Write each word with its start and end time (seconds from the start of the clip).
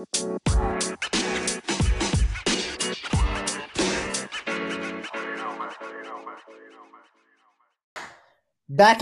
Back 0.00 0.08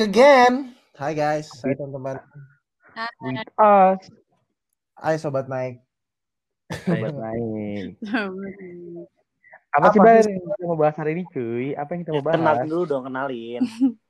again. 0.03 0.75
Hai 0.99 1.15
guys, 1.15 1.47
hai 1.63 1.79
teman-teman. 1.79 2.19
Ah, 3.55 3.95
Hai 4.99 5.15
sobat 5.23 5.47
Mike. 5.47 5.87
sobat 6.67 7.15
naik. 7.15 7.95
Apa, 9.71 9.79
Apa 9.79 9.95
sih 9.95 10.03
Bar 10.03 10.19
yang 10.27 10.43
kita 10.43 10.67
mau 10.67 10.75
bahas 10.75 10.99
hari 10.99 11.15
ini 11.15 11.23
cuy? 11.31 11.79
Apa 11.79 11.95
yang 11.95 12.03
kita 12.03 12.19
mau 12.19 12.27
bahas? 12.27 12.43
Kenalin 12.43 12.67
dulu 12.67 12.83
dong, 12.91 13.07
kenalin. 13.07 13.63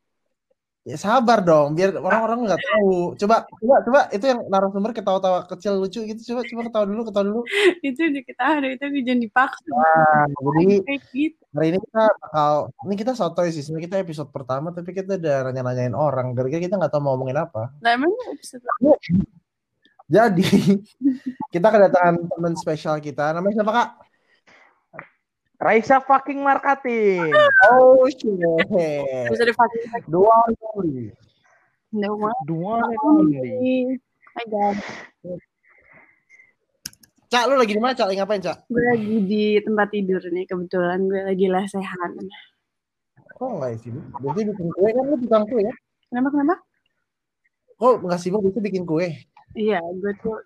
Ya 0.89 0.97
sabar 0.97 1.45
dong, 1.45 1.77
biar 1.77 1.93
orang-orang 2.01 2.49
nggak 2.49 2.63
tahu. 2.65 3.13
Coba, 3.21 3.45
coba, 3.61 3.77
coba 3.85 4.01
itu 4.09 4.25
yang 4.25 4.41
narasumber 4.49 4.97
ketawa-tawa 4.97 5.45
kecil 5.45 5.77
lucu 5.77 6.01
gitu. 6.09 6.33
Coba, 6.33 6.49
coba 6.49 6.61
ketawa 6.73 6.85
dulu, 6.89 7.01
ketawa 7.13 7.25
dulu. 7.29 7.41
itu 7.89 8.01
udah 8.09 8.23
kita 8.25 8.45
ada 8.57 8.67
itu 8.73 8.85
jangan 9.05 9.21
dipaksa 9.21 9.69
Nah, 9.69 10.25
jadi 10.33 10.65
gitu 11.13 11.45
hari 11.53 11.67
ini 11.75 11.79
kita 11.85 12.05
bakal, 12.23 12.53
ini 12.89 12.95
kita 12.97 13.13
sotoy 13.13 13.49
sih. 13.53 13.61
Sebenarnya 13.61 13.85
kita 13.85 13.97
episode 14.01 14.31
pertama, 14.33 14.73
tapi 14.73 14.97
kita 14.97 15.21
udah 15.21 15.37
nanya-nanyain 15.53 15.93
orang. 15.93 16.33
Gara-gara 16.33 16.65
kita 16.65 16.81
nggak 16.81 16.93
tahu 16.93 17.05
mau 17.05 17.13
ngomongin 17.21 17.45
apa. 17.45 17.69
nah 17.85 17.93
emang 17.93 18.09
episode 18.33 18.65
Jadi 20.09 20.41
kita 21.55 21.69
kedatangan 21.69 22.17
teman 22.33 22.55
spesial 22.57 22.97
kita. 23.05 23.37
Namanya 23.37 23.61
siapa 23.61 23.73
kak? 23.77 24.08
Raisa 25.59 25.99
fucking 25.99 26.39
Markatin. 26.39 27.35
Oh 27.67 28.07
shit. 28.07 28.39
Dua 30.07 30.37
kali. 30.55 31.11
no 31.91 32.15
one 32.15 32.39
Dua 32.47 32.79
nih. 33.27 33.99
Hai 34.39 34.45
guys 34.47 34.79
Cak, 37.29 37.45
lu 37.51 37.59
lagi 37.59 37.75
di 37.75 37.83
mana 37.83 37.93
Cak? 37.93 38.07
Lagi 38.07 38.19
ngapain 38.23 38.39
Cak? 38.41 38.71
gue 38.71 38.83
lagi 38.87 39.17
di 39.27 39.45
tempat 39.61 39.89
tidur 39.91 40.23
nih 40.31 40.47
kebetulan 40.47 41.11
gue 41.11 41.27
lagi 41.27 41.47
lesehan 41.51 42.13
Kok 43.35 43.51
nggak 43.59 43.83
sih? 43.83 43.91
Biasanya 43.91 44.47
bikin 44.55 44.69
kue 44.73 44.89
kan 44.95 45.05
lu 45.11 45.17
tukang 45.27 45.45
kue 45.51 45.61
ya? 45.67 45.75
kenapa 46.09 46.29
kenapa 46.33 46.55
Kok 47.83 47.95
nggak 48.07 48.21
sibuk 48.23 48.41
biasanya 48.47 48.65
bikin 48.71 48.85
kue? 48.87 49.09
iya 49.59 49.83
gue 49.83 50.13
tuh 50.23 50.39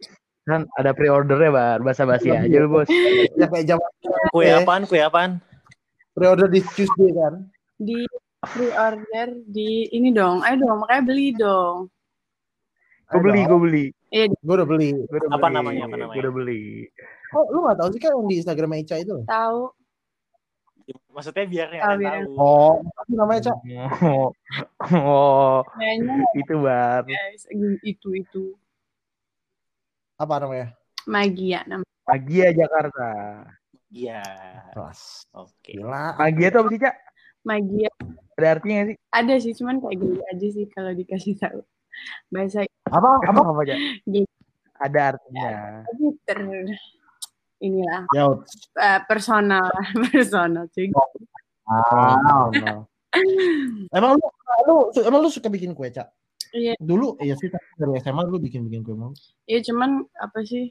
Kan 0.42 0.66
ada 0.74 0.90
pre-ordernya 0.90 1.50
Bar. 1.50 1.78
Basa-basi 1.80 2.28
aja 2.28 2.56
lu 2.58 2.68
bos. 2.68 2.88
Ya 3.32 3.46
kayak 3.46 3.64
jam 3.64 3.78
Kue 4.30 4.46
apaan? 4.48 4.84
Kue 4.84 4.98
apaan? 4.98 5.38
pre-order 6.12 6.44
di 6.46 6.60
Tuesday 6.60 7.08
kan? 7.10 7.48
di 7.74 8.04
pre-order 8.38 9.32
di 9.42 9.88
ini 9.90 10.12
dong 10.12 10.44
ayo 10.44 10.60
dong 10.60 10.84
makanya 10.84 11.02
beli 11.02 11.32
dong 11.32 11.88
Gue 13.08 13.20
beli, 13.22 13.40
gue 13.42 13.58
beli. 13.58 13.84
Gue 14.38 14.54
udah 14.54 14.64
beli. 14.64 14.88
Gua 14.92 15.18
udah 15.18 15.30
Apa 15.30 15.40
beli. 15.42 15.56
namanya, 15.56 15.82
apa 15.84 15.96
namanya? 15.96 16.16
Gua 16.16 16.22
udah 16.22 16.32
beli. 16.32 16.64
Oh, 17.32 17.44
lu 17.48 17.58
nggak 17.60 17.76
tahu 17.76 17.88
sih 17.90 18.00
kan 18.00 18.10
yang 18.12 18.24
di 18.24 18.36
Instagram 18.40 18.72
Ica 18.74 18.96
itu? 18.98 19.16
tahu 19.24 19.60
Maksudnya 21.08 21.44
biar 21.44 21.68
yang 21.70 21.80
Oh, 21.80 21.88
ada 21.88 21.96
biar- 21.96 22.16
tahu. 22.18 22.32
Oh, 22.36 22.72
apa 22.92 23.12
namanya 23.12 23.40
Cak? 23.42 23.56
Oh, 24.12 24.28
oh, 24.92 25.58
itu 26.34 26.54
Bar. 26.56 27.02
guys 27.04 27.42
itu 27.84 28.08
itu 28.14 28.42
Apa 30.22 30.38
namanya? 30.38 30.70
Magia 31.04 31.66
namanya 31.66 31.90
Magia 32.06 32.54
Jakarta. 32.54 33.06
Iya. 33.90 34.22
Kelas. 34.70 35.26
Oke. 35.34 35.74
Gila. 35.74 36.14
Magia 36.14 36.46
itu 36.46 36.58
apa 36.58 36.68
sih, 36.70 36.78
Cak? 36.78 36.94
Magia 37.42 37.90
Ada 38.32 38.46
artinya 38.54 38.74
nggak 38.78 38.88
sih? 38.88 38.96
ada 39.10 39.34
sih 39.36 39.52
cuman 39.58 39.76
kayak 39.82 39.96
gini 39.98 40.20
aja 40.24 40.46
sih 40.48 40.66
kalau 40.70 40.90
dikasih 40.94 41.34
tahu 41.36 41.60
bahasa 42.30 42.62
Apa? 42.86 43.10
Apa 43.20 43.40
Apa? 43.42 43.62
Gini. 44.06 44.22
Ada 44.78 45.00
artinya. 45.14 45.50
ter 46.22 46.38
inilah 47.58 48.02
Ya. 48.10 48.26
eh, 48.78 49.00
personal 49.06 49.66
personal 50.10 50.70
cuy 50.70 50.86
Ah. 51.66 52.14
Oh, 52.30 52.50
Emang 53.92 54.16
lu, 54.16 54.26
lu, 54.66 54.74
emang 55.02 55.20
lu 55.20 55.28
suka 55.28 55.50
bikin 55.50 55.74
kue 55.74 55.90
Cak? 55.90 56.08
Iya. 56.52 56.76
Dulu, 56.76 57.16
iya 57.24 57.32
sih 57.40 57.48
dari 57.80 57.96
SMA 58.04 58.28
lu 58.28 58.36
bikin 58.36 58.68
bikin 58.68 58.84
kue 58.84 58.92
mau. 58.92 59.16
ya 59.48 59.58
cuman 59.64 60.04
apa 60.20 60.38
sih 60.44 60.68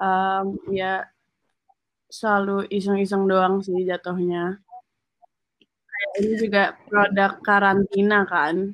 em, 0.00 0.46
ya 0.72 1.04
selalu 2.08 2.64
iseng-iseng 2.72 3.28
doang 3.28 3.60
sih 3.60 3.84
jatuhnya 3.84 4.64
kayak 5.84 6.12
ini 6.22 6.32
juga 6.40 6.62
produk 6.88 7.32
karantina 7.42 8.24
kan 8.24 8.72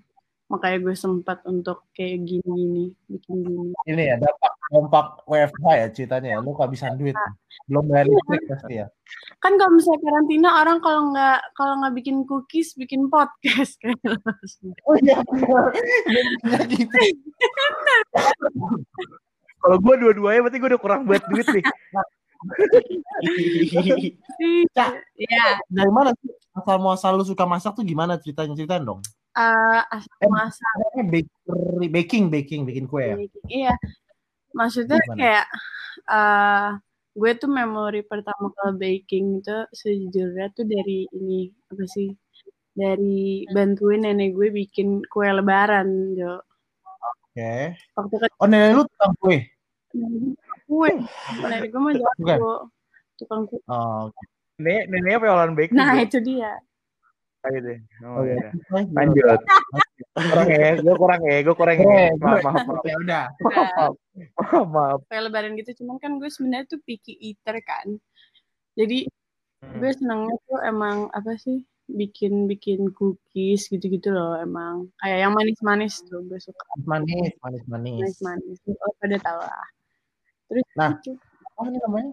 makanya 0.50 0.78
gue 0.82 0.94
sempat 0.98 1.46
untuk 1.46 1.86
kayak 1.94 2.26
gini-gini 2.26 2.90
bikin 3.06 3.36
gini 3.46 3.70
Ini 3.86 4.02
ya, 4.02 4.16
dampak 4.18 4.52
dampak 4.74 5.06
WFH 5.30 5.66
ya 5.78 5.86
ceritanya 5.94 6.28
ya. 6.34 6.38
Lu 6.42 6.50
kehabisan 6.58 6.98
duit. 6.98 7.14
Belum 7.70 7.86
bayar 7.86 8.10
listrik 8.10 8.42
pasti 8.50 8.74
ya. 8.82 8.86
kan 9.42 9.54
kalau 9.58 9.78
misalnya 9.78 10.00
karantina 10.06 10.50
orang 10.62 10.78
kalau 10.82 11.14
nggak 11.14 11.38
kalau 11.54 11.74
nggak 11.82 11.94
bikin 12.02 12.16
cookies 12.26 12.74
bikin 12.74 13.06
podcast 13.06 13.78
kayak 13.78 13.98
Oh 14.90 14.96
iya. 14.98 15.22
Iya 16.42 16.60
gitu. 16.66 16.98
Kalau 19.60 19.76
gue 19.78 19.94
dua-duanya 20.02 20.40
berarti 20.42 20.58
gue 20.58 20.70
udah 20.74 20.82
kurang 20.82 21.06
buat 21.06 21.22
duit 21.30 21.46
nih. 21.46 21.64
Cak. 24.74 24.90
ya 25.20 25.60
Dari 25.68 25.92
mana 25.92 26.10
sih 26.18 26.32
asal 26.56 26.76
muasal 26.82 27.12
lu 27.14 27.24
suka 27.24 27.44
masak 27.46 27.76
tuh 27.78 27.86
gimana 27.86 28.18
ceritanya? 28.18 28.56
Ceritain 28.56 28.82
dong. 28.82 29.00
Eh, 29.40 29.80
asal 29.96 30.14
Eh, 30.20 30.28
masak 30.28 30.74
bakery, 31.08 31.86
baking, 31.88 32.24
baking, 32.28 32.60
bikin 32.68 32.84
kue 32.84 33.04
ya. 33.04 33.16
Iya. 33.48 33.74
Maksudnya 34.50 34.98
Gimana? 35.00 35.16
kayak 35.16 35.46
eh 36.10 36.68
gue 37.10 37.32
tuh 37.36 37.50
memori 37.50 38.00
pertama 38.02 38.54
kali 38.54 38.74
baking 38.78 39.42
itu 39.42 39.56
sejujurnya 39.72 40.46
tuh 40.52 40.64
dari 40.64 41.06
ini 41.10 41.48
apa 41.68 41.84
sih? 41.86 42.10
Dari 42.70 43.44
bantuin 43.50 44.06
nenek 44.06 44.30
gue 44.32 44.48
bikin 44.50 45.02
kue 45.06 45.26
lebaran, 45.26 46.14
Jo. 46.14 46.38
Oke. 47.30 47.74
Waktu 47.98 48.14
kan 48.16 48.28
Oh 48.38 48.46
nenek 48.46 48.74
lu 48.74 48.82
tukang 48.86 49.14
kue. 49.18 49.38
kue, 50.66 50.90
nenek 51.42 51.68
gue 51.68 51.80
Bukan. 51.82 51.98
jago 52.22 52.54
tukang 53.18 53.42
kue. 53.46 53.58
Oh, 53.66 54.08
oke. 54.08 54.22
Nenek, 54.60 54.84
neneknya 54.86 55.18
penjualan 55.18 55.52
baking. 55.56 55.76
Nah 55.76 55.94
itu 55.98 56.18
dia. 56.20 56.52
Kayak 57.40 57.52
gitu. 57.56 57.70
Oh. 58.04 58.20
Lanjut. 58.96 59.40
kurang 60.16 60.48
ya, 60.52 60.70
gue 60.76 60.94
kurang 60.96 61.20
ya, 61.24 61.36
gue 61.40 61.54
kurang 61.56 61.76
ya. 61.80 61.86
Eh, 61.88 62.10
Maaf, 62.20 62.40
maaf, 62.44 62.64
maaf. 62.68 62.84
Ya 62.84 62.96
udah. 63.00 63.24
Maaf, 64.36 64.66
maaf. 64.68 64.98
kue 65.08 65.16
lebaran 65.18 65.56
gitu, 65.56 65.80
cuman 65.80 65.96
kan 65.96 66.20
gue 66.20 66.28
sebenarnya 66.28 66.66
tuh 66.68 66.80
picky 66.84 67.16
eater 67.16 67.56
kan. 67.64 67.96
Jadi 68.76 69.08
gue 69.76 69.90
senangnya 69.92 70.36
tuh 70.48 70.60
emang 70.64 71.08
apa 71.12 71.36
sih 71.36 71.64
bikin 71.90 72.46
bikin 72.46 72.94
cookies 72.94 73.66
gitu-gitu 73.66 74.08
loh 74.08 74.38
emang 74.38 74.86
kayak 75.02 75.26
yang 75.26 75.32
manis-manis 75.34 75.98
tuh 76.06 76.22
gue 76.22 76.38
suka 76.38 76.62
Manis, 76.86 77.34
manis, 77.42 77.66
manis. 77.66 77.98
manis-manis 78.22 78.58
oh 78.78 78.94
pada 79.02 79.18
tahu 79.18 79.40
lah 79.42 79.66
terus 80.46 80.64
Nah. 80.78 80.94
gitu. 81.02 81.18
Apa 81.58 81.66
ini 81.66 81.78
namanya? 81.82 82.12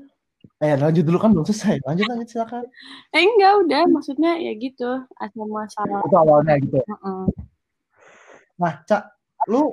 Eh, 0.57 0.73
lanjut 0.73 1.05
dulu 1.05 1.17
kan 1.21 1.29
belum 1.37 1.45
selesai. 1.45 1.85
Lanjut, 1.85 2.05
lanjut 2.09 2.27
silakan. 2.33 2.65
eh 3.13 3.21
enggak 3.21 3.53
udah 3.61 3.81
maksudnya 3.93 4.41
ya 4.41 4.57
gitu 4.57 5.05
asal 5.21 5.45
masalah 5.45 6.01
Itu 6.01 6.17
awalnya 6.17 6.57
gitu. 6.57 6.81
Heeh. 6.81 7.23
Nah, 8.57 8.73
Cak, 8.89 9.13
lu 9.45 9.69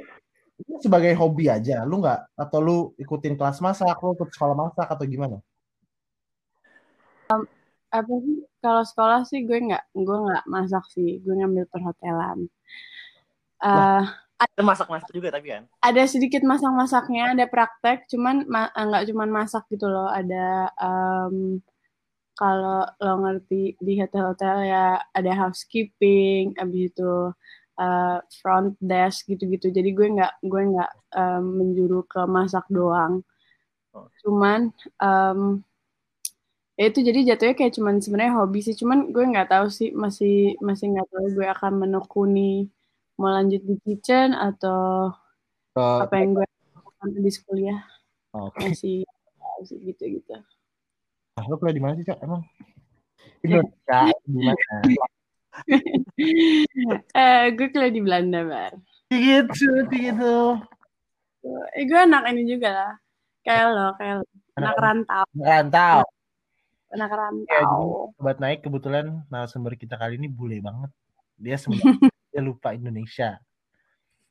itu 0.61 0.77
sebagai 0.85 1.17
hobi 1.17 1.49
aja, 1.49 1.89
lu 1.89 2.05
nggak 2.05 2.37
atau 2.37 2.59
lu 2.61 2.77
ikutin 3.01 3.33
kelas 3.35 3.65
masak, 3.65 3.97
lu 4.05 4.13
ikut 4.13 4.29
sekolah 4.29 4.53
masak 4.53 4.87
atau 4.87 5.05
gimana? 5.09 5.41
apa 7.95 8.11
sih 8.27 8.43
kalau 8.59 8.83
sekolah 8.83 9.23
sih 9.23 9.47
gue 9.47 9.55
nggak 9.55 9.95
gue 9.95 10.19
nggak 10.27 10.45
masak 10.51 10.83
sih 10.91 11.23
gue 11.23 11.35
ngambil 11.39 11.65
perhotelan 11.71 12.51
Eh 13.65 14.05
Itu 14.43 14.63
masak-masak 14.71 15.11
juga 15.17 15.29
tapi 15.35 15.47
kan. 15.55 15.63
ada 15.89 16.03
sedikit 16.13 16.43
masak-masaknya, 16.51 17.23
ada 17.37 17.45
praktek, 17.55 17.99
cuman 18.13 18.37
ma- 18.53 18.73
eh, 18.79 18.85
nggak 18.89 19.05
cuman 19.13 19.29
masak 19.39 19.63
gitu 19.73 19.87
loh, 19.95 20.09
ada 20.19 20.71
em, 20.81 21.37
kalau 22.41 22.79
lo 23.05 23.13
ngerti 23.23 23.79
di 23.87 23.93
hotel-hotel 24.03 24.57
ya 24.73 24.85
ada 25.19 25.33
housekeeping, 25.43 26.43
abis 26.63 26.83
itu 26.93 27.13
eh, 27.85 28.17
front 28.41 28.71
desk 28.91 29.19
gitu-gitu. 29.33 29.67
Jadi 29.77 29.91
gue 29.99 30.07
nggak 30.17 30.33
gue 30.53 30.63
nggak 30.73 30.91
em, 31.21 31.45
menjuru 31.61 32.01
ke 32.13 32.21
masak 32.37 32.65
doang, 32.77 33.15
Oh. 33.95 34.11
cuman 34.23 34.61
em, 35.03 35.41
ya 36.79 36.83
itu 36.91 37.01
jadi 37.09 37.19
jatuhnya 37.29 37.55
kayak 37.59 37.75
cuman 37.79 37.95
sebenarnya 38.05 38.35
hobi 38.41 38.59
sih, 38.67 38.75
cuman 38.81 38.99
gue 39.15 39.25
nggak 39.31 39.47
tahu 39.53 39.67
sih 39.79 39.89
masih 40.05 40.31
masih 40.69 40.87
nggak 40.93 41.07
tahu 41.13 41.25
gue 41.37 41.47
akan 41.55 41.73
menekuni 41.83 42.41
mau 43.15 43.31
lanjut 43.31 43.63
di 43.63 43.75
kitchen 43.83 44.35
atau 44.35 45.11
Ke- 45.75 46.03
apa 46.07 46.15
yang 46.19 46.35
gue 46.35 46.47
lakukan 46.75 47.09
di 47.15 47.31
kuliah 47.47 47.81
Oke. 48.35 48.59
masih 48.63 49.07
masih 49.39 49.79
gitu-gitu. 49.93 50.35
Nah, 51.35 51.45
lu 51.51 51.59
kuliah 51.59 51.75
di 51.75 51.83
mana 51.83 51.95
sih, 51.99 52.07
Cak? 52.07 52.19
Emang? 52.23 52.43
Indonesia, 53.43 54.01
di 54.27 54.41
mana? 54.43 54.79
eh, 57.15 57.43
gue 57.55 57.67
kuliah 57.71 57.93
di 57.95 58.01
Belanda, 58.03 58.41
Bar. 58.47 58.73
Gitu, 59.11 59.71
gitu. 59.95 60.37
Eh, 61.75 61.85
gue 61.87 61.99
anak 61.99 62.31
ini 62.35 62.43
juga 62.49 62.71
lah. 62.71 62.93
Kayak 63.45 63.67
lo, 63.75 63.87
kayak 64.01 64.15
lo. 64.23 64.25
Anak 64.55 64.75
rantau, 64.79 65.25
Rantau. 65.35 65.99
anak 66.95 67.11
Ya, 67.11 67.17
rantau. 67.19 67.45
jadi 67.51 67.77
sobat 68.15 68.39
naik 68.39 68.61
kebetulan 68.63 69.07
narasumber 69.27 69.75
kita 69.75 69.99
kali 69.99 70.15
ini 70.15 70.31
bule 70.31 70.63
banget. 70.63 70.91
Dia 71.35 71.59
sebenarnya 71.59 71.99
dia 72.35 72.43
lupa 72.43 72.75
Indonesia. 72.75 73.39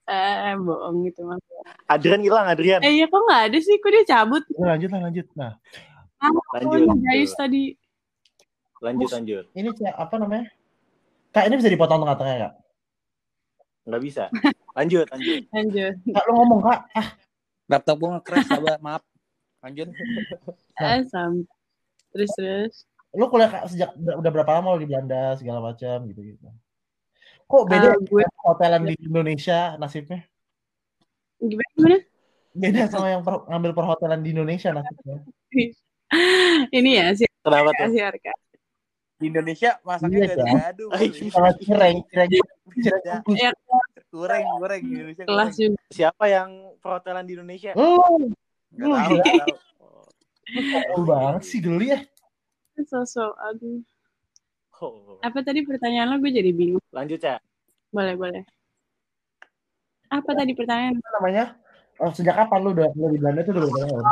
Eh, 0.03 0.59
bohong 0.59 1.07
gitu 1.07 1.23
mas. 1.23 1.39
Adrian 1.87 2.19
hilang, 2.19 2.43
Adrian. 2.51 2.83
Eh, 2.83 2.99
iya 2.99 3.07
kok 3.07 3.23
nggak 3.23 3.41
ada 3.47 3.57
sih? 3.63 3.79
Kok 3.79 3.91
dia 3.95 4.03
cabut? 4.03 4.43
Nah, 4.59 4.75
lanjut 4.75 4.89
lah 4.91 5.01
lanjut. 5.07 5.27
Nah, 5.39 5.53
Lanjut. 6.23 6.87
Oh, 6.87 6.99
Gayus 7.03 7.33
tadi. 7.35 7.63
Lanjut, 8.83 9.09
lanjut. 9.11 9.45
ini 9.55 9.69
apa 9.95 10.15
namanya? 10.19 10.47
Kak 11.31 11.47
ini 11.47 11.55
bisa 11.55 11.71
dipotong 11.71 12.03
tengah-tengah 12.03 12.35
kak? 12.35 12.53
Nggak 13.87 14.01
bisa. 14.03 14.23
Lanjut, 14.75 15.07
lanjut. 15.11 15.41
Lanjut. 15.55 15.93
Kak 16.11 16.23
lu 16.27 16.31
ngomong 16.35 16.61
kak. 16.63 16.79
Ah, 16.95 17.07
Laptop 17.71 17.95
gue 17.99 18.09
nge-crash, 18.11 18.47
sabar, 18.47 18.77
maaf. 18.83 19.03
Lanjut. 19.63 19.87
Eh, 20.83 20.99
sam. 21.07 21.47
Terus, 22.11 22.31
terus. 22.35 22.75
lu 23.13 23.29
kuliah 23.29 23.49
Kak, 23.49 23.69
sejak 23.69 23.93
udah, 23.93 24.31
berapa 24.33 24.51
lama 24.57 24.73
lu 24.73 24.83
di 24.83 24.89
Belanda 24.89 25.37
segala 25.37 25.61
macam 25.61 26.01
gitu 26.09 26.21
gitu. 26.33 26.49
Kok 27.45 27.63
beda 27.67 27.89
Eh, 27.93 27.97
gue- 28.03 28.29
hotelan 28.41 28.81
di 28.83 28.95
Indonesia 28.99 29.77
nasibnya? 29.77 30.19
Gimana? 31.37 31.69
gimana? 31.75 31.97
Beda 32.53 32.81
sama 32.87 33.07
yang 33.09 33.21
per- 33.21 33.45
ngambil 33.49 33.71
perhotelan 33.73 34.21
di 34.21 34.29
Indonesia 34.31 34.69
nasibnya. 34.71 35.17
Ini 36.77 36.91
ya, 36.93 37.07
si 37.13 37.25
Kenapa 37.41 37.73
tuh? 37.73 37.89
si 37.89 37.99
Arka. 37.99 38.33
Di 39.17 39.25
Indonesia 39.29 39.79
masaknya 39.81 40.17
Iya, 40.19 40.27
gado 40.27 40.43
Cak. 40.43 40.55
gado. 40.55 40.85
Sama 41.29 41.49
cireng, 41.57 41.97
cireng, 42.07 42.29
cireng. 42.29 43.01
Ya. 43.03 43.15
kukus. 43.21 43.37
Ya, 43.39 43.51
Goreng, 44.13 44.45
goreng 44.61 44.81
di 44.83 44.93
Indonesia. 44.93 45.23
kelas 45.25 45.51
juga. 45.57 45.79
Siapa 45.89 46.25
yang 46.29 46.49
perhotelan 46.77 47.25
di 47.25 47.33
Indonesia? 47.33 47.71
Lu, 47.73 47.97
Nggak 48.73 48.85
Lu 48.85 48.93
tahu, 48.93 49.09
gila. 49.09 49.23
nggak 49.23 49.37
tahu. 49.41 49.55
lu 50.93 51.01
banget 51.07 51.43
sih 51.43 51.59
geli 51.59 51.87
ya. 51.89 51.99
Sosok, 52.83 53.33
aduh. 53.39 53.81
Oh. 54.83 55.15
Apa 55.23 55.39
tadi 55.39 55.63
pertanyaan 55.63 56.11
lo? 56.11 56.15
Gue 56.19 56.35
jadi 56.35 56.51
bingung. 56.51 56.83
Lanjut, 56.91 57.23
ya. 57.23 57.39
Boleh, 57.95 58.19
boleh. 58.19 58.43
Apa 60.11 60.31
tadi 60.35 60.51
pertanyaan? 60.51 60.99
Apa 60.99 61.09
namanya? 61.23 61.45
Oh, 62.03 62.11
sejak 62.11 62.35
kapan 62.35 62.59
lu 62.65 62.69
udah 62.75 62.89
lu 62.99 63.07
di 63.15 63.19
Belanda 63.21 63.47
itu 63.47 63.51
udah 63.55 63.63
berapa 63.63 63.79
tahun? 63.87 64.03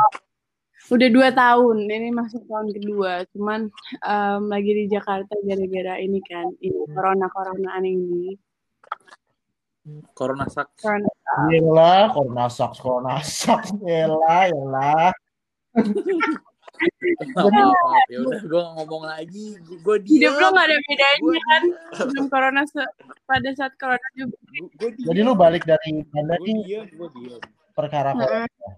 Udah 0.90 1.08
dua 1.14 1.28
tahun, 1.30 1.76
ini 1.86 2.08
masuk 2.10 2.42
tahun 2.48 2.68
kedua. 2.74 3.12
Cuman 3.30 3.70
em, 4.02 4.42
lagi 4.50 4.72
di 4.72 4.84
Jakarta 4.90 5.34
gara-gara 5.44 5.94
ini 6.00 6.18
kan, 6.26 6.46
ini 6.58 6.80
corona-coronaan 6.90 7.84
ini. 7.86 8.34
Corona 10.14 10.46
sak. 10.50 10.74
Corona. 10.78 11.10
Yelah, 11.50 12.10
corona 12.10 12.46
sucks, 12.50 12.78
corona 12.82 13.18
sucks. 13.22 13.70
Yelah, 13.82 14.50
yelah. 14.50 15.10
Maaf, 17.32 18.08
ya 18.10 18.18
udah 18.24 18.40
gue 18.42 18.62
ngomong 18.80 19.02
lagi. 19.06 19.54
Gue 19.60 19.96
Hidup 20.02 20.34
diam. 20.34 20.40
lo 20.40 20.48
gak 20.56 20.66
ada 20.66 20.76
bedanya 20.82 21.16
Gua 21.20 21.38
kan? 21.38 21.62
Sebelum 21.94 22.24
corona, 22.32 22.62
se- 22.66 22.92
pada 23.28 23.50
saat 23.54 23.72
corona 23.78 24.08
juga. 24.16 24.36
Gue 24.80 24.90
diam. 24.96 25.06
Jadi 25.12 25.20
lu 25.22 25.32
balik 25.36 25.62
dari 25.68 25.88
nih 26.00 26.04
gue 26.90 27.08
diam. 27.14 27.40
perkara 27.76 28.16
corona. 28.16 28.48
Heeh. 28.48 28.74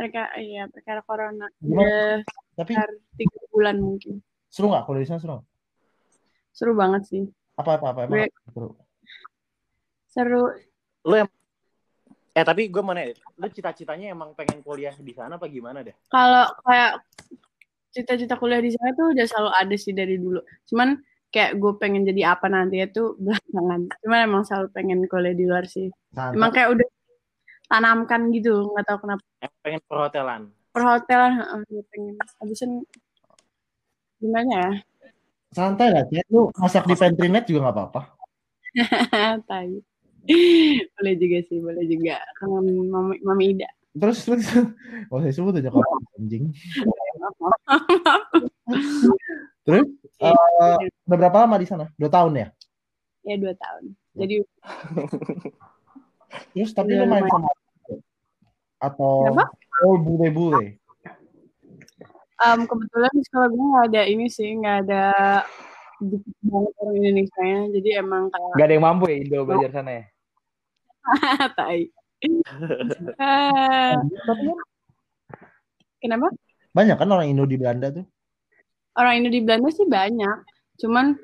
Mereka, 0.00 0.22
iya, 0.40 0.64
perkara 0.70 1.00
corona. 1.04 1.46
Gimana? 1.60 2.24
Tapi 2.56 2.72
tiga 3.16 3.40
bulan 3.52 3.76
mungkin. 3.80 4.20
seru 4.50 4.66
nggak 4.66 4.82
kuliah 4.82 5.02
di 5.04 5.08
sana 5.08 5.20
seru? 5.22 5.38
Seru 6.50 6.72
banget 6.74 7.02
sih. 7.06 7.22
Apa 7.54 7.78
apa 7.78 7.86
apa 7.94 8.00
emang 8.08 8.26
seru? 8.50 8.68
Seru. 10.10 10.42
Lu 11.06 11.14
yang 11.16 11.30
Eh 12.30 12.46
tapi 12.46 12.70
gue 12.70 12.78
mau 12.78 12.94
nanya, 12.94 13.18
lu 13.42 13.50
cita-citanya 13.50 14.14
emang 14.14 14.38
pengen 14.38 14.62
kuliah 14.62 14.94
di 14.94 15.10
sana 15.10 15.34
apa 15.34 15.50
gimana 15.50 15.82
deh? 15.82 15.94
Kalau 16.06 16.46
kayak 16.62 17.02
cita-cita 17.90 18.38
kuliah 18.38 18.62
di 18.62 18.70
sana 18.70 18.94
tuh 18.94 19.10
udah 19.10 19.26
selalu 19.26 19.50
ada 19.50 19.74
sih 19.74 19.90
dari 19.90 20.14
dulu. 20.14 20.38
Cuman 20.70 20.94
kayak 21.34 21.58
gue 21.58 21.72
pengen 21.82 22.06
jadi 22.06 22.38
apa 22.38 22.46
nanti 22.46 22.78
itu 22.78 23.18
belakangan. 23.18 23.90
Cuman 24.06 24.18
emang 24.22 24.42
selalu 24.46 24.68
pengen 24.70 24.98
kuliah 25.10 25.34
di 25.34 25.44
luar 25.46 25.66
sih. 25.66 25.90
Santai. 26.14 26.38
Emang 26.38 26.50
kayak 26.54 26.68
udah 26.78 26.88
tanamkan 27.66 28.20
gitu, 28.30 28.54
nggak 28.70 28.86
tahu 28.86 28.98
kenapa. 29.02 29.22
Emang 29.42 29.60
pengen 29.66 29.80
perhotelan. 29.90 30.42
Perhotelan, 30.70 31.32
heeh, 31.34 31.60
gue 31.66 31.84
pengen. 31.90 32.14
Habisin 32.38 32.70
gimana 34.22 34.50
ya? 34.54 34.70
Santai 35.50 35.90
lah, 35.90 36.06
Cek. 36.06 36.30
Lu 36.30 36.54
masak 36.54 36.86
di 36.86 36.94
pantry 36.94 37.26
net 37.26 37.42
juga 37.50 37.66
nggak 37.66 37.74
apa-apa. 37.74 38.00
Tai. 39.50 39.82
boleh 40.96 41.14
juga 41.16 41.38
sih, 41.48 41.58
boleh 41.60 41.84
juga. 41.88 42.20
Kangen 42.38 42.90
mami, 42.90 43.16
mami 43.24 43.44
Ida. 43.56 43.68
Terus 43.90 44.22
terus 44.22 44.46
oh 45.10 45.18
saya 45.18 45.34
sebut 45.34 45.58
aja 45.58 45.70
kalau 45.70 45.86
anjing. 46.18 46.54
Terus 49.66 49.86
eh, 50.22 50.78
udah 51.06 51.18
berapa 51.18 51.36
lama 51.46 51.56
di 51.58 51.66
sana? 51.66 51.90
Dua 51.98 52.10
tahun 52.10 52.32
ya? 52.38 52.48
ya 53.26 53.36
dua 53.36 53.52
tahun. 53.58 53.92
Jadi 54.16 54.36
Terus 56.54 56.70
tapi 56.72 56.94
lu 56.94 57.04
main 57.06 57.26
lumayan. 57.26 57.30
sama 57.30 57.50
atau 58.80 59.28
Kenapa? 59.28 59.52
oh 59.84 59.96
bule-bule. 60.00 60.80
em, 62.40 62.60
kebetulan 62.64 63.12
di 63.12 63.22
sekolah 63.28 63.48
gue 63.52 63.66
nggak 63.76 63.86
ada 63.92 64.02
ini 64.08 64.26
sih, 64.32 64.56
nggak 64.56 64.76
ada 64.88 65.04
banget 66.00 66.72
orang 66.80 66.96
Indonesia. 66.96 67.44
Jadi 67.76 67.88
emang 68.00 68.32
kayak 68.32 68.56
Gak 68.56 68.66
ada 68.66 68.74
yang 68.74 68.86
mampu 68.88 69.04
ya 69.12 69.16
Indo 69.20 69.38
belajar 69.44 69.70
sana 69.74 69.90
ya? 69.92 70.04
tai. 71.58 71.88
Eh, 72.20 73.94
Tapi 73.96 74.42
kan 74.44 74.58
kenapa? 76.00 76.26
banyak 76.70 76.96
kan 76.96 77.08
orang 77.10 77.26
Indo 77.32 77.44
di 77.48 77.56
Belanda 77.56 77.90
tuh. 77.90 78.06
Orang 78.94 79.20
Indo 79.20 79.30
di 79.32 79.40
Belanda 79.42 79.68
sih 79.72 79.88
banyak. 79.88 80.36
Cuman 80.78 81.16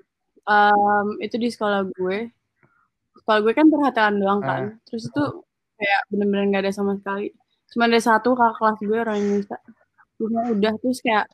em, 0.47 1.09
itu 1.23 1.37
di 1.37 1.49
sekolah 1.53 1.87
gue. 1.93 2.33
Sekolah 3.23 3.39
gue 3.45 3.53
kan 3.53 3.67
perhotelan 3.69 4.17
doang 4.19 4.41
kan. 4.43 4.63
Terus 4.89 5.09
itu 5.09 5.25
kayak 5.77 6.01
bener-bener 6.09 6.45
nggak 6.51 6.63
ada 6.67 6.73
sama 6.73 6.97
sekali. 6.97 7.31
Cuma 7.71 7.91
ada 7.91 8.01
satu 8.01 8.33
kakak 8.33 8.57
kelas 8.59 8.79
gue 8.81 8.99
orang 8.99 9.19
Indonesia. 9.21 9.59
Cuma 10.17 10.41
udah 10.49 10.73
terus 10.81 10.99
kayak 11.05 11.27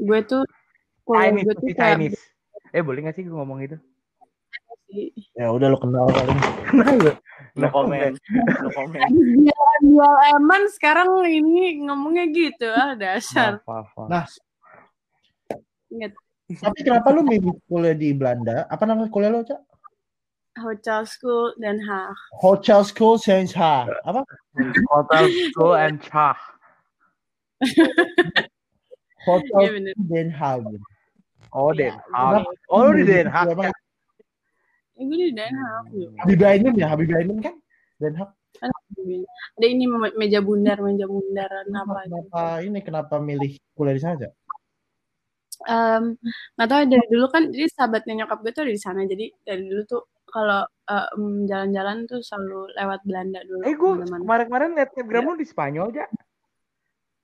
gue 0.00 0.20
tuh 0.24 0.42
kuliah 1.04 1.32
Chinese, 1.32 1.44
gue 1.44 1.54
tuh 1.56 1.66
kayak 1.72 1.96
Chinese. 1.96 2.20
Eh 2.70 2.82
boleh 2.86 3.00
gak 3.02 3.14
sih 3.18 3.24
gue 3.26 3.34
ngomong 3.34 3.58
itu? 3.66 3.76
Sih. 4.90 5.14
Ya 5.38 5.54
udah 5.54 5.70
lu 5.70 5.78
kenal 5.78 6.10
kali. 6.10 6.34
No 7.56 7.66
comment. 7.70 8.14
No 8.62 8.68
comment. 8.74 9.10
Jual, 9.10 9.76
jual 9.86 10.14
eman 10.36 10.62
sekarang 10.74 11.08
ini 11.26 11.86
ngomongnya 11.86 12.26
gitu 12.30 12.68
ah 12.70 12.98
dasar. 12.98 13.62
Maaf. 13.64 13.90
Nah, 14.10 14.26
Ingat 15.90 16.14
tapi 16.58 16.82
kenapa 16.82 17.14
lu 17.14 17.22
milih 17.22 17.54
kuliah 17.70 17.94
di 17.94 18.10
Belanda? 18.10 18.66
Apa 18.66 18.82
nama 18.82 19.06
kuliah 19.06 19.30
lu, 19.30 19.46
Cak? 19.46 19.62
Hotel 20.58 21.06
School 21.06 21.54
Dan 21.62 21.78
Haag. 21.78 22.18
Hotel 22.42 22.82
School 22.82 23.22
Saint 23.22 23.54
Apa? 23.54 24.26
Hotel 24.90 25.30
School 25.30 25.78
and 25.78 26.02
Chah. 26.02 26.34
Hotel 29.22 29.60
Iya 29.62 29.70
bener. 29.78 29.94
Den 30.10 30.28
Haag. 30.34 30.66
Oh, 31.54 31.70
Iya, 31.70 31.94
Den 31.94 31.94
Haag. 32.10 32.42
Oh, 32.66 32.82
lu 32.90 32.98
di 32.98 33.04
Den 33.06 33.30
Haag. 33.30 33.54
Ya? 35.00 35.02
Eh, 35.02 35.06
gue 35.08 35.16
di 35.16 35.32
Dan 35.32 35.52
Haag. 35.56 35.86
loh. 35.96 36.10
Habibie 36.20 36.46
Ainun 36.46 36.74
ya, 36.76 36.86
Habibie 36.92 37.16
Ainun 37.16 37.38
kan? 37.40 37.54
Den 37.96 38.14
Haag. 38.20 38.30
Ada 39.56 39.66
ini 39.66 39.84
me- 39.88 40.16
meja 40.18 40.44
bundar, 40.44 40.76
meja 40.84 41.08
bundaran 41.08 41.64
apa 41.72 42.04
gitu. 42.04 42.20
Kenapa 42.28 42.42
ini 42.60 42.78
kenapa 42.84 43.14
milih 43.16 43.56
kuliah 43.72 43.96
di 43.96 44.02
sana, 44.02 44.16
Cak? 44.20 44.32
Em, 45.60 46.04
nggak 46.56 46.68
tahu 46.68 46.80
dari 46.88 47.06
dulu 47.12 47.26
kan 47.28 47.42
jadi 47.52 47.68
sahabatnya 47.68 48.24
nyokap 48.24 48.40
gue 48.40 48.52
tuh 48.52 48.64
ada 48.64 48.72
di 48.72 48.80
sana 48.80 49.04
jadi 49.04 49.28
dari 49.44 49.68
dulu 49.68 49.82
tuh 49.84 50.02
kalau 50.24 50.64
em, 50.88 51.44
jalan-jalan 51.44 52.08
tuh 52.08 52.24
selalu 52.24 52.72
lewat 52.80 53.00
Belanda 53.04 53.40
dulu 53.44 53.60
Eh, 53.68 53.76
gue 53.76 53.90
kemarin-kemarin 54.24 54.72
liat 54.72 54.88
Instagram 54.96 55.22
lu 55.28 55.34
di 55.36 55.44
Spanyol, 55.44 55.86
aja. 55.92 56.04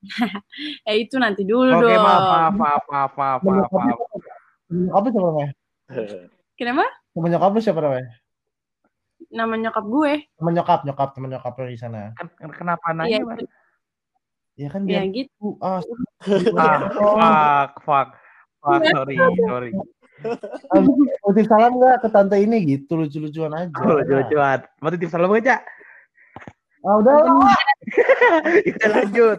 eh 0.88 0.96
itu 1.00 1.16
nanti 1.16 1.42
dulu 1.48 1.80
Oke, 1.80 1.88
dong 1.88 1.96
maaf, 1.96 2.20
maaf, 2.28 2.54
maaf, 2.54 2.82
maaf, 3.16 3.40
maaf, 3.40 3.70
maaf. 3.72 3.98
Nyokap 4.68 5.00
lu 5.00 5.08
siapa 5.10 5.28
namanya? 5.32 5.52
kenapa 6.60 6.84
Temen 7.16 7.32
nyokap 7.32 7.50
lu 7.56 7.60
siapa 7.64 7.80
namanya? 7.80 8.12
nama 9.32 9.56
nyokap 9.56 9.84
gue 9.88 10.12
Temen 10.36 10.52
nyokap, 10.52 10.80
nyokap, 10.84 11.08
temen 11.16 11.32
nyokap 11.32 11.52
lu 11.56 11.72
di 11.72 11.80
sana. 11.80 12.12
Ken- 12.12 12.52
Kenapa 12.52 12.92
iya 12.92 13.24
nanya? 13.24 13.24
Bang? 13.24 13.38
Ya 14.56 14.68
kan 14.68 14.80
ya 14.84 15.00
biar 15.00 15.04
gitu 15.16 15.48
ah, 15.64 15.80
Ah, 16.52 16.78
fuck, 16.92 17.70
fuck. 17.88 18.08
Fuck, 18.60 18.80
sorry, 18.92 19.16
sorry. 19.48 19.70
mau 20.76 21.32
titip 21.32 21.48
salam 21.48 21.80
nggak 21.80 22.04
ke 22.04 22.08
tante 22.12 22.36
ini 22.36 22.56
gitu 22.68 23.00
lucu-lucuan 23.00 23.52
aja. 23.56 23.72
Gue 23.72 24.04
lucu-lucuan. 24.04 24.60
Mau 24.84 24.92
titip 24.92 25.08
salam 25.08 25.32
gak, 25.32 25.44
Cak? 25.48 25.60
Ah, 26.84 26.94
udah 27.00 27.14
lah. 27.16 27.56
Kita 28.68 28.86
lanjut. 28.92 29.38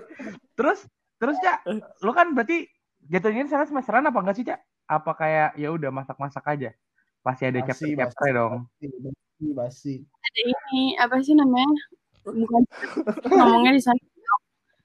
Terus, 0.57 0.79
terus 1.21 1.37
Cak, 1.45 1.61
lu 2.01 2.11
kan 2.17 2.33
berarti 2.33 2.65
jatuhnya 3.05 3.45
di 3.45 3.51
sana 3.53 3.69
semesteran 3.69 4.09
apa 4.09 4.17
enggak 4.17 4.37
sih, 4.41 4.45
Cak? 4.49 4.59
Apa 4.89 5.11
kayak 5.13 5.49
ya 5.61 5.69
udah 5.69 5.93
masak-masak 5.93 6.41
aja? 6.49 6.73
Pasti 7.27 7.43
ada 7.43 7.59
Basi, 7.59 7.91
chapter-chapter 7.91 8.29
dong. 8.31 8.53
Basi, 8.79 9.45
basi. 9.51 9.93
ada 9.99 10.39
ini 10.47 10.95
apa 10.95 11.19
sih 11.19 11.35
namanya 11.35 11.67
bukan 12.23 12.61
ngomongnya 13.27 13.75
di 13.75 13.83
sana 13.83 13.99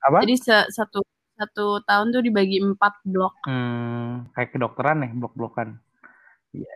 Apa? 0.02 0.26
Jadi 0.26 0.34
se- 0.42 0.70
satu 0.74 1.06
satu 1.38 1.78
tahun 1.86 2.10
tuh 2.10 2.22
dibagi 2.26 2.58
empat 2.58 3.06
blok. 3.06 3.46
Hmm, 3.46 4.26
kayak 4.34 4.50
kedokteran 4.50 5.06
nih, 5.06 5.10
blok-blokan. 5.14 5.78
Iya. 6.50 6.74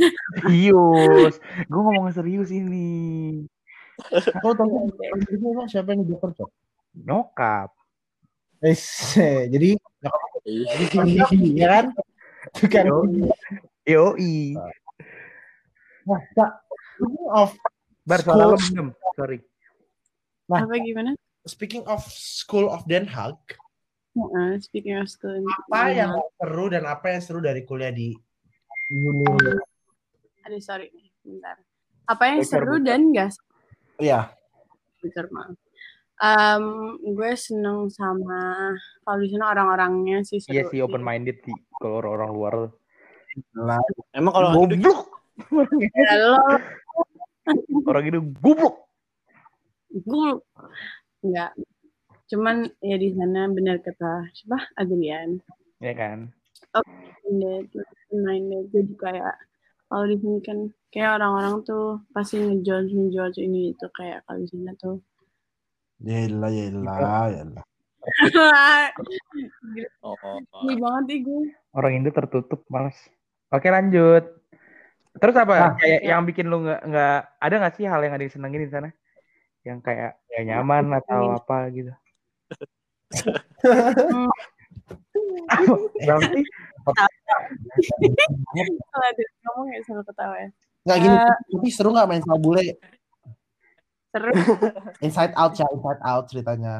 iya. 0.00 0.08
serius. 0.40 1.34
Gue 1.68 1.80
ngomong 1.84 2.08
serius 2.16 2.48
ini. 2.48 3.44
Kau 4.40 4.56
tahu 4.56 4.88
itu 5.28 5.44
emang 5.44 5.68
siapa 5.68 5.92
yang 5.92 6.08
dokter 6.08 6.32
cok? 6.40 6.50
Nyokap. 7.04 7.70
Eh, 8.64 8.76
jadi 9.52 9.76
ya 11.52 11.66
kan? 11.68 11.84
Bukan. 12.64 12.84
Yoi. 13.84 14.56
Nah, 16.04 16.20
Cak, 16.32 16.50
speaking 16.96 17.28
of 17.32 17.48
Bar, 18.04 18.20
School. 18.20 18.52
minum. 18.60 18.88
Sorry. 19.16 19.38
Nah. 20.46 20.60
Apa 20.62 20.76
gimana? 20.76 21.16
speaking 21.44 21.84
of 21.84 22.00
School 22.08 22.68
of 22.68 22.80
Den 22.84 23.04
Haag, 23.04 23.36
Heeh, 24.14 24.56
speaking 24.60 24.96
of 24.96 25.04
school. 25.08 25.44
apa 25.68 25.90
yang 25.90 26.12
seru 26.38 26.70
dan 26.70 26.84
apa 26.86 27.12
yang 27.12 27.20
seru 27.20 27.40
dari 27.40 27.64
kuliah 27.64 27.90
di 27.90 28.16
uni? 28.88 29.28
Aduh, 30.44 30.60
sorry. 30.60 30.88
Bentar. 31.20 31.56
Apa 32.06 32.32
yang 32.32 32.40
Bocor, 32.40 32.48
seru 32.48 32.74
bocor. 32.76 32.84
dan 32.84 33.00
gak 33.12 33.30
Iya. 33.98 34.20
Bentar, 35.00 35.24
maaf. 35.28 35.56
Em, 36.14 36.64
gue 37.10 37.32
seneng 37.34 37.90
sama 37.90 38.70
kalau 39.02 39.18
di 39.18 39.28
sana 39.28 39.50
orang-orangnya 39.50 40.22
sih 40.22 40.38
seru. 40.38 40.52
Iya 40.54 40.62
sih, 40.70 40.80
open 40.80 41.02
minded 41.02 41.42
sih. 41.42 41.56
Kalau 41.76 42.00
orang-orang 42.00 42.30
luar 42.30 42.52
tuh. 42.56 42.72
Lah, 43.58 43.80
Emang 44.14 44.32
kalau 44.32 44.48
Goblok. 44.54 45.10
Ya, 45.80 46.12
lo 46.20 46.38
Orang 47.84 48.04
itu 48.08 48.20
goblok. 48.40 48.88
gue 49.94 50.30
enggak. 51.22 51.52
Cuman 52.32 52.66
ya 52.80 52.96
di 52.96 53.12
sana 53.14 53.46
benar 53.52 53.78
kata 53.84 54.26
siapa 54.32 54.58
Adrian. 54.80 55.38
Ya 55.78 55.92
kan? 55.92 56.32
Minded, 57.22 57.68
minded. 58.10 58.64
Jadi 58.72 58.94
kayak 58.96 59.36
kalau 59.92 60.04
di 60.08 60.16
sini 60.18 60.38
kan 60.40 60.58
kayak 60.90 61.20
orang-orang 61.20 61.62
tuh 61.68 62.00
pasti 62.16 62.40
ngejudge 62.40 62.90
ngejudge 62.90 63.38
ini 63.38 63.76
itu 63.76 63.86
kayak 63.94 64.24
kalau 64.24 64.40
di 64.40 64.48
sana 64.50 64.72
tuh. 64.80 64.96
yelah, 66.02 66.50
yelah, 66.50 67.28
yelah. 67.30 67.64
Oh, 70.04 70.12
Gila 70.68 70.76
banget 70.76 71.04
ih 71.16 71.20
gue. 71.24 71.44
Orang 71.72 71.92
Indo 71.96 72.12
tertutup, 72.12 72.62
males. 72.68 72.96
Oke 73.48 73.72
lanjut. 73.72 74.28
Terus 75.14 75.36
apa? 75.38 75.54
Nah. 75.54 75.72
kayak 75.78 76.00
yang 76.02 76.22
bikin 76.26 76.46
lu 76.50 76.66
nggak 76.66 76.80
nggak 76.84 77.18
ada 77.38 77.54
nggak 77.62 77.74
sih 77.78 77.86
hal 77.86 78.00
yang 78.02 78.14
ada 78.18 78.24
disenengin 78.26 78.66
di 78.66 78.70
sana? 78.70 78.90
Yang 79.62 79.78
kayak 79.86 80.12
ya 80.28 80.40
nyaman 80.44 80.90
atau 80.98 81.38
apa 81.38 81.70
gitu? 81.70 81.92
Berarti 88.94 89.22
ngomong 89.44 89.66
ya 89.72 89.80
selalu 89.86 90.04
ketawa 90.10 90.36
ya. 90.38 90.48
Nggak 90.84 90.98
gini, 91.00 91.16
Eh. 91.16 91.36
tapi 91.56 91.68
seru 91.72 91.88
nggak 91.96 92.08
main 92.10 92.22
sama 92.22 92.36
bule? 92.36 92.76
Seru 94.12 94.30
Inside 95.06 95.32
out 95.34 95.56
ya, 95.56 95.66
inside 95.72 96.02
out 96.04 96.24
ceritanya. 96.28 96.74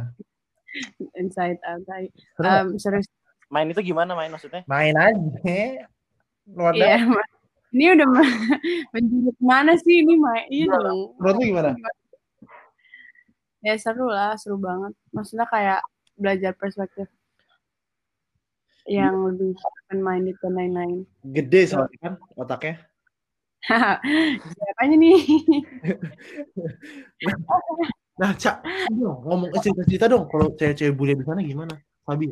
inside 1.16 1.58
outside. 1.64 2.10
Seru 2.36 2.44
nggak? 2.44 2.64
Um, 2.66 2.76
serius 2.76 3.06
main 3.48 3.70
itu 3.70 3.80
gimana 3.80 4.12
main 4.18 4.28
maksudnya? 4.28 4.66
main 4.66 4.92
aja. 4.98 5.86
Luar 6.50 6.74
Ma. 6.76 7.22
Ini 7.74 7.90
udah 7.90 8.06
ma- 8.06 8.22
menjurut 8.94 9.36
mana 9.42 9.74
sih 9.74 10.06
ini 10.06 10.14
main? 10.14 10.46
Iya 10.46 10.78
dong. 10.78 11.18
Menurut 11.18 11.34
lu 11.42 11.44
gimana? 11.50 11.70
Ya 13.64 13.74
seru 13.74 14.06
lah, 14.06 14.38
seru 14.38 14.56
banget. 14.62 14.94
Maksudnya 15.10 15.50
kayak 15.50 15.82
belajar 16.14 16.54
perspektif 16.54 17.10
yang 18.86 19.16
lebih 19.26 19.56
open 19.58 19.98
minded 20.04 20.36
dan 20.38 20.52
lain-lain. 20.54 20.98
Gede 21.24 21.66
soalnya 21.66 21.98
kan 21.98 22.14
otaknya. 22.38 22.78
Siapanya 24.54 24.96
nih? 25.00 25.18
Nah, 28.14 28.30
Cak, 28.38 28.62
ngomong 28.94 29.50
cerita-cerita 29.58 30.06
dong 30.06 30.30
kalau 30.30 30.54
cewek-cewek 30.54 30.94
bule 30.94 31.18
di 31.18 31.26
sana 31.26 31.42
gimana? 31.42 31.74
Sabi, 32.06 32.30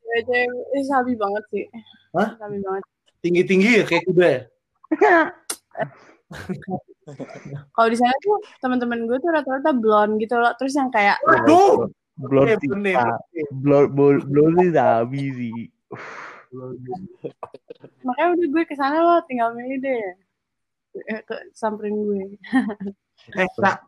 Cewek-cewek 0.00 0.48
eh, 0.72 0.84
sabi 0.88 1.12
banget 1.12 1.44
sih. 1.52 1.68
Hah? 2.16 2.32
Sabi 2.40 2.56
banget. 2.64 2.84
Tinggi-tinggi 3.24 3.70
ya 3.80 3.84
kayak 3.88 4.04
kuda 4.04 4.26
ya? 4.28 4.42
Kalau 7.74 7.88
di 7.88 7.96
sana 7.96 8.12
tuh 8.20 8.36
teman-teman 8.60 9.08
gue 9.08 9.16
tuh 9.16 9.32
rata-rata 9.32 9.72
blonde 9.72 10.20
gitu 10.20 10.36
loh. 10.36 10.52
Terus 10.60 10.76
yang 10.76 10.92
kayak 10.92 11.16
sih, 12.60 12.68
bener. 12.70 12.94
Pak. 13.00 13.18
belum 13.64 13.84
belum 13.96 14.14
belum 14.28 14.52
sih 15.34 15.68
makanya 18.06 18.28
udah 18.38 18.46
gue 18.46 18.62
ke 18.62 18.74
sana 18.78 19.02
loh, 19.02 19.18
tinggal 19.26 19.50
milih 19.58 19.82
deh. 19.82 20.04
Eh, 21.10 21.20
Ke 21.26 21.50
samperin 21.50 21.98
gue. 21.98 22.38
Eh, 23.34 23.48
Cak, 23.58 23.82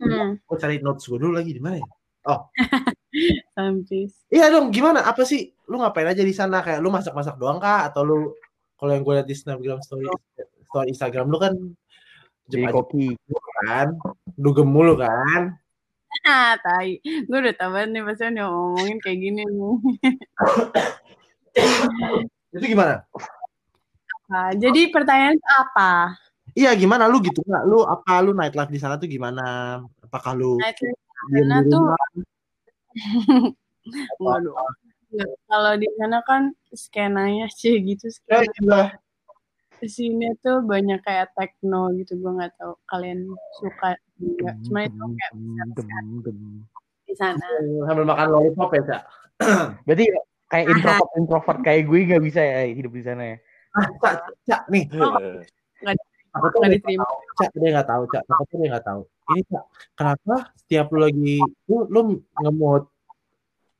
Hmm, 0.00 0.40
gue 0.40 0.56
cari 0.56 0.80
notes 0.80 1.04
gue 1.04 1.20
dulu 1.20 1.36
lagi 1.36 1.52
di 1.52 1.60
mana 1.60 1.76
ya? 1.76 1.88
sampis. 3.56 4.12
Iya 4.28 4.52
dong, 4.52 4.70
gimana? 4.70 5.04
Apa 5.04 5.24
sih? 5.24 5.56
Lu 5.66 5.80
ngapain 5.80 6.08
aja 6.08 6.20
di 6.20 6.34
sana? 6.34 6.60
Kayak 6.60 6.80
lu 6.84 6.92
masak-masak 6.92 7.40
doang 7.40 7.58
kah? 7.58 7.88
Atau 7.88 8.04
lu 8.04 8.18
kalau 8.76 8.96
yang 8.96 9.04
gue 9.04 9.14
liat 9.20 9.28
di 9.28 9.36
Snapgram 9.36 9.80
story, 9.84 10.08
story 10.64 10.92
Instagram 10.92 11.28
lu 11.28 11.38
kan 11.40 11.54
Jadi 12.50 12.66
koki. 12.66 13.14
kan, 13.62 13.94
dugem 14.34 14.66
mulu 14.66 14.98
kan? 14.98 15.54
Ah, 16.26 16.58
tai. 16.58 16.98
Gue 17.04 17.38
udah 17.38 17.54
banget 17.54 17.88
nih 17.94 18.02
pasti 18.02 18.24
udah 18.26 18.46
ngomongin 18.50 18.98
kayak 18.98 19.18
gini 19.22 19.42
nih. 19.46 19.74
Itu 22.58 22.66
gimana? 22.66 23.06
Nah, 24.26 24.50
jadi 24.58 24.90
pertanyaan 24.90 25.38
apa? 25.46 26.18
Iya 26.58 26.74
gimana 26.74 27.06
lu 27.06 27.22
gitu 27.22 27.46
nggak? 27.46 27.62
Lu 27.66 27.86
apa 27.86 28.18
lu 28.26 28.34
nightlife 28.34 28.74
di 28.74 28.82
sana 28.82 28.98
tuh 28.98 29.06
gimana? 29.06 29.78
Apakah 30.02 30.34
lu 30.34 30.58
sana 31.28 31.56
di 31.62 31.70
tuh. 31.70 31.84
Nggak, 35.10 35.30
Kalau 35.50 35.72
di 35.74 35.88
sana 35.98 36.18
kan 36.22 36.42
skenanya 36.70 37.50
sih 37.50 37.82
gitu 37.82 38.06
Eh, 38.06 38.46
skena. 38.46 38.94
Di 39.80 39.88
sini 39.88 40.30
tuh 40.44 40.62
banyak 40.62 41.02
kayak 41.02 41.34
techno 41.34 41.90
gitu. 41.98 42.14
Gue 42.20 42.36
nggak 42.36 42.54
tahu 42.60 42.78
kalian 42.86 43.26
suka 43.58 43.96
enggak. 44.20 44.54
Cuma 44.68 44.78
itu 44.86 45.02
kayak 45.02 45.32
bisa 45.34 45.62
Dem, 45.74 46.06
dem. 46.22 46.38
di 47.08 47.14
sana. 47.18 47.46
Sambil 47.88 48.04
makan 48.06 48.26
lollipop 48.30 48.70
ya, 48.76 48.82
Cak? 48.86 49.02
Berarti 49.88 50.04
kayak 50.52 50.66
introvert 50.68 51.10
introvert 51.16 51.58
kayak 51.64 51.82
gue 51.88 51.98
nggak 52.06 52.22
bisa 52.22 52.40
ya 52.44 52.60
hidup 52.70 52.92
di 52.94 53.02
sana 53.02 53.22
ya. 53.34 53.36
Ah, 53.74 53.88
Cak, 53.98 54.14
Cak, 54.46 54.62
nih. 54.70 54.84
Aku 56.30 56.46
tuh 56.54 56.58
Nggak 56.62 56.72
diterima. 56.78 57.04
Cak, 57.38 57.50
dia 57.58 57.70
nggak 57.74 57.88
tahu, 57.90 58.02
Cak. 58.14 58.22
Aku 58.30 58.42
tuh 58.46 58.56
dia 58.62 58.68
nggak 58.70 58.86
tahu. 58.86 59.02
Ini 59.34 59.42
Cak, 59.50 59.64
kenapa 59.98 60.34
setiap 60.58 60.86
lu 60.94 60.98
lagi 61.02 61.36
lu 61.66 61.76
lu 61.90 62.00
ngemut 62.38 62.84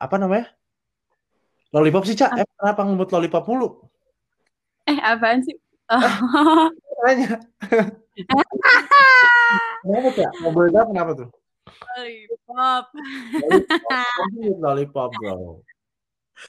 apa 0.02 0.14
namanya? 0.18 0.46
Lollipop 1.70 2.02
sih, 2.02 2.18
Cak. 2.18 2.34
Emang 2.34 2.56
kenapa 2.58 2.80
ngemut 2.82 3.08
lollipop 3.14 3.44
mulu? 3.46 3.68
Eh, 4.90 4.98
apaan 4.98 5.46
sih? 5.46 5.54
Oh. 5.90 6.02
Tanya. 7.00 7.38
Kenapa, 9.80 10.08
Cak? 10.12 10.30
Mau 10.44 10.52
tahu 10.52 10.86
kenapa 10.92 11.10
tuh? 11.16 11.28
Lollipop. 11.96 12.84
Lollipop, 13.40 14.58
lollipop, 14.60 15.10
bro. 15.16 15.64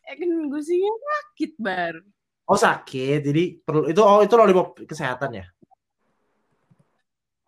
Eh 0.08 0.16
kan 0.20 0.30
gusinya 0.52 0.92
sakit, 0.92 1.52
Bar. 1.56 1.96
Oh 2.52 2.60
sakit, 2.60 3.24
jadi 3.24 3.44
perlu 3.64 3.88
itu 3.88 4.02
oh 4.04 4.20
itu 4.20 4.36
lollipop 4.36 4.76
kesehatan 4.84 5.40
ya? 5.40 5.46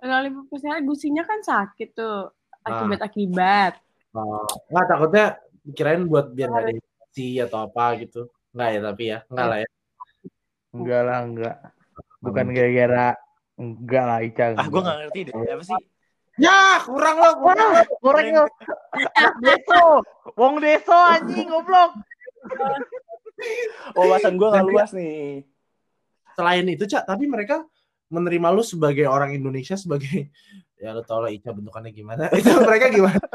Lollipop 0.04 0.46
kesehatan 0.52 0.84
gusinya 0.84 1.24
kan 1.24 1.40
sakit 1.40 1.96
tuh. 1.96 2.32
Akibat-akibat. 2.64 3.80
Oh, 4.16 4.48
nggak 4.72 4.86
takutnya 4.88 5.26
kirain 5.74 6.06
buat 6.08 6.32
biar 6.32 6.48
nggak 6.52 6.64
ada 6.64 6.74
infeksi 6.76 7.42
atau 7.44 7.66
apa 7.68 7.98
gitu. 8.04 8.28
Nggak 8.54 8.70
ya 8.70 8.80
tapi 8.80 9.04
ya, 9.10 9.20
nggak 9.28 9.48
lah 9.48 9.60
ya. 9.64 9.70
Enggak 10.74 11.02
lah 11.06 11.20
enggak. 11.22 11.58
Bukan 12.18 12.46
gara-gara 12.50 13.08
enggak 13.62 14.04
lah 14.10 14.20
Ica. 14.26 14.46
Ah, 14.58 14.66
gue 14.66 14.82
gak 14.82 14.98
ngerti 15.06 15.20
deh. 15.30 15.34
Apa 15.38 15.64
sih? 15.70 15.78
Ya 16.42 16.82
kurang 16.82 17.22
lo, 17.22 17.30
kurang. 17.38 17.70
Goreng 18.02 18.28
lo. 18.34 18.46
Deso. 19.38 20.02
Wong 20.34 20.58
deso 20.58 20.98
anjing 20.98 21.46
goblok. 21.54 21.94
Wawasan 23.94 24.42
gue 24.42 24.50
gak 24.50 24.66
luas 24.66 24.90
nih. 24.98 25.46
Selain 26.34 26.66
itu 26.66 26.90
cak, 26.90 27.06
tapi 27.06 27.30
mereka 27.30 27.62
menerima 28.14 28.48
lu 28.54 28.62
sebagai 28.62 29.10
orang 29.10 29.34
Indonesia 29.34 29.74
sebagai 29.74 30.30
ya 30.84 30.94
lo 30.94 31.02
tau 31.02 31.26
lah 31.26 31.34
Ica 31.34 31.50
bentukannya 31.50 31.90
gimana. 31.90 32.30
itu 32.38 32.50
mereka 32.62 32.94
gimana? 32.94 33.18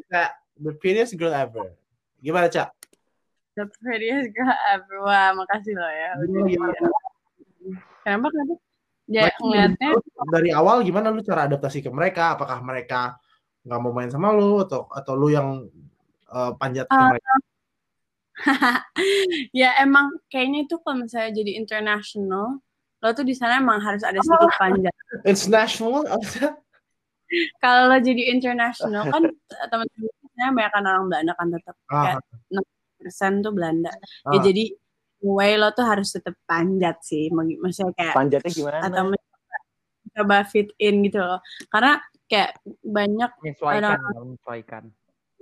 Ica, 0.00 0.24
the 0.56 0.72
prettiest 0.80 1.12
girl 1.20 1.36
ever. 1.36 1.76
Gimana 2.24 2.48
cak? 2.48 2.72
The 3.52 3.68
prettiest 3.84 4.32
girl 4.32 4.56
ever. 4.72 4.96
Wah, 5.04 5.36
makasih 5.36 5.76
loh 5.76 5.92
ya. 5.92 6.10
Udah 6.16 6.42
Gimana, 6.48 6.72
di- 6.72 7.76
Kenapa 8.02 8.26
kenapa? 8.32 8.54
Ya 9.10 9.28
ngeliatnya 9.36 9.92
dari 10.30 10.50
awal 10.54 10.80
gimana 10.86 11.10
lu 11.12 11.20
cara 11.20 11.44
adaptasi 11.50 11.84
ke 11.84 11.90
mereka? 11.92 12.38
Apakah 12.38 12.62
mereka 12.64 13.18
nggak 13.62 13.80
mau 13.82 13.92
main 13.92 14.10
sama 14.10 14.32
lu 14.32 14.62
atau 14.62 14.88
atau 14.90 15.14
lu 15.14 15.28
yang 15.30 15.68
uh, 16.30 16.50
panjat 16.56 16.86
ke 16.88 16.96
Uh, 16.96 17.10
mereka? 17.12 17.32
ya 19.60 19.76
emang 19.80 20.12
kayaknya 20.28 20.64
itu 20.64 20.76
kalau 20.80 21.04
misalnya 21.04 21.30
jadi 21.36 21.52
international, 21.56 22.58
lo 23.02 23.08
tuh 23.12 23.26
di 23.26 23.34
sana 23.36 23.60
emang 23.60 23.78
harus 23.80 24.02
ada 24.02 24.18
sedikit 24.18 24.52
panjat. 24.62 24.94
International 25.24 26.02
apa? 26.08 26.56
Kalau 27.60 27.82
lo 27.88 27.96
jadi 28.00 28.22
international 28.32 29.08
kan 29.08 29.22
teman-teman 29.72 30.10
banyak 30.52 30.72
kan 30.72 30.84
orang 30.84 31.04
Belanda 31.08 31.32
kan 31.38 31.46
tetap 31.48 31.76
Ah, 31.88 32.18
kayak 32.18 32.18
60% 33.00 33.44
tuh 33.44 33.52
Belanda. 33.54 33.92
Ya 34.28 34.38
ah. 34.38 34.42
jadi 34.42 34.64
way 35.22 35.54
lo 35.54 35.70
tuh 35.70 35.86
harus 35.86 36.10
tetap 36.10 36.34
panjat 36.44 36.98
sih, 37.06 37.30
maksudnya 37.30 37.94
kayak 37.94 38.14
Panjatnya 38.16 38.50
gimana? 38.50 38.78
atau 38.82 39.02
mencoba 39.06 39.56
coba 40.12 40.36
fit 40.44 40.68
in 40.76 41.00
gitu 41.06 41.22
loh. 41.22 41.38
Karena 41.70 42.02
kayak 42.26 42.58
banyak 42.82 43.30
Menyesuaikan, 43.40 43.80
Orang- 43.86 44.02
menyesuaikan. 44.34 44.82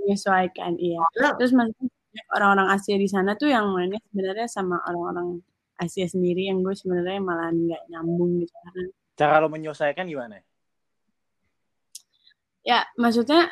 menyesuaikan 0.00 0.72
iya. 0.76 1.00
Ya. 1.16 1.32
Terus 1.38 1.52
maksudnya 1.52 1.88
orang-orang 2.34 2.68
Asia 2.74 2.96
di 2.98 3.06
sana 3.06 3.34
tuh 3.34 3.48
yang 3.48 3.70
mainnya 3.70 4.00
sebenarnya 4.10 4.48
sama 4.50 4.82
orang-orang 4.86 5.38
Asia 5.78 6.04
sendiri 6.04 6.50
yang 6.50 6.60
gue 6.60 6.74
sebenarnya 6.74 7.20
malah 7.22 7.48
nggak 7.50 7.82
nyambung 7.88 8.42
gitu 8.42 8.52
karena 8.66 8.84
Cara 9.14 9.36
lo 9.38 9.48
menyesuaikan 9.48 10.08
gimana? 10.08 10.40
ya 12.60 12.84
maksudnya 13.00 13.48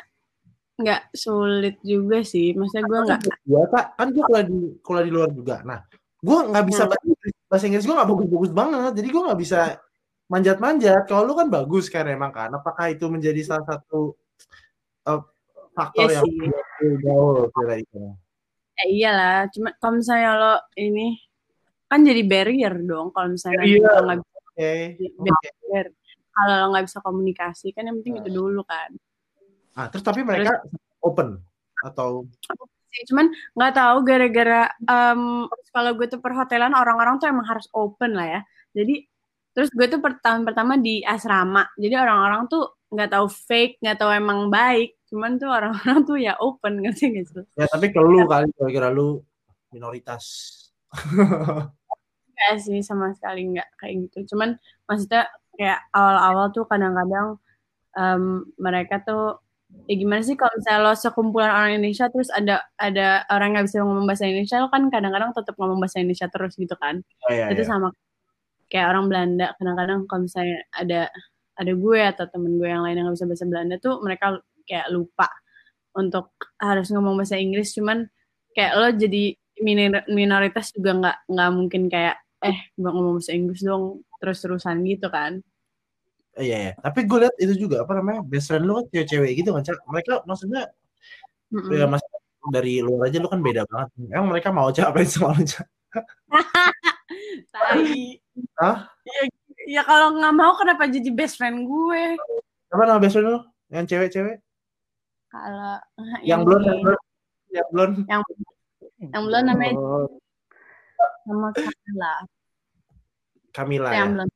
nggak 0.79 1.11
sulit 1.11 1.81
juga 1.81 2.21
sih 2.21 2.53
maksudnya 2.53 2.85
gue 2.85 2.99
nggak 3.09 3.19
Gua 3.43 3.65
Kak, 3.67 3.85
kan 3.97 4.07
gue 4.13 4.23
kuliah 4.23 4.45
di 4.45 4.57
kuliah 4.79 5.05
di 5.05 5.11
luar 5.11 5.29
juga. 5.33 5.55
Nah, 5.65 5.81
gue 6.21 6.37
nggak 6.53 6.65
bisa 6.69 6.83
Hmm. 6.85 6.91
bahasa 6.93 7.05
Inggris. 7.09 7.33
Bahasa 7.49 7.63
Inggris 7.67 7.85
gue 7.89 7.95
nggak 7.97 8.09
bagus-bagus 8.13 8.51
banget. 8.53 8.91
Jadi 8.95 9.07
gue 9.09 9.21
nggak 9.25 9.39
bisa 9.41 9.59
manjat-manjat. 10.29 11.01
Kalau 11.09 11.23
lu 11.25 11.33
kan 11.35 11.47
bagus 11.49 11.85
kan 11.89 12.05
emang 12.07 12.31
kan. 12.31 12.53
Apakah 12.53 12.93
itu 12.93 13.05
menjadi 13.09 13.41
salah 13.43 13.65
satu 13.65 14.13
uh, 15.09 15.21
faktor 15.73 16.07
Iya 16.07 16.21
yang 16.21 16.25
sih. 16.29 16.97
gaul 17.03 17.49
kira-kira? 17.51 18.11
Ya 18.79 18.85
iyalah 18.87 19.37
cuma 19.51 19.75
kalau 19.75 19.99
misalnya 19.99 20.29
lo 20.39 20.53
ini 20.79 21.19
kan 21.85 21.99
jadi 22.01 22.21
barrier 22.23 22.73
dong 22.79 23.11
kalau 23.11 23.33
misalnya 23.33 23.65
Iya. 23.65 23.81
lo 23.81 23.99
nggak 24.05 24.19
bisa 24.21 24.39
barrier. 24.55 25.87
Kalau 26.29 26.53
lo 26.55 26.65
nggak 26.71 26.85
bisa 26.87 26.99
komunikasi 27.03 27.67
kan 27.75 27.83
yang 27.87 27.99
penting 27.99 28.19
itu 28.23 28.29
dulu 28.31 28.61
kan. 28.63 28.89
Ah, 29.75 29.87
terus 29.87 30.03
tapi 30.03 30.23
mereka 30.23 30.63
open 30.99 31.39
atau? 31.83 32.27
Sih 32.89 33.05
cuman 33.07 33.31
nggak 33.55 33.73
tahu 33.75 33.97
gara-gara 34.03 34.61
em, 34.81 35.45
kalau 35.71 35.91
gue 35.95 36.07
tuh 36.09 36.19
perhotelan 36.19 36.73
orang-orang 36.75 37.21
tuh 37.21 37.29
emang 37.31 37.47
harus 37.47 37.69
open 37.71 38.15
lah 38.15 38.27
ya. 38.27 38.41
Jadi 38.75 39.07
terus 39.55 39.71
gue 39.71 39.87
tuh 39.87 39.99
per- 40.03 40.19
tahun 40.19 40.43
pertama 40.43 40.75
di 40.75 40.99
asrama. 41.03 41.63
Jadi 41.79 41.95
orang-orang 41.95 42.51
tuh 42.51 42.75
nggak 42.91 43.09
tahu 43.15 43.25
fake 43.29 43.79
nggak 43.79 43.97
tahu 44.01 44.11
emang 44.11 44.49
baik 44.51 44.98
cuman 45.09 45.41
tuh 45.41 45.49
orang-orang 45.49 45.99
tuh 46.05 46.17
ya 46.21 46.33
open 46.37 46.73
ngerti 46.85 47.11
gak 47.17 47.25
sih 47.27 47.43
ya 47.57 47.65
tapi 47.65 47.89
ke 47.89 47.99
lu 47.99 48.23
kali 48.29 48.47
kira-kira 48.55 48.93
lu 48.93 49.21
minoritas. 49.73 50.25
Enggak 52.39 52.55
sih 52.63 52.79
sama 52.81 53.11
sekali 53.13 53.45
nggak 53.51 53.69
kayak 53.77 54.09
gitu 54.09 54.33
cuman 54.33 54.55
maksudnya 54.87 55.27
kayak 55.59 55.83
awal-awal 55.91 56.49
tuh 56.55 56.63
kadang-kadang 56.65 57.35
em, 57.99 58.47
mereka 58.55 59.03
tuh 59.03 59.43
ya 59.85 59.93
gimana 59.99 60.23
sih 60.23 60.39
kalau 60.39 60.49
misalnya 60.55 60.81
lo 60.81 60.93
sekumpulan 60.95 61.51
orang 61.51 61.77
Indonesia 61.77 62.07
terus 62.09 62.31
ada 62.33 62.63
ada 62.79 63.27
orang 63.29 63.53
nggak 63.53 63.65
bisa 63.69 63.83
ngomong 63.83 64.07
bahasa 64.07 64.25
Indonesia 64.25 64.57
lo 64.63 64.71
kan 64.71 64.87
kadang-kadang 64.87 65.31
tetap 65.35 65.53
ngomong 65.59 65.77
bahasa 65.83 66.01
Indonesia 66.01 66.27
terus 66.31 66.53
gitu 66.57 66.73
kan 66.79 67.03
Oh, 67.27 67.31
iya, 67.35 67.51
itu 67.53 67.61
iya. 67.61 67.69
sama 67.69 67.91
kayak 68.71 68.87
orang 68.87 69.05
Belanda 69.11 69.47
kadang-kadang 69.59 69.99
kalau 70.07 70.21
misalnya 70.25 70.57
ada 70.73 71.01
ada 71.59 71.71
gue 71.75 71.99
atau 71.99 72.25
temen 72.31 72.55
gue 72.55 72.69
yang 72.71 72.81
lain 72.87 72.95
yang 72.97 73.05
nggak 73.11 73.19
bisa 73.19 73.27
bahasa 73.27 73.45
Belanda 73.45 73.75
tuh 73.83 73.93
mereka 73.99 74.39
kayak 74.69 74.93
lupa 74.93 75.25
untuk 75.97 76.29
harus 76.61 76.93
ngomong 76.93 77.17
bahasa 77.17 77.41
Inggris 77.41 77.73
cuman 77.73 78.05
kayak 78.53 78.73
lo 78.77 78.87
jadi 78.93 79.33
minor- 79.57 80.05
minoritas 80.05 80.69
juga 80.69 80.93
nggak 80.93 81.17
nggak 81.33 81.49
mungkin 81.49 81.83
kayak 81.89 82.21
eh 82.45 82.69
gue 82.77 82.91
ngomong 82.93 83.17
bahasa 83.17 83.33
Inggris 83.33 83.65
dong 83.65 84.05
terus-terusan 84.21 84.85
gitu 84.85 85.09
kan 85.09 85.41
Iya, 86.39 86.71
iya. 86.71 86.73
Tapi 86.79 87.03
gue 87.03 87.19
lihat 87.19 87.35
itu 87.35 87.67
juga 87.67 87.83
apa 87.83 87.99
namanya 87.99 88.23
best 88.23 88.47
friend 88.47 88.63
lu 88.63 88.79
kan 88.79 88.85
cewek-cewek 88.95 89.43
gitu 89.43 89.51
kan. 89.51 89.59
Mereka 89.91 90.23
maksudnya 90.23 90.71
Mm-mm. 91.51 91.73
ya 91.75 91.83
mas 91.83 91.99
dari 92.47 92.79
luar 92.79 93.11
aja 93.11 93.19
lu 93.19 93.27
kan 93.27 93.43
beda 93.43 93.67
banget. 93.67 93.89
Emang 94.07 94.31
mereka 94.31 94.49
mau 94.55 94.71
capek 94.71 95.03
sama 95.03 95.35
lu 95.35 95.43
Cak? 95.43 95.67
Tai. 97.51 97.91
Hah? 98.55 98.87
Ya, 99.03 99.21
ya 99.67 99.81
kalau 99.83 100.15
nggak 100.15 100.35
mau 100.37 100.55
kenapa 100.55 100.87
jadi 100.87 101.11
best 101.11 101.35
friend 101.35 101.67
gue? 101.67 102.15
Apa 102.71 102.87
nama 102.87 103.03
best 103.03 103.19
friend 103.19 103.27
lu? 103.35 103.39
Yang 103.67 103.85
cewek-cewek? 103.91 104.37
Kalau 105.29 105.77
Yang 106.25 106.41
belum, 106.43 106.61
yang 106.65 106.79
belum, 106.81 107.01
yang 107.49 107.67
belum. 107.69 107.91
yang 108.09 108.21
yang 109.13 109.23
belum 109.23 109.41
namanya 109.45 109.73
Oh, 109.77 110.05
sama 111.23 111.49
Kamila. 111.53 112.13
Camila 113.49 113.89
ya. 113.93 113.97
Yang 114.01 114.09
belum 114.17 114.27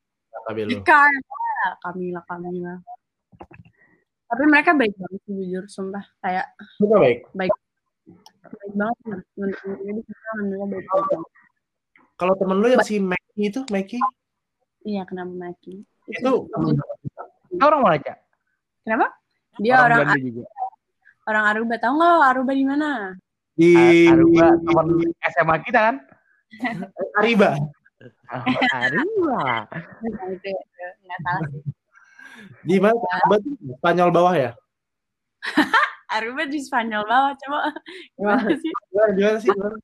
Tapi 0.43 0.59
lu. 0.63 0.69
Kamila, 0.83 1.67
Kamila, 1.81 2.21
Kamila. 2.23 2.73
Tapi 4.23 4.43
mereka 4.49 4.73
baik 4.73 4.93
banget 4.97 5.19
sih 5.25 5.33
jujur, 5.35 5.63
sumpah. 5.67 6.05
Kayak 6.19 6.53
Bukan 6.81 6.97
baik. 7.01 7.19
baik 7.33 7.53
banget. 8.73 8.97
Menurut 9.37 9.57
gue 9.61 9.91
di 9.93 10.01
sana 10.03 10.27
alhamdulillah 10.33 10.67
baik 10.69 10.85
banget. 10.87 11.19
Kalau 12.13 12.33
temen 12.37 12.57
lu 12.61 12.67
yang 12.69 12.85
si 12.85 13.01
Maki 13.01 13.41
itu, 13.49 13.61
Maki 13.69 13.97
Iya, 14.83 15.07
kenapa 15.07 15.31
Maki? 15.31 15.81
itu 16.11 16.31
Itu 17.49 17.63
orang 17.63 17.81
mana, 17.81 17.97
Cak? 17.97 18.17
Kenapa? 18.83 19.07
Dia 19.61 19.73
orang 19.79 19.99
Belanda 20.03 20.19
juga. 20.19 20.41
Orang 21.27 21.43
Aruba. 21.49 21.75
Tahu 21.79 21.93
nggak 21.95 22.11
lo 22.11 22.21
Aruba 22.23 22.51
di 22.53 22.65
mana? 22.65 22.91
di 23.53 24.09
Aruba, 24.09 24.57
teman 24.65 24.87
SMA 25.29 25.55
kita 25.61 25.79
kan? 25.91 25.95
Ariba. 27.21 27.53
Aruba. 28.81 29.69
Nggak 29.69 31.19
salah 31.21 31.47
sih. 31.53 31.61
Di 32.65 32.77
mana? 32.81 32.97
Ariba 32.97 33.35
tuh 33.41 33.53
Spanyol 33.77 34.09
bawah 34.09 34.33
ya? 34.33 34.51
Aruba 36.17 36.43
di 36.49 36.59
Spanyol 36.61 37.03
bawah. 37.05 37.31
Coba 37.37 37.59
gimana 38.17 38.53
sih? 38.57 38.71
Gimana, 38.89 39.11
gimana 39.13 39.37
sih? 39.37 39.49
Gimana? 39.53 39.77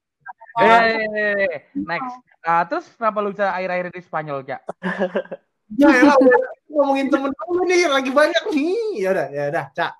Eh, 0.60 1.70
next. 1.78 2.16
Ah, 2.42 2.64
terus 2.66 2.90
kenapa 2.98 3.22
lu 3.22 3.30
bisa 3.36 3.54
akhir-akhir 3.54 3.88
di 3.94 4.02
Spanyol, 4.02 4.40
Cak? 4.48 4.62
Ya 5.78 5.88
elah, 5.94 6.18
udah 6.18 6.42
ngomongin 6.72 7.14
temen 7.14 7.30
dulu 7.30 7.62
nih, 7.70 7.86
lagi 7.86 8.10
banyak 8.10 8.44
nih. 8.50 9.06
Ya 9.06 9.10
udah, 9.14 9.28
ya 9.30 9.44
udah, 9.54 9.66
Cak. 9.76 9.94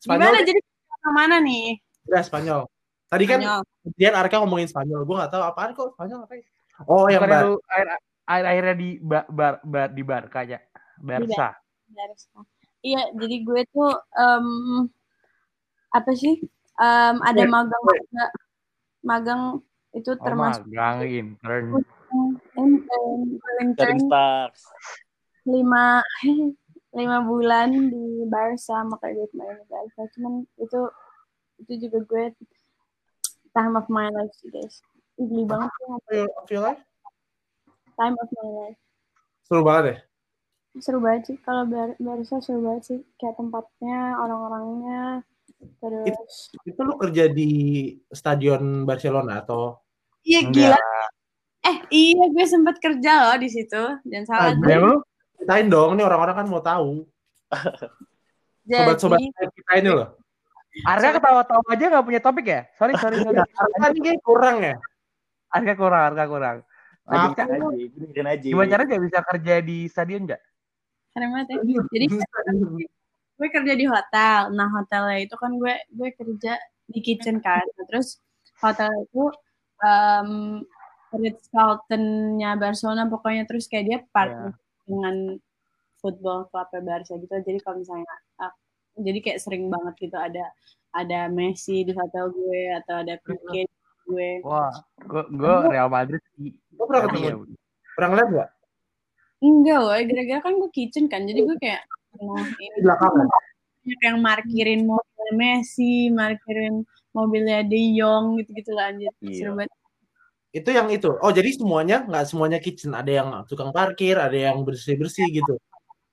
Gimana 0.00 0.32
Spanyol, 0.32 0.46
jadi 0.48 0.60
ke 1.00 1.10
mana 1.12 1.36
nih? 1.40 1.64
udah 2.08 2.22
Spanyol. 2.24 2.60
Tadi 3.10 3.24
kan 3.28 3.38
Spanyol. 3.40 3.60
Dian 3.96 4.14
Arka 4.16 4.36
ngomongin 4.40 4.68
Spanyol, 4.68 5.04
gue 5.04 5.16
gak 5.20 5.32
tahu 5.32 5.42
apaan 5.44 5.70
kok 5.76 5.92
Spanyol 5.96 6.24
apa 6.24 6.34
ya. 6.36 6.44
Oh, 6.88 7.04
yang 7.12 7.22
bar. 7.28 7.44
lu 7.44 7.52
akhir- 7.68 8.00
akhir-akhirnya 8.24 8.74
di 8.80 8.88
bar, 9.04 9.24
bar, 9.28 9.54
bar, 9.60 9.88
di 9.92 10.02
Barca, 10.04 10.40
Cak? 10.44 10.62
Barca. 11.00 11.48
Barca. 11.92 12.40
Iya, 12.80 13.12
jadi 13.12 13.36
gue 13.44 13.62
tuh 13.68 13.92
em, 14.16 14.46
apa 15.92 16.10
sih? 16.16 16.40
Em, 16.80 17.16
ada 17.20 17.42
magang 17.44 17.82
juga. 17.84 18.26
Magang 19.04 19.42
itu 19.92 20.10
Oh, 20.16 20.24
termasuk 20.24 20.64
magang 20.72 21.04
intern. 21.04 21.66
intern, 22.56 23.20
intern 23.60 23.98
lima 25.48 26.04
lima 26.90 27.22
bulan 27.22 27.70
di 27.90 28.26
Barca 28.26 28.82
makanya 28.82 29.22
gue 29.22 29.28
kemarin 29.30 29.56
di 29.62 29.66
Barca. 29.70 30.02
Cuman 30.16 30.32
itu 30.58 30.80
itu 31.60 31.72
juga 31.86 31.98
gue 32.06 32.24
time 33.54 33.74
of 33.78 33.86
my 33.86 34.10
life 34.10 34.34
sih 34.38 34.50
guys. 34.50 34.82
Geli 35.20 35.44
banget 35.44 35.70
sih 35.76 35.84
Feel, 36.08 36.28
feel 36.48 36.62
like? 36.64 36.82
time 38.00 38.16
of 38.16 38.28
my 38.32 38.48
life. 38.64 38.78
Seru 39.44 39.60
banget 39.60 39.84
ya? 39.84 39.96
Seru 40.80 40.98
banget 41.02 41.22
sih 41.28 41.36
kalau 41.44 41.68
Bar 41.68 41.94
Barca 42.00 42.40
seru 42.40 42.64
banget 42.64 42.82
sih 42.88 42.98
kayak 43.20 43.36
tempatnya, 43.36 44.16
orang-orangnya, 44.16 45.02
terus 45.82 46.54
Itu 46.64 46.80
lu 46.80 46.96
kerja 46.96 47.28
di 47.28 47.50
stadion 48.08 48.88
Barcelona 48.88 49.44
atau? 49.44 49.76
Iya 50.24 50.48
gila. 50.48 50.80
Eh 51.60 51.76
iya 51.92 52.24
gue 52.32 52.46
sempat 52.48 52.80
kerja 52.80 53.28
loh 53.28 53.36
di 53.36 53.48
situ. 53.52 53.82
Jangan 54.08 54.24
salah. 54.26 54.52
Ah, 54.56 54.78
lu? 54.80 54.94
Ceritain 55.40 55.72
dong, 55.72 55.96
nih 55.96 56.04
orang-orang 56.04 56.36
kan 56.36 56.46
mau 56.52 56.60
tahu. 56.60 57.08
Sobat-sobat 58.68 59.18
kita 59.56 59.72
ini 59.80 59.90
loh. 59.90 60.20
Arka 60.84 61.16
ketawa-tawa 61.16 61.64
aja 61.72 61.84
gak 61.88 62.06
punya 62.06 62.20
topik 62.20 62.46
ya? 62.46 62.60
Sorry, 62.76 62.94
sorry, 63.00 63.24
sorry. 63.24 63.40
Arka 63.40 63.86
ini 63.96 64.00
kayak 64.04 64.20
kurang 64.20 64.60
ya? 64.60 64.76
Arka 65.48 65.72
kurang, 65.74 66.12
Arka 66.12 66.24
kurang. 66.28 66.56
Nah, 67.10 67.32
gimana 68.38 68.68
caranya 68.68 68.92
gak 68.94 69.02
bisa 69.08 69.18
kerja 69.24 69.54
di 69.64 69.88
stadion 69.88 70.28
gak? 70.28 70.42
keren 71.10 71.28
banget 71.34 71.58
ya. 71.58 71.58
Jadi 71.90 72.06
gue 73.40 73.48
kerja 73.48 73.74
di 73.74 73.86
hotel. 73.88 74.40
Nah 74.54 74.68
hotelnya 74.78 75.18
itu 75.24 75.34
kan 75.34 75.50
gue 75.58 75.74
gue 75.90 76.08
kerja 76.14 76.52
di 76.86 77.00
kitchen 77.02 77.42
kan. 77.42 77.64
Nah, 77.64 77.84
Terus 77.88 78.20
hotel 78.62 78.90
itu 79.08 79.24
um, 79.82 80.30
Ritz 81.10 81.50
Carlton-nya 81.50 82.54
Barcelona 82.54 83.10
pokoknya 83.10 83.42
terus 83.48 83.66
kayak 83.66 83.84
dia 83.88 83.98
partner 84.14 84.54
dengan 84.84 85.36
football 85.98 86.48
club 86.48 86.68
Barca 86.80 87.14
gitu. 87.14 87.28
Jadi 87.30 87.58
kalau 87.60 87.80
misalnya 87.80 88.08
uh, 88.38 88.52
jadi 88.96 89.18
kayak 89.20 89.40
sering 89.40 89.68
banget 89.68 89.94
gitu 90.00 90.16
ada 90.16 90.44
ada 90.92 91.28
Messi 91.28 91.84
di 91.84 91.92
hotel 91.92 92.30
gue 92.30 92.62
atau 92.82 92.94
ada 93.00 93.14
Pique 93.20 93.64
di 93.64 93.78
gue 94.04 94.30
Wah, 94.42 94.72
gue 94.98 95.22
gue 95.30 95.54
Real 95.68 95.86
Madrid 95.86 96.18
sih. 96.34 96.50
Lo 96.74 96.84
pernah 96.84 97.06
ketemu? 97.06 97.24
ya. 97.24 97.34
Pernah 97.94 98.08
ngeliat 98.10 98.30
nggak? 98.30 98.50
enggak 99.40 99.80
woy 99.80 100.04
gara-gara 100.04 100.40
kan 100.44 100.52
gue 100.52 100.68
kitchen 100.68 101.08
kan 101.08 101.24
jadi 101.24 101.40
gue 101.40 101.56
kayak 101.56 101.80
nah 102.20 102.44
Di 102.44 102.60
ini 102.60 102.76
belakangan. 102.84 103.24
banyak 103.24 104.00
yang 104.04 104.18
markirin 104.20 104.80
mobil 104.84 105.28
Messi 105.32 106.12
markirin 106.12 106.84
mobilnya 107.16 107.64
De 107.64 107.80
Jong 107.96 108.36
gitu-gitu 108.36 108.76
lah 108.76 108.92
anjir 108.92 109.08
Iya. 109.24 109.32
seru 109.32 109.56
banget 109.56 109.72
Itu 110.50 110.70
yang 110.74 110.90
itu. 110.90 111.14
Oh, 111.22 111.30
jadi 111.30 111.46
semuanya 111.54 112.02
nggak 112.02 112.26
semuanya 112.26 112.58
kitchen. 112.58 112.90
Ada 112.90 113.12
yang 113.22 113.28
tukang 113.46 113.70
parkir, 113.70 114.18
ada 114.18 114.34
yang 114.34 114.58
bersih-bersih 114.66 115.30
gitu. 115.30 115.54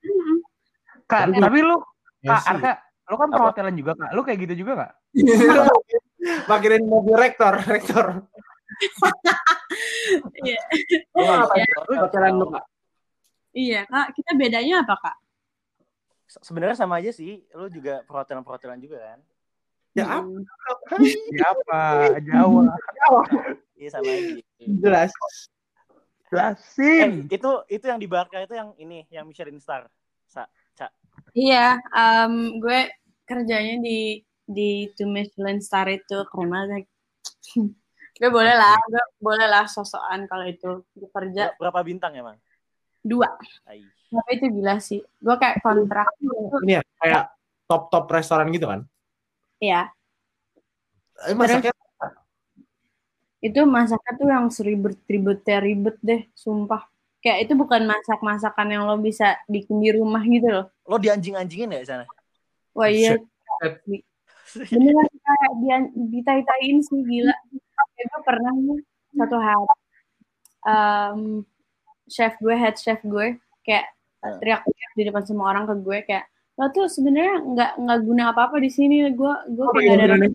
Mm-mm. 0.05 0.45
Kak, 1.09 1.33
Tapi- 1.33 1.41
tapi 1.41 1.59
lu 1.65 1.77
Kak 2.21 2.21
Messi. 2.21 2.49
Arka, 2.53 2.71
lu 3.09 3.15
kan 3.17 3.27
Apa? 3.33 3.35
perhotelan 3.41 3.73
juga 3.73 3.91
Kak. 3.97 4.09
Lu 4.13 4.21
kayak 4.21 4.39
gitu 4.45 4.53
juga 4.61 4.73
Kak? 4.85 4.91
Parkirin 6.49 6.85
mobil 6.85 7.15
rektor, 7.17 7.55
rektor. 7.65 8.25
Iya. 10.43 10.59
Iya. 11.17 11.35
Kak? 12.05 12.65
iya 13.57 13.81
kak 13.89 14.13
kita 14.13 14.37
bedanya 14.37 14.85
apa 14.85 14.93
kak 15.01 15.17
Se- 16.29 16.43
Sebenarnya 16.45 16.77
sama 16.77 17.01
aja 17.01 17.09
sih. 17.09 17.41
Lu 17.57 17.71
juga 17.73 18.05
perhotelan-perhotelan 18.05 18.77
juga 18.77 19.01
kan? 19.01 19.19
Ya 19.95 20.05
apa? 20.05 20.29
Mm. 20.29 20.43
Siapa? 21.33 21.81
Jawa. 22.21 22.75
Iya 23.77 23.89
sama 23.93 24.09
aja. 24.09 24.41
Jelas. 24.57 25.11
Eh, 25.13 26.27
Jelasin. 26.27 27.11
itu 27.31 27.51
itu 27.71 27.85
yang 27.87 27.99
di 28.01 28.07
Barca 28.09 28.41
itu 28.43 28.51
yang 28.57 28.75
ini, 28.81 29.05
yang 29.07 29.23
Michelin 29.29 29.61
Star. 29.61 29.87
Sa, 30.27 30.43
Ca. 30.75 30.91
Iya, 31.31 31.79
em, 31.93 32.59
gue 32.59 32.91
kerjanya 33.23 33.79
di 33.79 34.19
di 34.43 34.91
Two 34.97 35.07
Michelin 35.07 35.61
Star 35.63 35.87
itu 35.87 36.25
banget. 36.35 36.89
gue 38.19 38.29
boleh 38.33 38.55
lah, 38.57 38.75
gue 38.89 39.03
boleh 39.21 39.45
lah 39.47 39.69
sosokan 39.69 40.25
kalau 40.25 40.43
itu 40.49 40.83
gue 40.97 41.09
kerja 41.13 41.53
Ber- 41.55 41.69
Berapa 41.69 41.79
bintang 41.85 42.17
emang? 42.17 42.35
dua. 43.05 43.29
Ai. 43.69 43.85
Tapi 44.11 44.31
itu 44.35 44.45
gila 44.51 44.81
sih. 44.83 44.99
Gue 45.21 45.35
kayak 45.39 45.63
kontrak 45.63 46.11
Ini 46.65 46.79
ya, 46.79 46.83
kayak 46.99 47.23
top-top 47.69 48.09
restoran 48.11 48.51
gitu 48.51 48.67
kan? 48.67 48.81
ya 49.57 49.89
Eh, 51.25 51.33
masaknya 51.33 51.73
itu 53.47 53.61
masaknya 53.63 54.11
tuh 54.19 54.27
yang 54.27 54.45
seribet-ribetnya 54.51 55.57
ribet 55.63 55.97
deh, 56.03 56.21
sumpah. 56.35 56.83
Kayak 57.23 57.49
itu 57.49 57.53
bukan 57.57 57.87
masak-masakan 57.87 58.67
yang 58.69 58.83
lo 58.85 58.99
bisa 59.01 59.39
bikin 59.49 59.81
di 59.81 59.89
rumah 59.95 60.21
gitu 60.21 60.47
loh. 60.51 60.65
Lo 60.85 60.99
dianjing-anjingin 60.99 61.73
ya 61.73 61.79
di 61.81 61.87
sana? 61.87 62.05
Wah 62.77 62.87
iya, 62.93 63.17
beneran 64.69 65.07
kayak 65.09 65.51
dia 65.59 65.77
ditai-taiin 65.91 66.79
sih 66.85 67.01
gila. 67.01 67.35
Gue 67.97 68.21
pernah 68.21 68.53
nih 68.53 68.79
satu 69.17 69.37
hari 69.41 69.65
em, 70.67 71.21
chef 72.05 72.37
gue, 72.37 72.53
head 72.53 72.77
chef 72.77 73.01
gue 73.01 73.41
kayak 73.65 73.89
teriak-teriak 74.21 74.91
di 74.93 75.03
depan 75.09 75.23
semua 75.25 75.51
orang 75.53 75.65
ke 75.65 75.75
gue 75.81 75.97
kayak 76.05 76.25
lo 76.57 76.73
tuh 76.73 76.89
sebenarnya 76.89 77.35
nggak 77.53 77.71
nggak 77.85 77.99
guna 78.01 78.23
apa-apa 78.33 78.57
di 78.57 78.69
sini 78.73 79.05
gue 79.13 79.33
gue 79.53 79.65
Oh, 79.67 79.73
kayak 79.77 80.09
ada. 80.09 80.29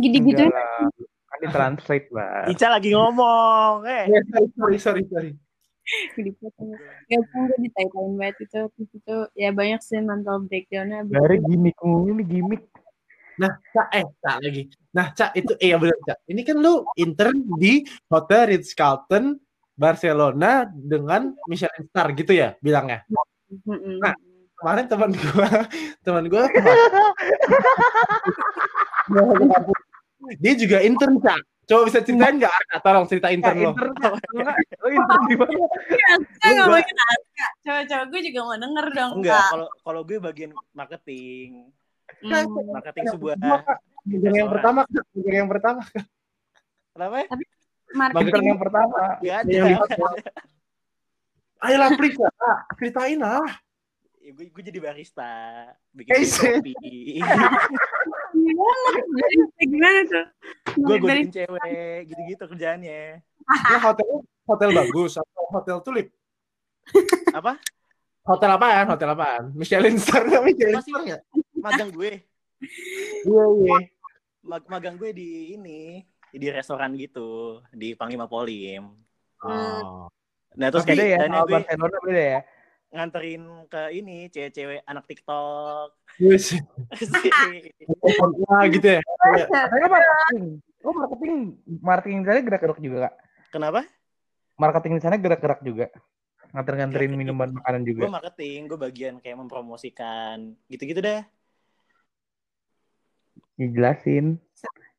Gitu-gitu. 0.00 0.48
Kan 0.48 1.38
ditranslate 1.42 2.08
lah. 2.12 2.48
Ica 2.48 2.66
lagi 2.72 2.92
ngomong, 2.92 3.84
eh. 3.84 4.08
Ya, 4.08 4.20
sorry, 4.56 4.78
sorry, 4.80 5.02
sorry. 5.08 5.32
dipotong 6.14 6.78
ya 7.10 7.18
kan 7.26 7.50
gue 7.50 7.58
ditai-taiin 7.66 8.14
banget 8.14 8.46
itu 8.46 8.60
terus 8.70 8.90
itu 8.94 9.16
ya 9.34 9.50
banyak 9.50 9.82
sih 9.82 9.98
mental 9.98 10.46
breakdownnya 10.46 11.02
Dari 11.10 11.42
gimmick 11.42 11.74
ini 11.82 12.22
gimmick. 12.22 12.62
Cak, 13.42 13.88
eh, 13.90 14.06
Cak 14.22 14.36
lagi. 14.44 14.70
Nah, 14.94 15.10
Cak, 15.10 15.34
itu, 15.34 15.56
iya 15.58 15.74
bener, 15.80 15.98
Cak. 16.06 16.22
Ini 16.30 16.40
kan 16.46 16.56
lu 16.62 16.86
intern 16.94 17.42
di 17.58 17.82
Hotel 18.06 18.54
Ritz-Carlton, 18.54 19.34
Barcelona 19.74 20.68
dengan 20.70 21.34
Michelin 21.50 21.90
Star 21.90 22.14
gitu 22.14 22.30
ya 22.30 22.54
bilangnya. 22.62 23.02
Nah. 23.98 24.14
Kemarin 24.62 24.86
teman 24.86 25.10
gua, 25.10 25.48
teman 26.06 26.24
gua 26.30 26.44
dia 30.38 30.54
juga 30.54 30.78
intern, 30.80 31.18
Cak. 31.18 31.42
Coba 31.62 31.86
bisa 31.86 31.98
ceritain 32.02 32.38
nggak? 32.38 32.52
Arka? 32.52 32.76
Tolong 32.82 33.06
cerita 33.10 33.28
intern 33.30 33.58
lo. 33.58 33.70
intern 33.74 33.90
nggak- 33.90 34.58
lu 34.82 34.88
intern 34.94 35.22
di 35.26 35.36
mana? 35.38 35.54
Kita 36.14 36.48
ngomongin 36.58 36.96
Aska. 36.96 37.46
Coba-coba 37.62 38.02
gue 38.06 38.20
juga 38.22 38.40
mau 38.42 38.56
denger 38.58 38.86
dong, 38.94 39.10
Enggak, 39.18 39.46
kalau 39.50 39.68
kalau 39.82 40.00
gue 40.06 40.18
bagian 40.18 40.50
marketing. 40.74 41.70
Hmm. 42.22 42.46
Marketing 42.70 43.04
sebuah 43.10 43.34
Magang 44.02 44.34
yang 44.34 44.50
pertama. 44.50 44.80
Magang 44.86 45.36
yang 45.38 45.50
pertama. 45.50 45.82
Kenapa? 46.92 47.16
Magang 47.26 47.42
Marketing 47.94 48.44
yang 48.46 48.60
pertama. 48.60 48.98
Hotel. 49.78 50.10
Ayolah, 51.62 51.90
please, 51.94 52.18
Kak. 52.18 52.58
Ceritain 52.78 53.18
lah. 53.22 53.46
Ya, 54.22 54.30
gue, 54.30 54.46
gue 54.48 54.62
jadi 54.62 54.78
barista, 54.78 55.34
bikin 55.90 56.14
Eh, 56.14 56.22
kopi. 56.62 57.18
Gimana 59.58 60.00
tuh? 60.06 60.26
gue 60.78 60.94
Dari- 60.94 61.02
godain 61.02 61.28
cewek, 61.28 61.96
gitu-gitu 62.06 62.44
kerjaannya. 62.46 63.02
Ya, 63.66 63.78
hotel 63.82 64.22
hotel 64.46 64.70
bagus 64.70 65.18
atau 65.18 65.42
hotel 65.50 65.76
tulip? 65.82 66.08
Apa? 67.34 67.58
Hotel 68.22 68.50
apaan? 68.54 68.86
Hotel 68.86 69.10
apaan? 69.10 69.44
Michelin 69.58 69.98
Star 69.98 70.22
nggak 70.22 70.42
Michelin 70.46 70.78
Star 70.78 71.02
nggak? 71.02 71.22
Magang 71.58 71.90
gue. 71.90 72.22
Iya, 73.26 73.44
iya. 73.58 73.78
Mag- 74.46 74.70
magang 74.70 74.94
gue 74.94 75.10
di 75.10 75.58
ini, 75.58 75.98
di 76.30 76.46
restoran 76.46 76.94
gitu, 76.94 77.58
di 77.74 77.98
Panglima 77.98 78.30
Polim. 78.30 78.86
Oh. 79.42 80.06
Nah, 80.54 80.68
terus 80.70 80.86
beda 80.86 80.94
kayak 81.02 81.26
ya, 81.26 81.42
gue 81.42 81.54
Barcelona 81.58 81.98
beda 82.06 82.22
ya. 82.38 82.40
Nganterin 82.92 83.42
ke 83.72 83.82
ini 83.96 84.28
cewek-cewek 84.28 84.84
anak 84.84 85.04
TikTok. 85.08 85.96
Yes. 86.20 86.52
Nah, 88.52 88.68
gitu 88.68 88.84
ya. 88.84 89.00
Saya 89.48 89.86
marketing. 89.88 90.60
Oh, 90.84 90.92
marketing 90.92 91.34
marketing 91.80 92.16
di 92.20 92.26
sana 92.28 92.40
gerak-gerak 92.44 92.78
juga, 92.78 92.98
Kak. 93.08 93.14
Kenapa? 93.48 93.80
Marketing 94.60 94.92
di 95.00 95.02
sana 95.02 95.16
gerak-gerak 95.16 95.60
juga. 95.64 95.86
Nganter-nganterin 96.52 97.16
minuman 97.16 97.48
makanan 97.56 97.82
juga. 97.88 98.04
Gue 98.04 98.12
marketing, 98.12 98.60
gue 98.68 98.78
bagian 98.78 99.14
kayak 99.24 99.40
mempromosikan, 99.40 100.52
gitu-gitu 100.68 101.00
deh. 101.00 101.24
Dijelasin 103.56 104.36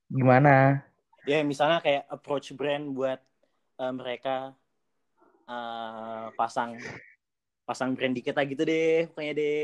gimana. 0.10 0.82
Ya 1.30 1.46
misalnya 1.46 1.78
kayak 1.80 2.10
approach 2.10 2.58
brand 2.58 2.90
buat 2.98 3.22
eh, 3.78 3.94
mereka 3.94 4.58
eh, 5.46 6.26
pasang 6.34 6.82
pasang 7.64 7.96
brand 7.96 8.14
di 8.14 8.22
kita 8.24 8.44
gitu 8.44 8.64
deh, 8.64 9.08
pokoknya 9.12 9.34
deh. 9.36 9.64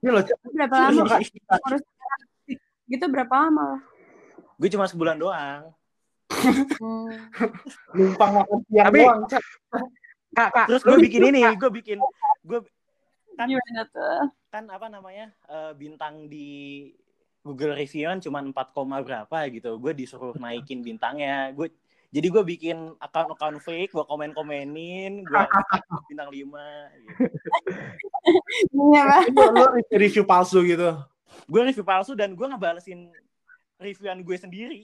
Ini 0.00 0.08
loh. 0.12 0.22
Berapa 0.52 0.76
lama, 0.88 1.02
Kak? 1.08 1.20
Harus 1.68 1.82
gitu 2.86 3.04
berapa 3.08 3.34
lama? 3.34 3.80
Gue 4.56 4.68
cuma 4.72 4.88
sebulan 4.88 5.16
doang. 5.20 5.72
Hmm. 6.26 7.08
numpang 7.94 8.30
makan 8.42 8.58
siang 8.66 8.86
Tapi- 8.90 9.04
doang. 9.04 9.20
Kak, 10.36 10.48
Kak, 10.52 10.66
Terus 10.68 10.82
gue 10.84 10.96
bikin 11.08 11.22
ini, 11.32 11.42
gue 11.56 11.70
bikin 11.70 11.96
gue 12.44 12.60
kan 13.36 13.48
kan 14.52 14.64
apa 14.72 14.86
namanya 14.88 15.32
eh, 15.48 15.72
bintang 15.76 16.28
di 16.28 16.88
Google 17.46 17.78
reviewan 17.78 18.18
cuma 18.18 18.42
4, 18.42 18.74
koma 18.74 18.98
berapa 19.06 19.38
gitu. 19.54 19.78
Gue 19.78 19.94
disuruh 19.94 20.34
naikin 20.34 20.82
bintangnya. 20.82 21.54
Gue 21.54 21.70
jadi 22.14 22.26
gue 22.30 22.42
bikin 22.46 22.94
akun-akun 23.02 23.58
fake, 23.58 23.92
gue 23.92 24.04
komen-komenin, 24.06 25.26
gue 25.26 25.36
bintang 26.08 26.30
5 26.30 26.36
gitu. 26.36 27.24
Iya, 28.72 29.06
lu 29.34 29.64
review 29.90 30.24
palsu 30.24 30.62
gitu. 30.62 30.96
Gue 31.50 31.60
review 31.66 31.84
palsu 31.84 32.14
dan 32.14 32.32
gue 32.32 32.46
ngebalesin 32.46 33.10
reviewan 33.76 34.22
gue 34.22 34.36
sendiri. 34.38 34.82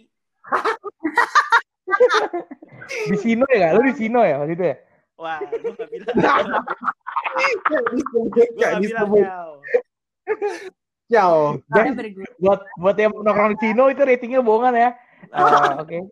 di 3.09 3.17
Sino 3.21 3.47
ya? 3.49 3.73
Lu 3.77 3.81
di 3.87 3.95
Sino 3.95 4.21
ya 4.27 4.43
waktu 4.43 4.55
itu 4.59 4.65
ya? 4.65 4.77
Wah, 5.21 5.39
gue 5.39 5.73
gak 5.79 5.89
bilang. 5.89 6.17
Gue 8.11 8.29
gak 8.35 8.51
gak 8.59 8.73
bisa. 8.83 9.03
bilang. 9.07 9.51
Ciao. 11.13 11.61
Buat 12.41 12.61
buat 12.81 12.97
yang 12.99 13.13
nongkrong 13.15 13.55
di 13.55 13.59
Sino 13.63 13.85
itu 13.93 14.03
ratingnya 14.03 14.41
bohongan 14.43 14.75
ya. 14.75 14.91
Ah, 15.31 15.79
Oke. 15.79 16.03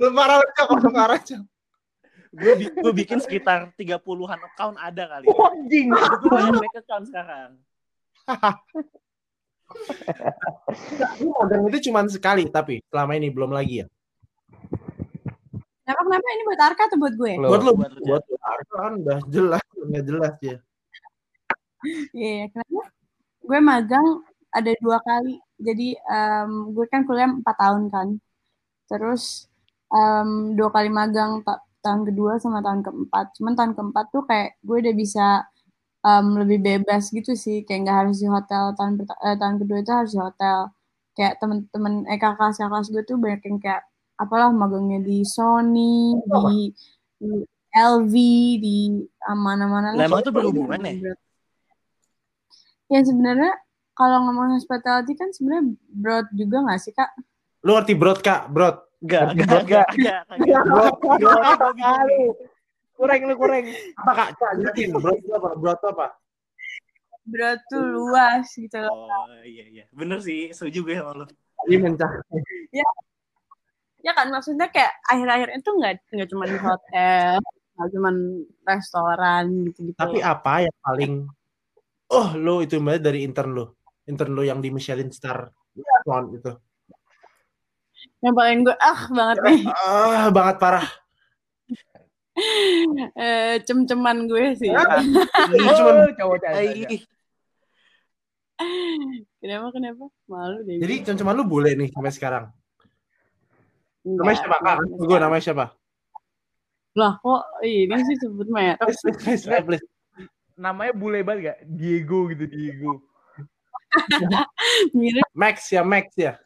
Lu 0.00 0.08
parah, 0.14 0.42
Cak. 0.54 0.68
Lu 0.82 0.90
parah, 0.90 1.20
Cak. 1.20 1.42
Gue 2.32 2.52
bi- 2.56 2.72
gue 2.72 2.92
bikin 2.96 3.20
sekitar 3.20 3.76
30-an 3.76 4.40
account 4.48 4.76
ada 4.80 5.04
kali. 5.04 5.28
Oh, 5.28 5.52
Anjing. 5.52 5.92
Gue 5.92 6.30
banyak 6.32 6.54
fake 6.64 6.78
account 6.80 7.04
sekarang. 7.06 7.50
Lu 11.20 11.28
magang 11.36 11.62
itu 11.68 11.78
cuma 11.90 12.00
sekali, 12.08 12.48
tapi 12.48 12.80
selama 12.88 13.12
ini 13.20 13.28
belum 13.28 13.52
lagi 13.52 13.84
ya. 13.84 13.86
Kenapa 15.82 16.00
kenapa 16.08 16.26
ini 16.30 16.42
buat 16.46 16.60
Arka 16.62 16.82
atau 16.88 16.98
buat 17.00 17.14
gue? 17.18 17.32
Loh. 17.36 17.50
Buat 17.52 17.62
lu, 17.66 17.72
buat 17.76 17.92
buat. 18.00 18.22
Arka 18.40 18.76
kan 18.80 18.92
udah 19.02 19.18
jelas, 19.28 19.64
nggak 19.76 20.04
jelas 20.06 20.34
ya. 20.40 20.56
Iya, 22.14 22.48
kenapa? 22.54 22.82
Gue 23.42 23.58
magang 23.60 24.08
ada 24.54 24.72
dua 24.78 25.02
kali. 25.02 25.36
Jadi 25.58 25.98
em, 25.98 26.50
gue 26.72 26.86
kan 26.88 27.02
kuliah 27.04 27.28
empat 27.28 27.56
tahun 27.58 27.90
kan. 27.92 28.08
Terus 28.92 29.48
em, 29.88 30.28
dua 30.58 30.68
kali 30.74 30.88
magang 30.92 31.40
ta- 31.46 31.64
tahun 31.84 32.02
kedua 32.08 32.36
sama 32.44 32.60
tahun 32.66 32.84
keempat. 32.86 33.26
Cuman 33.40 33.52
tahun 33.58 33.72
keempat 33.76 34.04
tuh 34.14 34.22
kayak 34.28 34.60
gue 34.60 34.76
udah 34.84 34.94
bisa 35.02 35.26
em, 36.04 36.26
lebih 36.40 36.58
bebas 36.68 37.08
gitu 37.16 37.32
sih. 37.44 37.64
Kayak 37.66 37.80
nggak 37.88 37.98
harus 38.06 38.16
di 38.22 38.28
hotel. 38.28 38.64
Tahun 38.78 38.92
eh, 39.00 39.36
tahun 39.40 39.56
kedua 39.64 39.78
itu 39.80 39.92
harus 39.98 40.12
di 40.12 40.20
hotel. 40.20 40.58
Kayak 41.16 41.34
temen-temen 41.40 41.94
eh 42.12 42.18
kakak 42.20 42.52
kelas 42.60 42.86
gue 42.92 43.02
tuh 43.08 43.16
banyak 43.16 43.40
yang 43.48 43.58
kayak 43.64 43.82
apalah 44.20 44.52
magangnya 44.52 45.00
di 45.02 45.24
Sony, 45.26 46.14
di, 46.14 46.70
di 47.18 47.28
LV, 47.72 48.14
di 48.60 48.76
mana-mana 49.32 49.96
Lah, 49.96 50.06
itu 50.06 50.30
berhubungan 50.30 50.78
ya? 50.84 51.16
Ya 52.92 53.00
sebenarnya 53.00 53.56
kalau 53.96 54.28
ngomong 54.28 54.60
hospitality 54.60 55.16
kan 55.16 55.32
sebenarnya 55.32 55.64
broad 55.88 56.26
juga 56.36 56.56
nggak 56.60 56.80
sih 56.80 56.92
kak? 56.92 57.08
Lu 57.62 57.70
ngerti 57.78 57.94
brot 57.94 58.20
kak, 58.22 58.50
brot. 58.50 58.90
Enggak, 59.02 59.34
enggak, 59.34 59.60
enggak, 59.66 60.22
enggak. 60.30 60.62
kurang 62.94 63.20
lu 63.26 63.34
kurang. 63.34 63.66
Apa 63.98 64.12
kak? 64.14 64.28
Cak, 64.38 64.50
jelasin. 64.62 64.94
Brot 64.94 65.18
itu 65.18 65.32
apa? 65.34 65.50
Brot 65.58 65.78
itu 65.82 65.88
apa? 65.90 66.06
Broad 67.22 67.62
tuh 67.70 67.86
luas 67.86 68.50
gitu 68.50 68.78
loh. 68.82 69.06
Oh 69.06 69.42
iya 69.46 69.64
iya. 69.70 69.84
Bener 69.94 70.18
sih, 70.18 70.50
setuju 70.50 70.82
gue 70.82 70.94
sama 70.98 71.22
lu. 71.22 71.26
Ini 71.70 71.78
mencah. 71.78 72.10
Ya 74.02 74.10
kan 74.18 74.26
maksudnya 74.34 74.66
kayak 74.66 74.90
akhir-akhir 75.06 75.62
itu 75.62 75.70
nggak 75.70 75.92
nggak 76.10 76.28
cuma 76.34 76.44
di 76.50 76.58
hotel, 76.58 77.38
nggak 77.78 77.90
cuma 77.94 78.10
restoran 78.66 79.44
gitu-gitu. 79.70 79.98
Tapi 80.02 80.18
apa 80.18 80.66
yang 80.66 80.76
paling 80.82 81.12
oh 82.10 82.28
lo 82.34 82.58
itu 82.58 82.82
mbak 82.82 82.98
dari 82.98 83.22
intern 83.22 83.54
lo 83.54 83.78
intern 84.10 84.34
lo 84.34 84.42
yang 84.42 84.58
di 84.58 84.74
Michelin 84.74 85.14
Star 85.14 85.46
restaurant 85.72 86.28
itu 86.34 86.50
yang 88.22 88.34
paling 88.34 88.58
gue 88.62 88.76
ah 88.78 89.02
banget 89.10 89.36
nih 89.42 89.60
ah 89.86 90.26
banget 90.30 90.56
parah 90.58 90.86
eh, 93.12 93.60
cem-ceman 93.68 94.24
gue 94.24 94.56
sih. 94.56 94.72
ini 95.52 95.68
cuman 95.76 95.94
Oh, 96.00 96.10
cowok 96.16 96.36
caca. 96.40 96.56
Ai, 96.56 96.96
Kenapa 99.36 99.68
kenapa? 99.74 100.06
Malu 100.30 100.62
deh. 100.64 100.78
jadi 100.80 100.94
gue. 101.02 101.12
cuman 101.18 101.34
lu 101.34 101.44
boleh 101.44 101.74
nih 101.74 101.90
sampai 101.90 102.12
sekarang 102.14 102.44
namanya 104.02 104.38
siapa 104.38 104.56
kak 104.58 104.76
gue 104.98 105.18
namanya 105.18 105.42
siapa 105.42 105.66
Lah 106.92 107.16
kok 107.18 107.42
ini 107.64 107.96
sih 108.04 108.16
sebut 108.20 108.48
merek. 108.48 108.76
Namanya 110.60 110.92
bule 110.92 111.24
banget 111.24 111.40
gak? 111.48 111.58
Diego 111.64 112.28
gitu, 112.28 112.44
Diego. 112.44 113.00
Mirip 114.96 115.24
Max 115.32 115.72
ya 115.72 115.80
Max 115.80 116.12
ya 116.16 116.36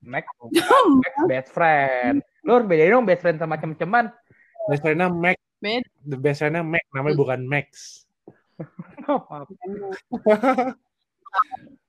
Max, 0.00 0.24
Max 1.02 1.14
best 1.26 1.50
friend. 1.50 2.22
Lu 2.46 2.50
harus 2.54 2.66
bedain 2.66 2.90
dong 2.90 3.04
best 3.04 3.22
friend 3.22 3.38
sama 3.38 3.58
cem-ceman. 3.58 4.10
best 4.68 4.82
friendnya 4.84 5.08
Max 5.08 5.38
Beda. 5.58 5.88
the 6.04 6.14
best 6.14 6.38
friendnya 6.38 6.60
Max 6.62 6.84
namanya 6.92 7.16
bukan 7.16 7.40
Max 7.42 7.66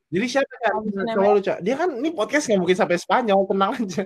jadi 0.10 0.26
siapa 0.26 0.54
kan 0.64 0.74
coba 1.14 1.30
lu 1.38 1.42
cak 1.44 1.60
dia 1.60 1.76
kan 1.76 1.90
ini 1.92 2.10
podcast 2.10 2.48
nggak 2.48 2.60
mungkin 2.62 2.78
sampai 2.78 2.98
Spanyol 2.98 3.46
tenang 3.46 3.72
aja 3.76 4.04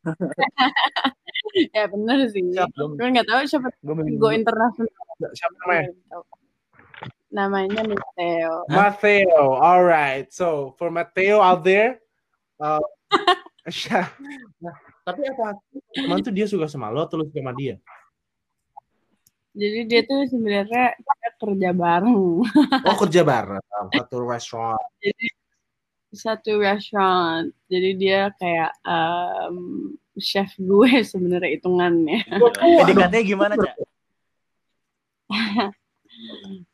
ya 1.76 1.84
bener 1.88 2.24
sih. 2.28 2.40
Gue 2.44 3.08
nggak 3.10 3.26
tahu 3.28 3.40
siapa 3.44 3.68
Gue 3.80 3.94
go 4.16 4.28
internasional. 4.32 4.88
siapa 5.32 5.54
namanya 5.64 5.90
Namanya 7.30 7.82
Mateo. 7.86 8.54
Matteo 8.68 9.44
alright 9.56 10.28
so 10.28 10.74
for 10.76 10.90
Matteo 10.90 11.38
out 11.38 11.62
there 11.62 12.00
uh, 12.58 12.80
nah, 14.62 14.74
tapi 15.04 15.20
apa 15.30 15.58
teman 15.94 16.18
tuh 16.24 16.32
dia 16.34 16.46
suka 16.48 16.66
sama 16.66 16.88
lo 16.90 17.04
atau 17.04 17.20
lo 17.20 17.24
suka 17.28 17.40
sama 17.42 17.54
dia 17.54 17.76
Jadi 19.50 19.82
dia 19.90 20.00
tuh 20.06 20.30
sebenarnya 20.30 20.94
kita 20.94 21.28
kerja 21.42 21.70
bareng. 21.74 22.14
oh 22.86 22.96
kerja 23.02 23.20
bareng 23.26 23.58
satu 23.90 24.22
restoran 24.22 24.78
Jadi 25.02 25.26
satu 26.10 26.58
restoran. 26.58 27.54
Jadi 27.70 27.90
dia 27.98 28.34
kayak 28.34 28.74
em, 28.82 29.56
chef 30.18 30.50
gue 30.58 30.90
sebenarnya 31.10 31.50
hitungannya. 31.54 32.26
PDKT 32.58 33.14
gimana, 33.26 33.54
Cak? 33.54 33.74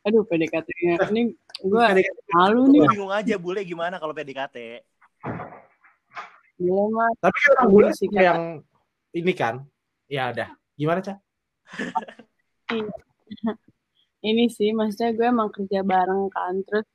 Aduh 0.09 0.25
PDKT-nya. 0.25 1.05
Ini 1.13 1.21
gue 1.61 1.81
PDKT. 1.81 2.17
malu 2.33 2.65
Gue 2.67 2.73
nih. 2.81 2.89
bingung 2.89 3.13
aja 3.13 3.35
bule 3.37 3.61
gimana 3.61 4.01
kalau 4.01 4.13
PDKT. 4.17 4.81
Gila 6.57 6.83
mah. 6.89 7.09
tapi 7.21 7.37
kan 7.37 7.49
orang 7.57 7.69
bule 7.69 7.89
Sih, 7.93 8.09
suka 8.09 8.19
yang 8.19 8.41
ini 9.13 9.33
kan 9.33 9.55
ya 10.09 10.33
udah 10.33 10.49
gimana 10.73 10.99
cak 11.01 11.17
Ini 14.17 14.49
sih 14.49 14.73
maksudnya 14.73 15.13
gue 15.13 15.27
emang 15.29 15.53
kerja 15.53 15.85
bareng 15.85 16.27
kan. 16.33 16.57
Terus 16.65 16.89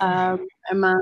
em, 0.00 0.40
emang 0.72 0.98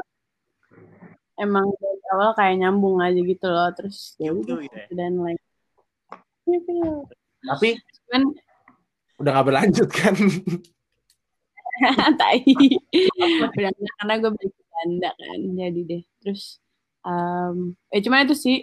emang 1.38 1.66
dari 1.78 2.02
awal 2.10 2.30
kayak 2.34 2.58
nyambung 2.58 2.98
aja 2.98 3.20
gitu 3.22 3.46
loh. 3.46 3.70
Terus 3.72 4.18
ya 4.18 4.34
udah 4.34 4.58
Gitu 4.58 4.74
ya. 4.74 4.84
dan 4.98 5.12
lain. 5.22 5.38
Gitu. 6.48 6.74
tapi 7.38 7.78
Cuman 8.08 8.22
udah 9.22 9.30
nggak 9.30 9.46
berlanjut 9.46 9.88
kan 9.94 10.14
tai. 12.20 12.42
Udah 12.42 13.90
karena 14.02 14.14
gue 14.18 14.30
beli 14.34 14.48
ganda 14.50 15.10
kan. 15.14 15.38
Jadi 15.54 15.80
deh. 15.86 16.02
Terus 16.18 16.58
em, 17.04 17.56
eh 17.90 18.00
cuman 18.00 18.26
itu 18.26 18.34
sih 18.34 18.56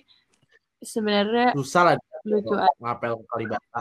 sebenarnya 0.82 1.56
susah 1.56 1.82
lah 1.88 1.94
lucu 2.26 2.54
ngapel 2.82 3.22
Kalibata 3.30 3.80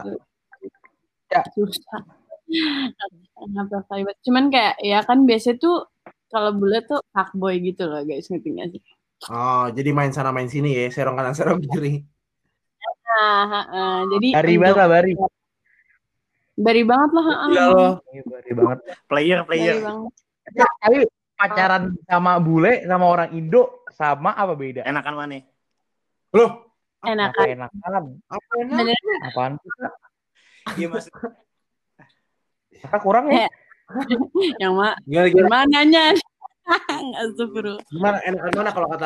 susah 1.53 2.01
ngapel 3.53 3.81
kalimat 3.89 4.15
cuman 4.21 4.53
kayak 4.53 4.75
ya 4.79 5.01
kan 5.01 5.25
biasa 5.25 5.57
tuh 5.57 5.89
kalau 6.29 6.53
bule 6.53 6.81
tuh 6.85 7.01
fuckboy 7.11 7.57
gitu 7.59 7.89
loh 7.89 8.01
guys 8.05 8.29
gak 8.29 8.41
sih 8.45 8.81
oh 9.31 9.65
jadi 9.73 9.89
main 9.91 10.13
sana 10.13 10.29
main 10.29 10.47
sini 10.47 10.77
ya 10.77 10.87
serong 10.93 11.17
kanan 11.17 11.33
serong 11.33 11.59
kiri 11.61 12.05
nah 13.05 13.43
ha. 13.65 13.83
jadi 14.11 14.27
Bari 14.35 14.55
banget 14.59 14.77
lah, 14.77 14.87
Bari. 14.91 15.11
bari 16.55 16.83
banget 16.83 17.11
lah 17.15 17.25
ha. 17.25 17.35
Iya 17.47 17.63
loh 17.71 17.93
Iya, 18.11 18.23
Bari 18.27 18.51
banget. 18.51 18.79
Player, 19.07 19.37
Bari 19.43 19.47
player. 19.47 19.75
banget 19.83 20.13
Tapi 20.83 20.97
pacaran 21.35 21.83
sama 22.05 22.31
bule 22.39 22.73
sama 22.87 23.05
orang 23.07 23.29
Indo 23.35 23.84
sama 23.95 24.35
apa 24.35 24.53
beda? 24.53 24.83
Enakan 24.83 25.15
mana? 25.15 25.39
loh 26.35 26.67
enak 27.07 27.31
Apa 27.31 27.43
enakan? 27.47 28.03
apa 28.27 28.51
enak 28.59 28.75
sebenarnya 28.75 29.15
Apaan? 29.31 29.53
Iya, 30.75 30.89
Mas. 30.89 31.05
Kakak 32.81 33.01
kurang 33.05 33.29
ya? 33.29 33.45
yang 34.61 34.73
mah 34.73 34.97
gimana 35.05 35.29
gimana 35.29 35.49
mananya 35.69 36.03
nggak 37.05 37.25
seperu 37.37 37.77
gimana 37.93 38.17
enakan 38.25 38.51
mana 38.57 38.69
kalau 38.73 38.87
kata 38.89 39.05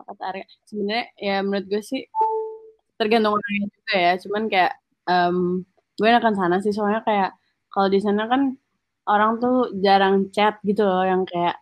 kata 0.00 0.22
Arya 0.32 0.46
sebenarnya 0.64 1.04
ya 1.20 1.36
menurut 1.44 1.66
gue 1.68 1.82
sih 1.84 2.08
tergantung 2.96 3.36
orangnya 3.36 3.68
juga 3.68 3.94
ya 3.94 4.12
cuman 4.24 4.42
kayak 4.48 4.72
em, 5.12 5.36
gue 6.00 6.08
enakan 6.08 6.34
sana 6.40 6.56
sih 6.64 6.72
soalnya 6.72 7.04
kayak 7.04 7.36
kalau 7.68 7.92
di 7.92 8.00
sana 8.00 8.24
kan 8.32 8.56
orang 9.04 9.36
tuh 9.44 9.68
jarang 9.84 10.32
chat 10.32 10.56
gitu 10.64 10.80
loh 10.80 11.04
yang 11.04 11.28
kayak 11.28 11.60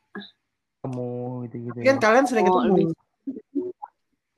Ketemu 0.79 1.11
gitu-gitu. 1.45 1.79
kan 1.83 1.97
kalian 1.99 2.25
sering 2.25 2.47
Oh, 2.47 2.63
ketemu 2.63 2.75
lebih- 2.87 2.97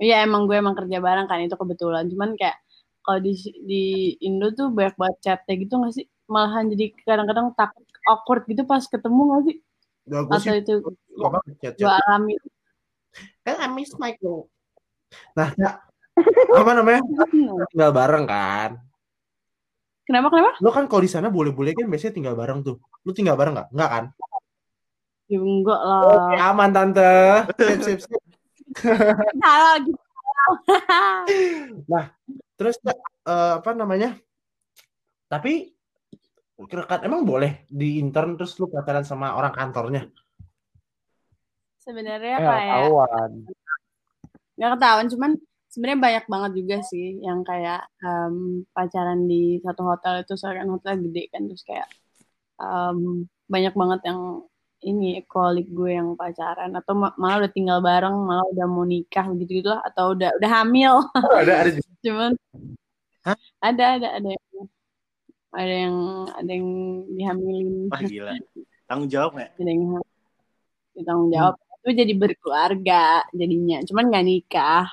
Iya 0.01 0.25
emang 0.25 0.49
gue 0.49 0.57
emang 0.57 0.73
kerja 0.73 0.97
bareng 0.97 1.29
kan 1.29 1.45
itu 1.45 1.53
kebetulan. 1.53 2.09
Cuman 2.09 2.33
kayak 2.33 2.57
kalau 3.01 3.21
di 3.21 3.37
di 3.61 3.83
Indo 4.19 4.49
tuh 4.51 4.73
banyak 4.73 4.97
banget 4.97 5.17
chatnya 5.21 5.55
gitu 5.61 5.77
gak 5.77 5.93
sih? 5.93 6.09
Malahan 6.25 6.73
jadi 6.73 6.97
kadang-kadang 6.99 7.53
takut 7.53 7.85
awkward 8.07 8.49
gitu 8.49 8.65
pas 8.65 8.81
ketemu 8.81 9.21
gak 9.29 9.43
sih? 9.45 9.57
Gak, 10.09 10.21
gue 10.25 10.39
sih 10.41 10.49
Atau 10.51 10.57
itu 10.57 10.73
gue 11.77 11.93
alami. 12.01 12.35
kan 13.43 13.57
I 13.59 13.69
miss 13.69 13.93
Michael 13.95 14.47
nah 15.35 15.51
Cak, 15.51 15.75
apa 16.55 16.71
namanya 16.73 17.03
tinggal 17.69 17.91
bareng 17.91 18.25
kan 18.25 18.71
Kenapa 20.07 20.31
kenapa? 20.31 20.55
lo 20.59 20.71
kan 20.71 20.87
kalau 20.87 21.03
di 21.03 21.11
sana 21.11 21.27
boleh-boleh 21.27 21.75
kan 21.75 21.85
biasanya 21.85 22.15
tinggal 22.15 22.35
bareng 22.35 22.63
tuh 22.63 22.79
lu 23.03 23.11
tinggal 23.11 23.35
bareng 23.35 23.53
nggak 23.53 23.69
nggak 23.69 23.91
kan 23.91 24.05
Ya 25.31 25.39
enggak 25.39 25.79
Oke, 25.79 26.35
lah. 26.35 26.51
aman 26.51 26.71
tante 26.75 27.11
sip 27.55 27.81
sip 27.87 28.01
sip 28.03 28.23
Salah 29.39 29.77
gitu. 29.79 30.03
terus 32.59 32.77
Cak, 32.83 32.99
eh, 33.31 33.53
apa 33.63 33.71
namanya 33.79 34.19
tapi 35.31 35.71
kan 36.91 37.01
emang 37.07 37.23
boleh 37.25 37.65
di 37.71 38.03
intern 38.03 38.35
terus 38.37 38.59
lu 38.61 38.67
pacaran 38.69 39.07
sama 39.07 39.33
orang 39.39 39.55
kantornya 39.55 40.03
Sebenarnya 41.81 42.37
Eh, 42.37 42.45
kayak 42.45 42.67
ketahuan. 42.69 43.31
nggak 44.61 44.71
ketahuan 44.77 45.07
cuman 45.09 45.31
sebenarnya 45.73 46.01
banyak 46.05 46.25
banget 46.29 46.53
juga 46.61 46.77
sih 46.85 47.17
yang 47.25 47.41
kayak 47.47 47.87
em, 48.05 48.67
pacaran 48.77 49.25
di 49.25 49.57
satu 49.65 49.83
hotel 49.89 50.21
itu 50.27 50.35
soalnya 50.37 50.67
kan 50.67 50.71
hotel 50.77 50.95
gede 51.09 51.23
kan 51.33 51.43
terus 51.49 51.63
kayak 51.65 51.89
em, 52.61 53.25
banyak 53.49 53.73
banget 53.73 54.01
yang 54.05 54.21
ini 54.81 55.21
kolik 55.29 55.69
gue 55.69 55.93
yang 55.93 56.17
pacaran 56.17 56.73
atau 56.73 56.93
ma- 56.97 57.13
malah 57.15 57.45
udah 57.45 57.53
tinggal 57.53 57.79
bareng 57.81 58.17
malah 58.17 58.47
udah 58.49 58.67
mau 58.67 58.85
nikah 58.85 59.29
gitu 59.37 59.61
gitu 59.61 59.69
lah 59.69 59.85
atau 59.85 60.17
udah 60.17 60.33
udah 60.41 60.51
hamil 60.51 61.05
Oh, 61.05 61.37
ada 61.37 61.53
ada 61.61 61.71
juga. 61.71 61.85
cuman 62.05 62.31
Hah? 63.21 63.37
ada 63.61 63.85
ada 64.01 64.09
ada 64.17 64.29
yang 64.33 64.47
ada 65.51 65.75
yang 65.75 65.97
ada 66.33 66.51
yang 66.51 66.69
dihamilin 67.11 67.69
Wah 67.93 68.01
gila. 68.01 68.33
Tanggung 68.89 69.11
jawab 69.13 69.31
nggak? 69.37 69.51
ada 69.55 69.69
yang 69.71 69.83
ditanggung 70.91 71.31
jawab 71.31 71.55
itu 71.81 71.91
jadi 71.97 72.13
berkeluarga 72.13 73.25
jadinya 73.33 73.81
cuman 73.85 74.05
nggak 74.13 74.27
nikah 74.27 74.85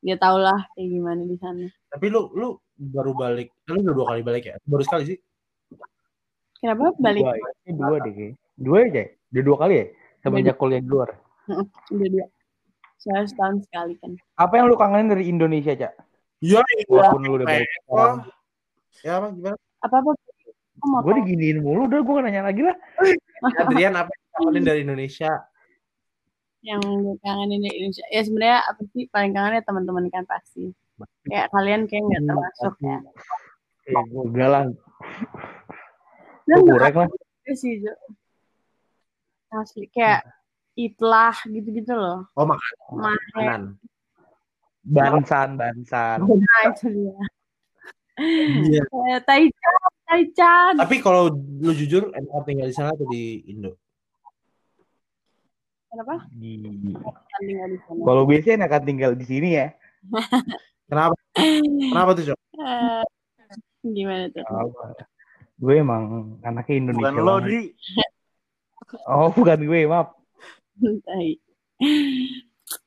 dia 0.00 0.16
tau 0.16 0.36
lah 0.36 0.56
kayak 0.72 0.88
gimana 0.88 1.20
di 1.20 1.36
sana 1.36 1.66
Tapi 1.88 2.06
lu 2.08 2.28
lu 2.32 2.48
baru 2.74 3.12
balik. 3.14 3.48
Lu 3.70 3.80
udah 3.80 3.94
dua 3.94 4.06
kali 4.10 4.20
balik 4.20 4.44
ya? 4.44 4.56
Baru 4.66 4.82
sekali 4.82 5.14
sih. 5.14 5.18
kenapa 6.58 6.90
balik 6.98 7.22
Dua, 7.22 7.34
ini 7.64 7.72
dua 7.72 7.96
deh 8.02 8.12
kayaknya. 8.12 8.36
Dua 8.54 8.86
aja 8.86 9.02
ya? 9.02 9.06
Udah 9.30 9.42
dua 9.42 9.56
kali 9.58 9.74
ya? 9.74 9.86
Semenjak 10.22 10.56
kuliah 10.56 10.80
di 10.80 10.88
luar. 10.88 11.10
udah 11.90 12.08
dua 12.08 12.26
saya 12.96 13.20
setahun 13.28 13.60
sekali 13.68 14.00
kan 14.00 14.16
Apa 14.40 14.56
yang 14.56 14.72
lu 14.72 14.80
kangenin 14.80 15.12
dari 15.12 15.28
Indonesia, 15.28 15.76
Cak? 15.76 15.92
Iya, 16.40 16.64
Walaupun 16.88 17.20
lu 17.20 17.32
udah 17.36 17.46
balik. 17.46 17.68
Ya 19.04 19.20
apa 19.20 19.26
gimana? 19.28 19.56
apa 19.84 19.94
apa 20.00 20.10
mau 20.84 21.00
Gue 21.04 21.20
diginiin 21.20 21.60
mulu, 21.60 21.84
udah 21.84 22.00
gue 22.00 22.16
nanya 22.24 22.48
lagi 22.48 22.64
lah. 22.64 22.76
Adrian 23.60 23.92
apa 23.92 24.08
yang 24.08 24.24
kangenin 24.32 24.64
dari 24.64 24.80
Indonesia? 24.84 25.30
yang 26.64 26.80
gue 26.80 27.20
kangenin 27.20 27.60
di 27.60 27.70
Indonesia 27.76 28.04
ya 28.08 28.24
sebenarnya 28.24 28.58
apa 28.64 28.80
sih 28.88 29.04
paling 29.12 29.36
kangen 29.36 29.60
ya 29.60 29.62
teman-teman 29.68 30.08
kan 30.08 30.24
pasti 30.24 30.72
kayak 31.28 31.52
kalian 31.52 31.84
kayak 31.84 32.02
nggak 32.08 32.22
termasuk 32.24 32.74
ya 32.80 32.98
Eh, 33.84 34.00
gue 34.08 34.24
dan 34.32 34.72
Gue 36.48 36.60
kurek 36.64 36.96
lah. 36.96 37.08
sih 37.52 37.84
Jo 37.84 37.92
asli 39.54 39.86
kayak 39.90 40.26
itlah 40.74 41.36
gitu-gitu 41.46 41.94
loh 41.94 42.26
Oh, 42.34 42.46
Makanan. 42.46 43.78
Bansan, 44.84 45.56
bansan. 45.56 46.18
nah 46.20 46.60
itu 46.68 46.86
dia 46.92 47.16
Iya. 48.14 48.82
Kayak 48.86 49.20
Taichan 49.26 49.74
Taichan 50.06 50.72
Tapi 50.78 50.96
kalau 51.02 51.34
lu 51.34 51.72
jujur, 51.74 52.14
enak 52.14 52.46
tinggal 52.46 52.70
di 52.70 52.74
sana 52.76 52.94
atau 52.94 53.06
di 53.10 53.42
Indo? 53.50 53.74
kenapa 55.90 56.26
Di... 56.30 56.58
Tinggal 57.42 57.68
di 57.74 57.78
sana 57.86 58.00
Kalau 58.06 58.22
biasanya 58.26 58.54
enakan 58.66 58.82
tinggal 58.86 59.10
di 59.18 59.24
sini 59.26 59.48
ya. 59.58 59.66
Kenapa? 60.90 61.16
Kenapa 61.64 62.10
tuh, 62.14 62.24
Cok? 62.30 62.38
Eh, 62.60 63.04
gimana 63.88 64.24
tuh 64.30 64.44
Gue 65.54 65.74
emang 65.80 66.34
anaknya 66.42 66.74
Indonesia. 66.76 67.14
Bukan 67.14 67.14
lo, 67.24 67.34
banget. 67.40 67.72
Oh, 69.06 69.28
bukan 69.34 69.58
gue, 69.66 69.80
maaf. 69.86 70.14
Tai. 70.80 71.28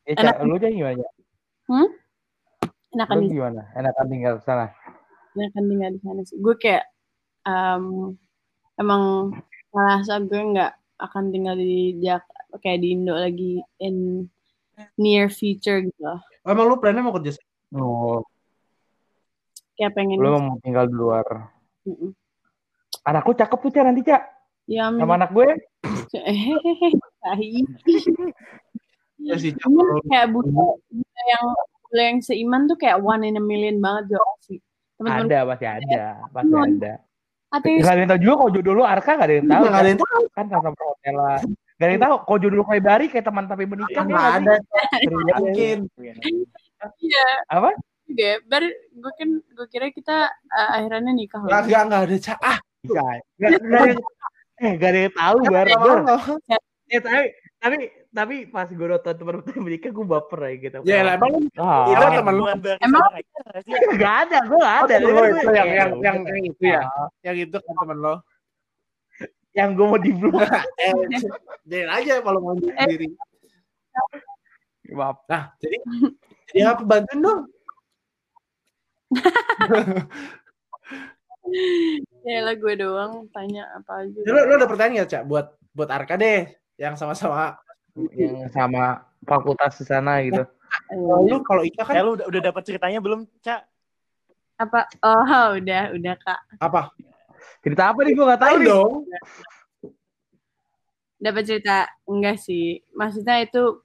Ya, 0.08 0.16
Enak. 0.16 0.36
Lu 0.48 0.56
aja 0.56 0.68
gimana? 0.72 0.96
Cak? 1.04 1.14
enakan 2.98 3.16
Lu 3.20 3.24
di 3.28 3.36
gimana? 3.36 3.62
Enakan 3.76 4.06
tinggal 4.08 4.34
di 4.40 4.44
sana. 4.48 4.66
enakan 5.38 5.64
tinggal 5.70 5.90
di 5.94 6.00
sana 6.02 6.22
sih 6.26 6.38
gue 6.42 6.56
kayak 6.58 6.86
em, 7.46 8.18
emang 8.82 9.30
merasa 9.70 10.18
gue 10.18 10.42
nggak 10.42 10.74
akan 10.98 11.24
tinggal 11.30 11.54
di 11.54 11.94
Jak 12.02 12.26
kayak 12.58 12.82
di 12.82 12.98
Indo 12.98 13.14
lagi 13.14 13.62
in 13.78 14.26
near 14.98 15.30
future 15.30 15.86
gitu. 15.86 16.02
Oh, 16.02 16.50
emang 16.50 16.66
lu 16.66 16.82
plannya 16.82 17.06
mau 17.06 17.14
kerja 17.14 17.38
Oh, 17.76 18.24
kayak 19.78 19.94
pengen 19.94 20.18
lu 20.18 20.32
emang 20.32 20.44
mau 20.56 20.58
tinggal 20.64 20.90
di 20.90 20.96
luar. 20.96 21.26
Mm-mm. 21.86 22.16
Anakku 23.08 23.32
cakep 23.32 23.60
tuh, 23.64 23.72
Cak, 23.72 23.84
nanti, 23.88 24.04
Cak. 24.04 24.20
ya 24.68 24.92
amin. 24.92 25.00
Sama 25.00 25.16
anak 25.16 25.32
gue. 25.32 25.48
Ya 29.18 29.36
sih, 29.42 29.52
kayak 30.08 30.28
buta, 30.30 30.64
buta 30.78 31.22
yang 31.26 31.46
buta 31.90 32.02
yang 32.06 32.20
seiman 32.22 32.70
tuh 32.70 32.78
kayak 32.78 33.02
one 33.02 33.26
in 33.26 33.36
a 33.36 33.44
million 33.44 33.82
banget 33.82 34.14
Jo 34.14 34.22
sih 34.46 34.62
teman-teman 34.98 35.26
Ada, 35.30 35.40
pasti 35.46 35.66
ada. 35.66 36.02
Pasti 36.34 36.54
ada. 36.54 36.94
ateis 37.48 37.80
Gak 37.80 37.94
ada 37.96 38.02
yang 38.04 38.10
tahu 38.12 38.20
juga 38.20 38.36
kalau 38.36 38.52
jodoh 38.52 38.74
lu 38.76 38.84
Arka 38.84 39.12
gak 39.16 39.28
ada 39.30 39.36
yang 39.40 39.48
tahu. 39.48 39.64
Nggak 39.64 39.82
ada 39.82 39.90
yang 39.90 40.02
tahu. 40.04 40.22
Kan 40.36 40.46
sama 40.52 40.70
hotel 40.76 41.16
lah. 41.16 41.40
Gak 41.78 41.86
ada 41.86 41.92
yang 41.94 42.04
tahu 42.04 42.16
kalau 42.28 42.40
jodoh 42.42 42.58
lu 42.60 42.66
kayak 42.68 42.84
Bari 42.84 43.06
kayak 43.08 43.26
teman 43.26 43.46
tapi 43.48 43.64
menikah. 43.66 44.04
Nggak 44.04 44.26
ya 44.26 44.38
nggak 44.42 44.58
ada. 44.60 45.36
Mungkin. 45.40 45.78
iya 47.02 47.28
Apa? 47.50 47.70
juga 48.08 48.32
bar 48.48 48.64
gue 48.72 49.12
kan 49.20 49.30
gue 49.44 49.68
kira 49.68 49.88
kita 49.92 50.32
uh, 50.32 50.70
akhirannya 50.80 51.12
nikah 51.12 51.44
loh 51.44 51.52
Nggak, 51.52 51.64
nggak, 51.68 51.82
nggak 51.92 52.02
ada, 52.08 52.18
Cak. 52.24 52.40
Ah. 52.40 52.58
Gak, 52.88 53.20
gak 53.36 53.50
ada 53.52 53.80
yang, 53.84 54.00
eh, 54.58 54.74
gak 54.76 54.90
ada 54.90 55.00
yang 55.00 55.14
tahu 55.14 55.38
Bar. 55.46 55.68
mau. 55.70 55.96
Eh, 56.88 57.04
tapi, 57.04 57.36
tapi, 57.60 57.92
tapi 58.10 58.48
pas 58.48 58.66
gue 58.66 58.88
nonton 58.88 59.14
teman 59.14 59.44
teman 59.44 59.60
menikah 59.62 59.92
gue 59.92 60.04
baper 60.04 60.40
ya 60.40 60.56
gitu. 60.58 60.78
Ya, 60.82 61.04
lah, 61.04 61.14
emang 61.16 61.32
Ah, 61.60 61.86
Itu 61.92 62.06
temen 62.16 62.34
lu. 62.34 62.44
Emang? 62.80 63.04
gak 63.98 64.14
ada, 64.24 64.38
gue 64.42 64.58
gak 64.58 64.78
ada. 64.82 64.94
Oh, 64.98 65.04
Gue- 65.04 65.30
itu 65.36 65.52
yang, 65.52 65.70
yang, 65.70 65.92
Eh, 65.92 66.02
yang, 66.02 66.24
yang 66.24 66.40
itu 66.48 66.64
ya. 66.64 66.82
ah, 66.82 67.10
Yang 67.22 67.38
itu 67.46 67.58
kan 67.60 67.76
temen 67.78 67.98
lo. 68.00 68.24
yang 69.52 69.74
gue 69.74 69.84
mau 69.84 69.98
di. 69.98 70.14
Eh, 70.14 70.14
jadi 71.70 71.90
aja 71.90 72.22
kalau 72.22 72.40
mau 72.40 72.54
sendiri. 72.56 73.10
Maaf. 74.88 75.20
Nah, 75.26 75.50
jadi 75.58 75.82
jadi 76.48 76.72
apa 76.72 76.80
bantuin 76.82 77.20
dong? 77.20 77.52
ya 82.28 82.40
lah 82.44 82.56
gue 82.60 82.74
doang 82.76 83.32
tanya 83.32 83.64
apa 83.72 84.04
aja 84.04 84.20
Lu, 84.28 84.36
lu 84.36 84.54
ada 84.60 84.68
pertanyaan 84.68 85.08
nggak, 85.08 85.10
Cak? 85.10 85.24
Buat 85.24 85.48
buat 85.72 85.90
Arka 85.90 86.20
deh, 86.20 86.52
yang 86.76 87.00
sama-sama. 87.00 87.56
Yang 87.96 88.52
sama 88.52 89.08
fakultas 89.24 89.80
di 89.80 89.86
sana 89.88 90.20
gitu. 90.22 90.44
Kalau 90.92 91.24
lu 91.24 91.40
kalau 91.48 91.64
Ika 91.64 91.82
kan 91.88 91.96
Eh 91.96 92.04
lu 92.04 92.20
udah, 92.20 92.26
udah 92.28 92.42
dapat 92.44 92.62
ceritanya 92.68 93.00
belum, 93.00 93.24
Cak? 93.40 93.64
apa 94.58 94.90
oh 95.06 95.54
udah 95.62 95.94
udah 95.94 96.16
kak 96.18 96.40
Apa? 96.58 96.90
Cerita 97.62 97.94
apa 97.94 98.00
nih 98.02 98.14
gue 98.18 98.26
gak 98.26 98.42
tahu 98.42 98.58
dong. 98.66 98.94
dapat 101.18 101.44
cerita 101.50 101.90
enggak 102.06 102.38
sih 102.38 102.82
maksudnya 102.94 103.42
itu 103.42 103.82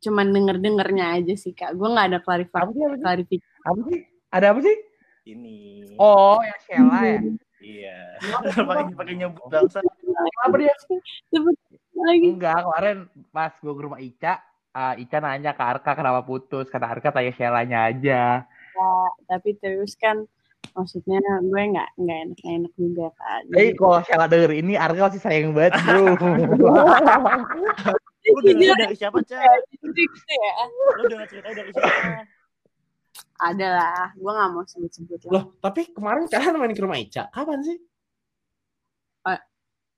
cuman 0.00 0.32
denger 0.32 0.56
dengernya 0.64 1.20
aja 1.20 1.34
sih 1.36 1.52
kak 1.52 1.76
gue 1.76 1.88
nggak 1.88 2.08
ada 2.08 2.18
klarifikasi? 2.24 2.64
Apa 2.64 2.72
sih? 2.72 3.00
klarifikasi 3.00 3.64
Apa 3.68 3.80
sih? 3.88 3.98
Ada 4.32 4.46
apa 4.52 4.60
sih? 4.64 4.76
Ini. 5.22 5.86
Oh, 6.02 6.42
yang 6.42 6.60
Sheila 6.66 6.98
ya. 7.06 7.20
Iya. 7.62 7.98
pakai 8.68 8.84
pakai 8.90 9.14
nyebut 9.14 9.46
bangsa. 9.46 9.78
Apa 10.42 10.56
dia? 10.58 10.74
sebut 11.30 11.54
lagi 11.94 12.26
Enggak, 12.34 12.66
kemarin 12.66 12.96
pas 13.30 13.54
gue 13.54 13.70
ke 13.70 13.82
rumah 13.86 14.00
Ica, 14.02 14.42
ah, 14.74 14.98
Ica 14.98 15.22
nanya 15.22 15.54
ke 15.54 15.62
Arka 15.62 15.94
kenapa 15.94 16.26
putus. 16.26 16.66
Kata 16.66 16.90
Arka 16.90 17.14
tanya 17.14 17.30
Sheila-nya 17.38 17.78
aja. 17.86 18.22
tapi 19.30 19.54
terus 19.62 19.94
kan 19.94 20.26
maksudnya 20.72 21.20
gue 21.44 21.62
nggak 21.76 21.88
nggak 22.00 22.18
enak 22.24 22.36
nggak 22.40 22.54
enak 22.64 22.72
juga 22.80 23.06
kak 23.14 23.38
Tapi 23.52 23.68
kalau 23.78 24.00
Sheila 24.02 24.26
denger 24.26 24.52
ini, 24.58 24.74
Arka 24.74 25.06
pasti 25.06 25.20
sayang 25.22 25.54
banget, 25.54 25.78
bro. 25.86 26.18
Lu 28.22 28.38
denger 28.42 28.74
dari 28.74 28.94
siapa, 28.98 29.18
Cak? 29.22 29.38
ya 29.38 30.52
Lu 30.98 31.02
denger 31.06 31.26
ceritanya 31.30 31.54
dari 31.62 31.70
siapa? 31.70 32.41
Ada 33.42 33.68
lah 33.72 34.06
gue 34.12 34.30
nggak 34.30 34.48
mau 34.50 34.62
sebut-sebut 34.62 35.18
lah 35.26 35.32
Loh, 35.32 35.44
tapi 35.58 35.90
kemarin 35.90 36.24
kalian 36.26 36.54
main 36.56 36.70
ke 36.70 36.80
rumah 36.80 36.96
Ica. 36.96 37.26
Kapan 37.28 37.58
sih? 37.60 37.78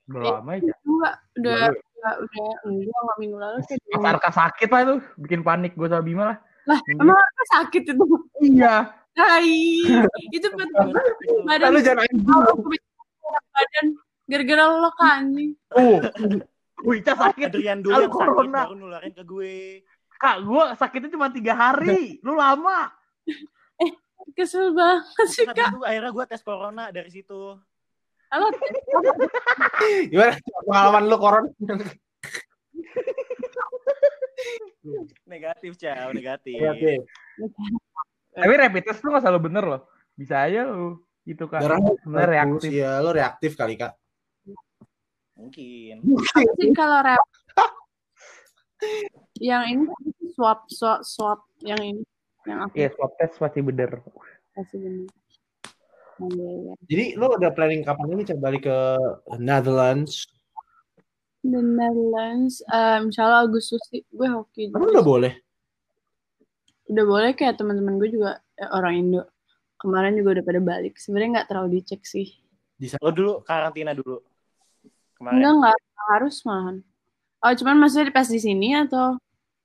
Belum 0.05 0.37
lama 0.37 0.53
ya. 0.55 0.77
gue 0.77 1.09
udah 1.41 1.57
Baru. 1.65 1.81
udah 1.81 2.13
udah 2.21 2.45
enggak 2.69 3.01
nggak 3.01 3.17
minggu 3.17 3.37
lalu 3.41 3.59
sih 3.65 3.77
Pas 3.89 4.05
Arka 4.07 4.29
sakit 4.31 4.69
lah 4.69 4.81
itu, 4.83 4.95
bikin 5.17 5.41
panik 5.41 5.73
gue 5.73 5.89
sama 5.89 6.05
Bima 6.05 6.25
lah. 6.27 6.39
lah 6.67 6.79
emang 6.93 7.17
apa 7.17 7.43
sakit 7.57 7.83
itu 7.89 8.05
Iya. 8.39 8.93
Hai 9.15 9.49
itu 10.29 10.47
betul 10.51 10.93
badan 11.47 11.69
Lu 11.71 11.81
jangan 11.81 12.05
badan 13.49 13.87
gara-gara 14.25 14.65
lo 14.75 14.91
kan 14.93 15.25
Oh, 15.73 15.97
Wih, 16.85 16.99
Ica 17.01 17.13
sakit. 17.15 17.49
Adrian 17.49 17.81
dulu 17.81 17.93
Kalau 17.93 18.03
yang 18.03 18.13
sakit 18.13 18.29
corona. 18.29 18.61
baru 18.61 18.75
nularin 18.77 19.13
ke 19.13 19.25
gue. 19.25 19.57
Kak, 20.15 20.37
gue 20.43 20.65
sakitnya 20.77 21.11
cuma 21.11 21.29
tiga 21.29 21.53
hari. 21.53 22.21
Lu 22.21 22.35
lama. 22.35 22.93
Kesel 24.33 24.73
banget 24.73 25.27
sih 25.29 25.45
kak 25.45 25.57
itu 25.59 25.81
akhirnya 25.85 26.11
gue 26.11 26.25
tes 26.25 26.41
corona 26.41 26.89
dari 26.89 27.13
situ. 27.13 27.59
Halo, 28.33 28.51
Gimana 30.11 30.35
pengalaman 30.67 31.05
lu 31.07 31.17
corona? 31.21 31.49
Negatif, 35.29 35.79
Cak. 35.79 36.11
Negatif. 36.17 36.59
Oke. 36.59 36.93
Tapi 38.35 38.53
rapid 38.59 38.83
test 38.83 39.01
lu 39.07 39.15
gak 39.15 39.23
selalu 39.23 39.41
bener 39.47 39.65
loh. 39.65 39.83
Bisa 40.19 40.43
aja 40.43 40.67
lu. 40.67 40.99
Gitu 41.23 41.47
kan. 41.47 41.63
Darah 41.63 41.79
Sebenarnya 42.03 42.29
reaktif. 42.43 42.71
Ya, 42.75 42.99
lu 42.99 43.11
reaktif 43.15 43.55
kali, 43.55 43.79
Kak. 43.79 43.95
Mungkin. 45.39 46.03
sih 46.59 46.71
kalau 46.75 47.03
rap 47.03 47.23
yang 49.43 49.65
ini 49.67 49.87
swap 50.37 50.69
swap 50.71 51.01
swap 51.03 51.41
yang 51.65 51.81
ini 51.81 52.03
yang 52.45 52.59
aku 52.69 52.75
Iya, 52.77 52.89
swab 52.95 53.13
test 53.17 53.37
pasti 53.41 53.61
bener. 53.65 53.91
kasih 54.55 54.79
bener 54.81 55.09
Oh, 56.23 56.31
iya, 56.31 56.51
iya. 56.63 56.73
Jadi 56.87 57.05
lo 57.19 57.35
udah 57.35 57.51
planning 57.51 57.83
kapan 57.83 58.15
ini 58.15 58.23
coba 58.23 58.41
balik 58.47 58.71
ke 58.71 58.79
Netherlands? 59.43 60.31
The 61.43 61.59
Netherlands, 61.59 62.63
um, 62.71 63.11
insya 63.11 63.27
Allah 63.27 63.51
Agustus 63.51 63.83
sih, 63.91 64.07
gue 64.15 64.29
hoki. 64.31 64.71
Emang 64.71 64.95
udah 64.95 65.03
boleh? 65.03 65.33
Udah 66.87 67.05
boleh 67.05 67.35
kayak 67.35 67.59
teman-teman 67.59 67.99
gue 67.99 68.15
juga 68.15 68.39
eh, 68.55 68.71
orang 68.71 68.95
Indo. 68.95 69.23
Kemarin 69.75 70.15
juga 70.15 70.39
udah 70.39 70.45
pada 70.47 70.61
balik. 70.63 70.95
Sebenarnya 70.97 71.43
nggak 71.43 71.49
terlalu 71.51 71.69
dicek 71.83 72.07
sih. 72.07 72.31
Lo 73.03 73.11
dulu 73.11 73.43
karantina 73.43 73.91
dulu. 73.93 74.23
Kemarin. 75.19 75.37
Enggak 75.43 75.53
nggak 75.61 75.77
harus 76.15 76.37
malahan. 76.47 76.77
Oh 77.45 77.53
cuman 77.53 77.77
maksudnya 77.77 78.09
pas 78.15 78.29
di 78.31 78.41
sini 78.41 78.73
atau 78.73 79.19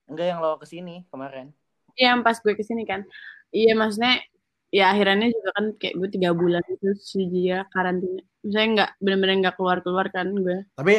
Enggak 0.10 0.26
yang 0.34 0.40
lo 0.42 0.58
ke 0.58 0.66
sini 0.68 1.06
kemarin. 1.14 1.54
Iya, 2.00 2.16
yang 2.16 2.24
pas 2.24 2.40
gue 2.40 2.56
ke 2.56 2.64
sini 2.64 2.88
kan. 2.88 3.04
Iya 3.52 3.76
maksudnya 3.76 4.24
ya 4.72 4.94
akhirnya 4.96 5.28
juga 5.28 5.50
kan 5.52 5.66
kayak 5.76 5.96
gue 6.00 6.10
tiga 6.16 6.32
bulan 6.32 6.64
itu 6.72 6.96
sih 6.96 7.28
dia 7.28 7.68
karantina. 7.76 8.24
Misalnya 8.40 8.70
nggak 8.72 8.90
bener-bener 9.04 9.36
nggak 9.44 9.56
keluar-keluar 9.60 10.08
kan 10.16 10.32
gue. 10.32 10.64
Tapi 10.80 10.94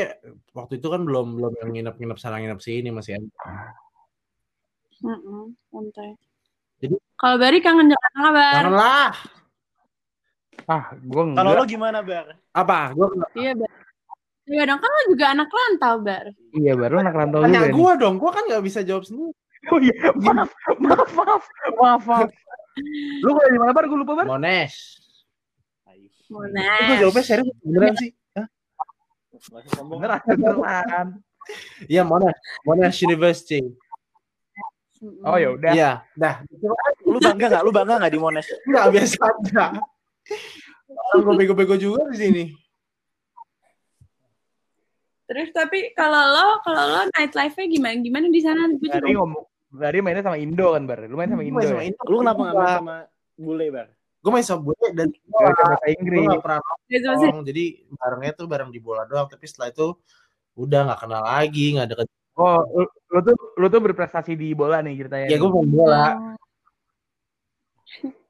waktu 0.52 0.76
itu 0.76 0.86
kan 0.92 1.00
belum 1.08 1.40
belum 1.40 1.52
yang 1.64 1.70
nginep-nginep 1.72 2.18
sana 2.20 2.36
nginep 2.36 2.60
sini 2.60 2.92
masih 2.92 3.16
ada. 3.16 3.32
Mm-mm, 5.00 5.56
santai. 5.72 6.12
Jadi- 6.84 7.00
kalau 7.16 7.36
Bari 7.40 7.58
kangen 7.64 7.88
Jakarta 7.88 8.16
nggak 8.20 8.34
Bar? 8.36 8.52
Jangan 8.60 8.76
lah. 8.76 9.10
Ah, 10.68 10.84
gue 10.92 11.22
enggak. 11.24 11.40
Kalau 11.40 11.50
lo 11.56 11.64
gimana, 11.64 11.98
Bar? 12.04 12.26
Apa? 12.52 12.92
Gua 12.92 13.08
Iya 13.32 13.56
Bar. 13.56 13.72
Iya 14.50 14.62
dong 14.66 14.80
kan 14.82 14.90
lo 14.92 15.02
juga 15.08 15.24
anak 15.32 15.48
rantau 15.48 15.94
Bar. 16.04 16.26
Iya, 16.52 16.72
baru 16.76 16.94
anak 17.00 17.14
rantau 17.16 17.40
juga 17.40 17.48
tanya 17.48 17.72
gua 17.72 17.92
dong. 17.96 18.20
Gua 18.20 18.30
kan 18.36 18.44
nggak 18.44 18.64
bisa 18.68 18.84
jawab 18.84 19.08
sendiri. 19.08 19.32
Oh 19.68 19.76
iya, 19.76 19.92
maaf, 20.16 20.50
maaf, 20.80 21.10
maaf, 21.12 21.44
maaf, 21.76 22.02
maaf. 22.08 22.30
Lu 23.20 23.36
kalau 23.36 23.50
di 23.52 23.58
mana 23.60 23.76
bar? 23.76 23.84
Gue 23.84 23.98
lupa 24.00 24.16
bar. 24.16 24.24
Monash. 24.24 24.96
Mana? 26.32 26.64
Gue 26.88 26.96
jawabnya 27.04 27.22
serius 27.26 27.52
beneran 27.60 27.92
sih. 28.00 28.16
Hah? 28.32 28.46
Beneran, 29.84 30.20
beneran. 30.24 31.06
Iya 31.84 32.02
Monash. 32.08 32.40
Monash 32.64 33.04
University. 33.04 33.60
Oh 35.24 35.36
ya 35.36 35.52
udah. 35.52 35.72
Iya. 35.76 35.90
Dah. 36.16 36.40
Lu 37.04 37.20
bangga 37.20 37.46
nggak? 37.52 37.62
Lu 37.64 37.70
bangga 37.72 38.00
nggak 38.00 38.12
di 38.16 38.20
Monash? 38.20 38.48
Nggak 38.64 38.84
biasa 38.96 39.18
aja. 39.28 39.64
Orang 41.12 41.22
gue 41.26 41.34
bego-bego 41.44 41.76
juga 41.76 42.08
di 42.12 42.16
sini. 42.16 42.44
Terus 45.30 45.48
tapi 45.54 45.94
kalau 45.94 46.18
lo 46.26 46.58
kalau 46.66 46.84
lo 46.90 47.02
night 47.14 47.38
life-nya 47.38 47.70
gimana? 47.70 48.02
Gimana 48.02 48.26
di 48.34 48.40
sana? 48.42 48.66
Gue 48.74 48.90
Dari 48.90 49.14
juga 49.14 49.22
ngomong, 49.22 49.44
dari 49.70 49.98
mainnya 50.02 50.26
sama 50.26 50.38
Indo 50.42 50.66
kan 50.74 50.82
bar. 50.90 51.06
Lu 51.06 51.14
main 51.14 51.30
sama 51.30 51.46
Gue 51.46 51.54
Indo. 51.54 51.58
main 51.62 51.70
sama 51.70 51.82
ya? 51.82 51.86
Indo. 51.86 52.02
Lu 52.10 52.16
kenapa 52.18 52.40
nggak 52.42 52.56
main 52.58 52.74
sama 52.82 52.96
bule, 53.38 53.66
Bar? 53.70 53.86
Gue 54.20 54.30
main 54.34 54.42
sama 54.44 54.60
bule 54.66 54.86
dan 54.90 55.06
Gak 55.06 55.22
bisa 55.22 55.62
bahasa 55.62 55.86
gue 55.86 55.94
Inggris. 55.94 56.26
gak 56.26 56.42
pernah 56.42 56.60
Gak 56.60 57.00
sama 57.06 57.14
nongkrong. 57.14 57.44
Jadi 57.46 57.64
barengnya 57.94 58.32
tuh 58.34 58.46
bareng 58.50 58.70
di 58.74 58.80
bola 58.82 59.02
doang. 59.06 59.28
Tapi 59.30 59.44
setelah 59.46 59.70
itu 59.70 59.86
udah 60.58 60.80
nggak 60.90 61.00
kenal 61.06 61.22
lagi, 61.22 61.64
nggak 61.78 61.88
deket. 61.94 62.06
Oh, 62.34 62.58
lu, 62.74 62.84
lu 63.14 63.18
tuh 63.22 63.36
lu 63.54 63.66
tuh 63.70 63.80
berprestasi 63.86 64.32
di 64.34 64.50
bola 64.50 64.82
nih 64.82 64.98
ceritanya. 64.98 65.26
Ya 65.30 65.38
gue 65.38 65.50
main 65.54 65.70
bola. 65.70 66.06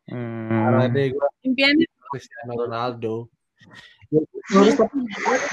Hmm. 0.05 0.53
Karena 0.53 0.85
deh 0.93 1.07
gue 1.17 1.29
impiannya 1.49 1.87
Cristiano 2.13 2.53
Ronaldo. 2.61 3.15
Ya, 4.11 4.21
terus 4.51 4.75
tapi 4.75 4.97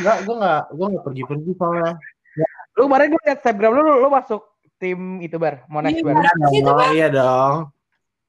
nggak, 0.02 0.18
gue 0.26 0.36
nggak, 0.42 0.62
gue 0.74 0.86
nggak 0.90 1.06
pergi-pergi 1.06 1.52
soalnya. 1.62 1.94
Lu 2.78 2.82
kemarin 2.90 3.08
gue 3.14 3.22
liat 3.26 3.38
Instagram 3.42 3.72
lu, 3.74 3.82
lu, 3.86 3.94
lu 4.06 4.10
masuk 4.10 4.42
tim 4.78 5.00
itu 5.22 5.38
bar, 5.42 5.66
Monash 5.70 5.98
Iya, 5.98 6.06
bar. 6.06 6.16
Bar. 6.22 6.26
Itu, 6.54 6.70
Oh, 6.70 6.90
iya 6.94 7.08
dong. 7.10 7.56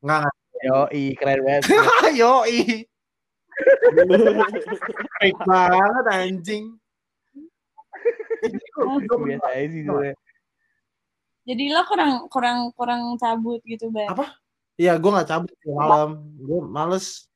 Nggak, 0.04 0.18
nggak. 0.24 0.34
Yoi, 0.58 1.04
keren 1.14 1.38
banget. 1.46 1.62
Yoi. 2.20 2.60
Fake 5.22 5.40
banget 5.46 6.04
anjing. 6.10 6.64
Biasa 9.08 9.48
aja 9.50 9.66
sih 9.68 9.82
sebenarnya. 9.82 10.14
jadi 11.48 11.64
lo 11.72 11.82
kurang 11.88 12.12
kurang 12.28 12.58
kurang 12.76 13.02
cabut 13.16 13.60
gitu 13.64 13.88
Bar. 13.88 14.12
Apa? 14.12 14.26
Iya, 14.78 14.94
gue 15.00 15.10
nggak 15.10 15.28
cabut 15.28 15.52
malam. 15.68 16.10
Gue 16.36 16.60
males. 16.64 17.27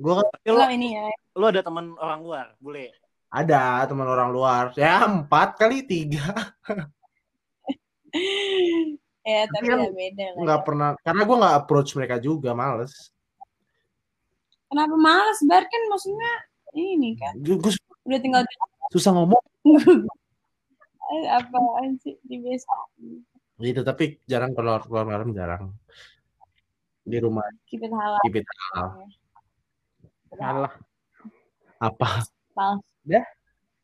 Gue 0.00 0.12
kan 0.16 0.26
Lo 0.48 0.64
ini 0.72 0.96
ya. 0.96 1.04
lu 1.36 1.44
ada 1.44 1.60
teman 1.60 1.92
orang 2.00 2.20
luar, 2.24 2.46
bule. 2.56 2.88
ada 3.30 3.84
teman 3.84 4.08
orang 4.08 4.32
luar. 4.32 4.64
Ya 4.74 5.04
empat 5.04 5.60
kali 5.60 5.84
tiga. 5.84 6.24
ya 9.28 9.46
tapi 9.46 9.66
kan 9.68 9.78
ya 9.84 9.92
beda 9.92 10.26
lah. 10.34 10.40
Nggak 10.40 10.60
pernah. 10.64 10.88
Karena 11.04 11.22
gue 11.28 11.36
nggak 11.36 11.56
approach 11.60 11.90
mereka 11.94 12.16
juga, 12.18 12.56
males. 12.56 13.12
Kenapa 14.72 14.96
males 14.96 15.38
Bar 15.44 15.66
kan 15.66 15.82
maksudnya 15.90 16.32
ini 16.78 17.18
kan 17.18 17.34
Gue 17.42 17.58
gue 17.58 17.74
udah 18.06 18.20
tinggal 18.22 18.42
susah 18.94 19.10
ngomong 19.14 19.42
Eh, 21.10 21.26
apaan 21.26 21.98
sih 21.98 22.14
di 22.22 22.38
desa 22.38 22.70
gitu. 23.58 23.82
Tapi 23.82 24.22
jarang 24.30 24.54
keluar 24.54 24.78
keluar 24.86 25.02
malam 25.10 25.34
jarang. 25.34 25.74
Di 27.02 27.18
rumah 27.18 27.42
keep 27.66 27.82
it 27.82 27.90
halal. 27.90 28.22
keep 28.22 28.38
it 28.38 28.46
halal. 28.46 29.10
Alah. 30.38 30.74
Apa? 31.82 32.22
Pals. 32.54 32.84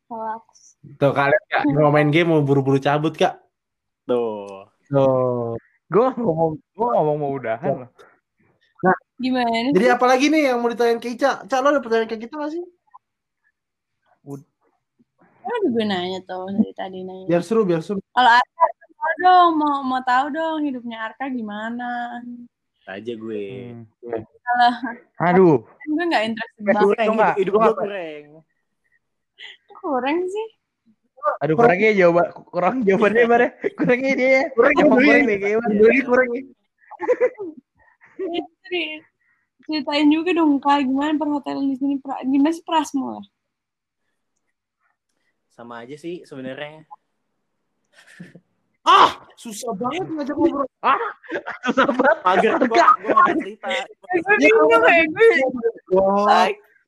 Pals. 0.07 0.59
Tuh 0.95 1.11
kalian 1.11 1.43
kak 1.51 1.67
mau 1.75 1.91
main 1.91 2.07
game 2.07 2.31
mau 2.31 2.39
buru-buru 2.39 2.79
cabut 2.79 3.11
kak. 3.11 3.35
Tuh. 4.07 4.69
Tuh. 4.87 5.59
Gue 5.91 6.07
ngomong, 6.15 6.55
gue 6.55 6.87
ngomong 6.95 7.17
mau 7.19 7.31
udahan 7.35 7.87
loh. 7.87 7.91
Gimana? 9.17 9.73
Jadi 9.73 9.87
apa 9.89 10.05
lagi 10.05 10.29
nih 10.29 10.53
yang 10.53 10.61
mau 10.61 10.69
ditanyain 10.69 11.01
ke 11.01 11.11
Ica? 11.17 11.43
Cak, 11.49 11.59
lo 11.59 11.73
ada 11.73 11.81
pertanyaan 11.81 12.07
kayak 12.07 12.21
gitu 12.29 12.35
gak 12.37 12.51
sih? 12.53 12.63
Kan 15.47 15.63
udah 15.63 15.71
gue 15.71 15.85
nanya 15.87 16.19
tuh 16.27 16.51
dari 16.51 16.73
tadi 16.75 16.99
nanya. 17.07 17.25
Biar 17.25 17.41
seru, 17.41 17.63
biar 17.63 17.79
seru. 17.79 18.03
Kalau 18.11 18.31
Arka 18.35 18.65
mau 18.93 19.13
dong, 19.23 19.49
mau 19.55 19.75
mau 19.87 20.01
tahu 20.03 20.25
dong 20.35 20.59
hidupnya 20.67 21.07
Arka 21.07 21.31
gimana? 21.31 22.19
Aja 22.87 23.13
gue. 23.13 23.43
Hmm. 23.67 24.23
Aduh. 25.19 25.59
gue 25.83 26.03
nggak 26.07 26.23
interested 26.23 26.59
Eh, 26.59 26.65
banget. 26.65 26.79
Kurang, 26.79 27.03
Itu 27.03 27.11
nggak- 27.13 27.35
hidup, 27.35 27.43
hidup 27.43 27.53
itu 27.53 27.59
gue 27.59 27.73
kurang. 27.75 28.25
Kurang 29.77 30.17
sih. 30.25 30.47
Aduh 31.43 31.55
kurangnya 31.55 31.91
jawab 31.93 32.27
kurang 32.47 32.75
jawabannya 32.81 33.23
bar 33.27 33.41
ya. 33.43 33.49
Kurangnya 33.75 34.11
dia 34.15 34.29
ya. 34.31 34.43
Kurang 34.55 34.73
kurang 34.73 34.91
kurang 34.95 35.21
deh 35.27 35.37
kayaknya. 35.37 35.67
Lagi 35.77 36.01
kurang 36.01 36.27
nih. 36.31 36.43
Ya, 38.17 38.41
ceri- 38.63 39.03
ceritain 39.61 40.07
juga 40.07 40.31
dong 40.31 40.57
kak 40.57 40.81
gimana 40.81 41.13
perhotelan 41.13 41.67
di 41.67 41.75
sini 41.75 41.95
pra- 41.99 42.23
gimana 42.23 42.49
sih 42.49 42.63
Prasmo 42.63 43.19
Sama 45.51 45.83
aja 45.83 45.93
sih 45.93 46.23
sebenarnya. 46.23 46.87
Ah, 48.87 49.19
susah 49.35 49.75
banget 49.75 50.07
ngajak 50.07 50.35
ngobrol. 50.39 50.63
Susah 51.67 51.89
banget. 51.91 52.17
Mager 52.23 52.53
gue, 52.55 52.85
nggak 53.03 53.35
cerita. 53.43 53.67
gue 54.15 54.35
bingung 54.39 54.81
kayak 54.87 55.05
gue 55.11 55.27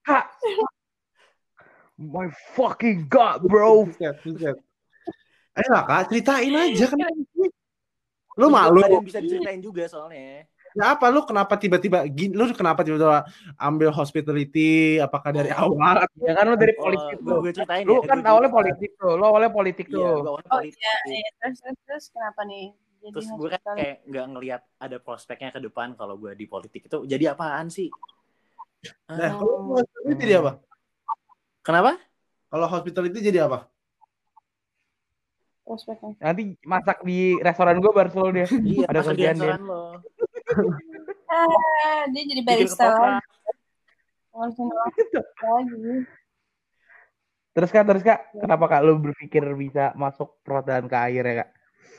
Kak. 0.07 0.25
My 1.99 2.31
fucking 2.55 3.11
god, 3.11 3.43
bro. 3.43 3.91
Ayo 5.59 5.69
lah 5.75 5.83
kak, 5.83 6.07
ceritain 6.07 6.55
aja 6.55 6.87
kan. 6.87 7.03
Lu 8.39 8.47
malu. 8.47 8.79
Ada 8.79 8.95
yang 8.95 9.03
bisa 9.03 9.19
diceritain 9.19 9.59
juga 9.59 9.83
soalnya. 9.91 10.47
Ya 10.77 10.93
apa 10.93 11.09
lu 11.09 11.25
kenapa 11.25 11.57
tiba-tiba 11.57 12.05
gini? 12.05 12.37
Lu 12.37 12.45
kenapa 12.53 12.85
tiba-tiba 12.85 13.25
ambil 13.57 13.89
hospitality? 13.89 15.01
Apakah 15.01 15.33
dari 15.33 15.49
awal? 15.49 16.05
Ya 16.21 16.33
kan 16.37 16.45
lu 16.45 16.55
dari 16.55 16.73
Oh, 16.77 16.85
politik 16.85 17.17
gue, 17.17 17.25
tuh. 17.25 17.39
gue 17.41 17.53
ceritain 17.57 17.83
Lu 17.89 17.93
ya. 17.97 18.05
kan 18.05 18.17
gue 18.21 18.29
awalnya 18.29 18.51
politik 18.53 18.89
tuh. 18.95 19.13
Lu 19.17 19.23
awalnya 19.25 19.49
politik 19.49 19.85
Iya, 19.89 19.97
tuh. 19.97 20.29
awalnya 20.29 20.49
oh 20.53 20.59
politik. 20.61 20.77
iya 20.77 20.95
iya 21.09 21.29
terus 21.41 21.57
terus 21.63 21.77
terus 21.89 22.05
kenapa 22.13 22.41
nih 22.45 22.65
jadi 22.99 23.13
Terus 23.17 23.27
gue 23.33 23.49
kan 23.49 23.75
kayak 23.79 23.95
nggak 24.05 24.25
ngelihat 24.35 24.61
ada 24.77 24.97
prospeknya 25.01 25.49
ke 25.55 25.59
depan 25.63 25.87
kalau 25.97 26.15
gue 26.21 26.31
di 26.37 26.45
politik 26.45 26.85
itu 26.85 26.97
jadi 27.09 27.33
apaan 27.33 27.67
sih? 27.73 27.89
Nah, 29.09 29.17
Ah, 29.17 29.31
kalau 29.41 29.73
hospitality 29.75 30.21
jadi 30.21 30.35
apa? 30.39 30.51
Kenapa? 31.65 31.91
Kalau 32.49 32.67
hospitality 32.69 33.19
jadi 33.25 33.39
apa? 33.49 33.59
prospeknya 35.69 36.17
Nanti 36.17 36.57
masak 36.65 37.05
di 37.05 37.37
restoran 37.39 37.77
gue 37.77 37.91
baru 37.93 38.09
selalu 38.09 38.31
dia. 38.41 38.47
Iya, 38.49 38.85
Ada 38.89 38.99
di 38.99 39.07
kerjaan 39.13 39.37
dia. 39.37 39.55
lo. 39.61 39.81
Ah 41.29 42.03
dia 42.09 42.23
jadi 42.25 42.41
barista 42.41 42.89
lagi 44.39 44.55
Terus 47.49 47.75
kak, 47.75 47.83
terus 47.91 48.03
kak, 48.05 48.19
kenapa 48.39 48.71
kak 48.71 48.81
lu 48.85 48.95
berpikir 49.01 49.43
bisa 49.57 49.91
masuk 49.97 50.37
perhotelan 50.45 50.85
ke 50.87 50.95
air 50.95 51.23
ya 51.25 51.35
kak? 51.43 51.49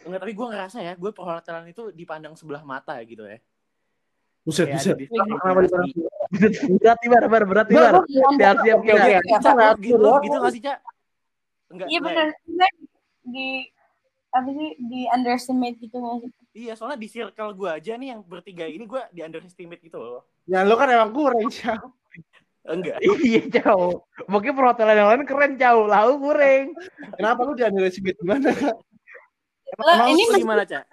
Enggak, 0.08 0.20
tapi 0.24 0.32
gue 0.32 0.46
ngerasa 0.46 0.78
ya, 0.80 0.94
gue 0.96 1.10
perhotelan 1.12 1.68
itu 1.68 1.90
dipandang 1.92 2.32
sebelah 2.32 2.64
mata 2.64 2.96
gitu 3.04 3.28
ya. 3.28 3.36
Buset, 4.46 4.72
buset. 4.72 4.96
Kenapa 4.96 5.52
berat 6.80 6.96
nih 7.02 7.08
bar, 7.12 7.24
bar, 7.28 7.44
berat 7.44 7.66
nih 7.68 7.76
bar. 7.76 7.94
Siap, 8.08 8.56
siap, 8.62 8.78
Oke, 8.80 8.92
oke. 8.94 9.04
siap. 9.04 9.22
Cak, 9.42 9.54
lu 9.84 9.84
gitu, 9.84 10.06
gitu 10.24 10.36
gak 10.38 10.52
sih, 10.54 10.62
Cak? 10.64 10.78
Enggak. 11.70 11.86
iya 11.86 11.98
enggak 12.02 12.16
benar 12.26 12.70
di 13.30 13.48
apa 14.30 14.48
sih 14.50 14.68
di 14.78 15.00
underestimate 15.10 15.76
gitu 15.78 15.96
nggak 16.02 16.16
sih 16.26 16.30
Iya, 16.50 16.74
soalnya 16.74 16.98
di 16.98 17.06
circle 17.06 17.54
gue 17.54 17.70
aja 17.70 17.94
nih 17.94 18.10
yang 18.10 18.20
bertiga 18.26 18.66
ini 18.66 18.82
gue 18.82 18.98
di 19.14 19.22
underestimate 19.22 19.78
gitu 19.86 20.02
loh. 20.02 20.26
Ya 20.50 20.66
lu 20.66 20.74
kan 20.74 20.90
emang 20.90 21.14
kurang, 21.14 21.46
Ciao. 21.46 21.94
Enggak. 22.66 22.98
Iya, 23.22 23.46
Cau. 23.62 24.02
Mungkin 24.26 24.52
perhotelan 24.52 24.98
yang 24.98 25.08
lain 25.14 25.24
keren, 25.30 25.54
Cau. 25.54 25.86
Lau 25.86 26.18
kurang. 26.18 26.74
Kenapa 27.14 27.40
lu 27.46 27.54
di 27.54 27.62
underestimate 27.62 28.18
gimana? 28.18 28.50
Kak? 28.50 28.76
Lo, 29.78 29.90
Emang 29.94 30.08
ini 30.10 30.22
lu 30.26 30.36
gimana, 30.42 30.62
Cak? 30.66 30.84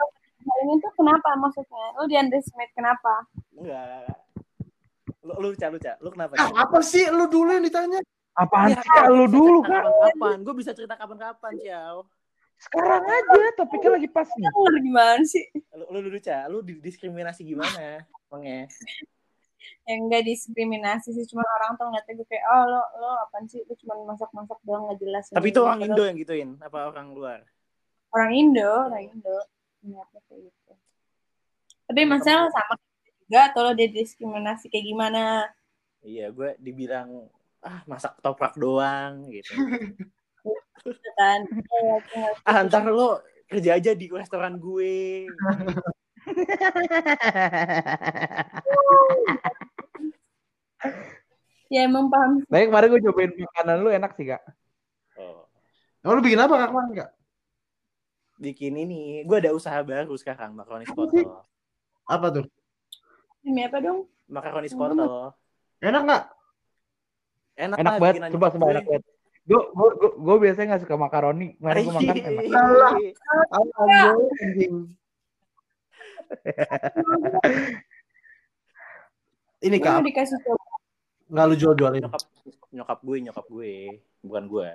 ini 0.48 0.74
tuh 0.80 0.92
kenapa 0.96 1.30
maksudnya? 1.36 1.86
Lo 1.98 2.06
di 2.06 2.16
underestimate 2.16 2.72
kenapa? 2.78 3.14
Enggak. 3.58 4.14
Lu, 5.26 5.34
lu, 5.42 5.48
Cak, 5.58 5.70
lu, 5.74 5.78
Cak. 5.82 5.96
Lu 6.06 6.10
kenapa, 6.14 6.38
Ah, 6.38 6.70
apa 6.70 6.80
sih 6.86 7.10
lu 7.10 7.26
dulu 7.28 7.50
yang 7.50 7.66
ditanya? 7.66 8.00
Apaan 8.38 8.70
Iya, 8.72 8.80
sih? 8.80 8.90
Lu 9.10 9.26
dulu, 9.26 9.66
Kak. 9.66 9.82
Kapan-kapan. 9.82 10.38
Gue 10.46 10.54
bisa 10.56 10.72
cerita 10.78 10.94
kapan-kapan, 10.94 11.54
Ciao. 11.60 12.06
Sekarang 12.58 13.06
aja, 13.06 13.54
topiknya 13.54 14.02
lagi 14.02 14.10
pas 14.10 14.28
nih. 14.34 14.50
Lo 14.50 14.80
gimana 14.82 15.22
sih? 15.22 15.46
Lu, 15.78 15.86
lu 15.94 16.00
dulu, 16.10 16.18
Cak. 16.18 16.44
Lu 16.50 16.66
didiskriminasi 16.66 17.46
gimana? 17.46 18.02
Emangnya? 18.28 18.66
Yang 19.88 20.00
enggak 20.04 20.24
diskriminasi 20.28 21.10
sih, 21.16 21.26
cuma 21.32 21.46
orang 21.48 21.80
tuh 21.80 21.88
ngeliatnya 21.88 22.14
gue 22.20 22.28
kayak, 22.28 22.44
oh 22.44 22.64
lo 22.68 22.82
lo 23.00 23.10
apaan 23.24 23.48
sih? 23.48 23.64
Lo 23.64 23.74
cuma 23.80 23.94
masak-masak 24.04 24.60
doang 24.68 24.90
nggak 24.90 25.00
jelas. 25.00 25.24
Tapi 25.32 25.48
itu 25.48 25.62
orang 25.64 25.80
Indo 25.86 26.04
yang 26.04 26.18
gituin, 26.20 26.50
apa 26.60 26.92
orang 26.92 27.08
luar? 27.16 27.40
Orang 28.12 28.32
Indo, 28.36 28.68
orang 28.68 29.08
Indo. 29.08 29.38
Ngeliatnya 29.86 30.20
kayak 30.28 30.42
gitu. 30.52 30.74
Tapi 31.88 32.02
masalah 32.04 32.52
sama 32.52 32.76
juga 33.24 33.40
atau 33.48 33.62
lo 33.64 33.72
didiskriminasi 33.76 34.68
kayak 34.68 34.86
gimana? 34.92 35.24
Iya, 36.04 36.36
gue 36.36 36.60
dibilang 36.60 37.32
ah 37.64 37.84
masak 37.88 38.20
toprak 38.20 38.60
doang 38.60 39.28
gitu. 39.32 39.56
Gitu 40.84 41.10
kan? 41.18 41.40
Kayak 41.48 42.00
tinggal 42.12 42.34
ah 42.46 42.64
ntar 42.66 42.84
lo 42.90 43.22
kerja 43.48 43.80
aja 43.80 43.96
di 43.96 44.12
restoran 44.12 44.60
gue. 44.60 45.28
ya 51.74 51.88
emang 51.88 52.12
paham 52.12 52.44
Tapi 52.48 52.68
kemarin 52.68 52.88
gue 52.92 53.02
cobain 53.08 53.32
makanan 53.32 53.78
lu 53.80 53.90
enak 53.92 54.12
sih, 54.20 54.26
Kak. 54.28 54.44
Oh, 55.16 55.48
Emang 56.04 56.20
lu 56.20 56.24
bikin 56.24 56.40
apa 56.44 56.56
Kak 56.60 56.70
kemarin, 56.76 56.94
Kak? 57.06 57.12
bikin 58.38 58.78
ini, 58.78 59.26
gue 59.26 59.38
ada 59.42 59.50
usaha 59.50 59.82
baru 59.82 60.14
sekarang, 60.14 60.54
makaroni 60.54 60.86
skotol. 60.86 61.42
Apa 62.06 62.30
tuh? 62.30 62.46
demi 63.42 63.66
apa 63.66 63.82
dong? 63.82 64.06
Makaroni 64.30 64.70
skotol. 64.70 65.34
Enak 65.82 66.02
nggak? 66.06 66.24
Enak, 67.58 67.78
Enak 67.82 67.98
banget, 67.98 68.30
coba 68.38 68.54
coba 68.54 68.70
enak 68.70 68.86
banget. 68.86 69.17
Gue 69.48 69.62
gue 69.64 69.90
gue, 69.96 70.12
gue 70.20 70.36
biasanya 70.44 70.76
nggak 70.76 70.84
suka 70.84 70.96
makaroni, 71.00 71.56
kemarin 71.56 71.82
gue 71.82 71.96
makan 71.96 72.16
enak. 72.20 72.94
Ini 79.58 79.78
Kak, 79.82 80.06
dikasih 80.06 80.38
coba. 80.46 80.64
nggak 81.28 81.46
lu 81.50 81.56
jual-jualin. 81.60 82.02
nyokap 82.08 82.22
nyokap 82.72 83.00
gue, 83.04 83.18
nyokap 83.20 83.46
gue, 83.50 83.74
bukan 84.24 84.44
gue. 84.48 84.70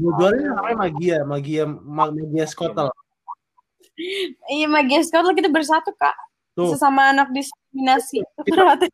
Lu 0.00 0.08
jualin 0.16 0.40
namanya 0.48 0.76
Magia, 0.78 1.18
Magia 1.26 1.62
Ma- 1.68 2.08
Magia 2.08 2.46
Skotel. 2.48 2.88
Iya, 4.48 4.66
Magia 4.72 5.04
Scott 5.04 5.26
lo 5.26 5.36
kita 5.36 5.52
bersatu, 5.52 5.92
Kak. 5.92 6.16
Tuh. 6.52 6.72
Sesama 6.72 7.12
anak 7.12 7.28
diskriminasi. 7.32 8.24
Kita- 8.44 8.88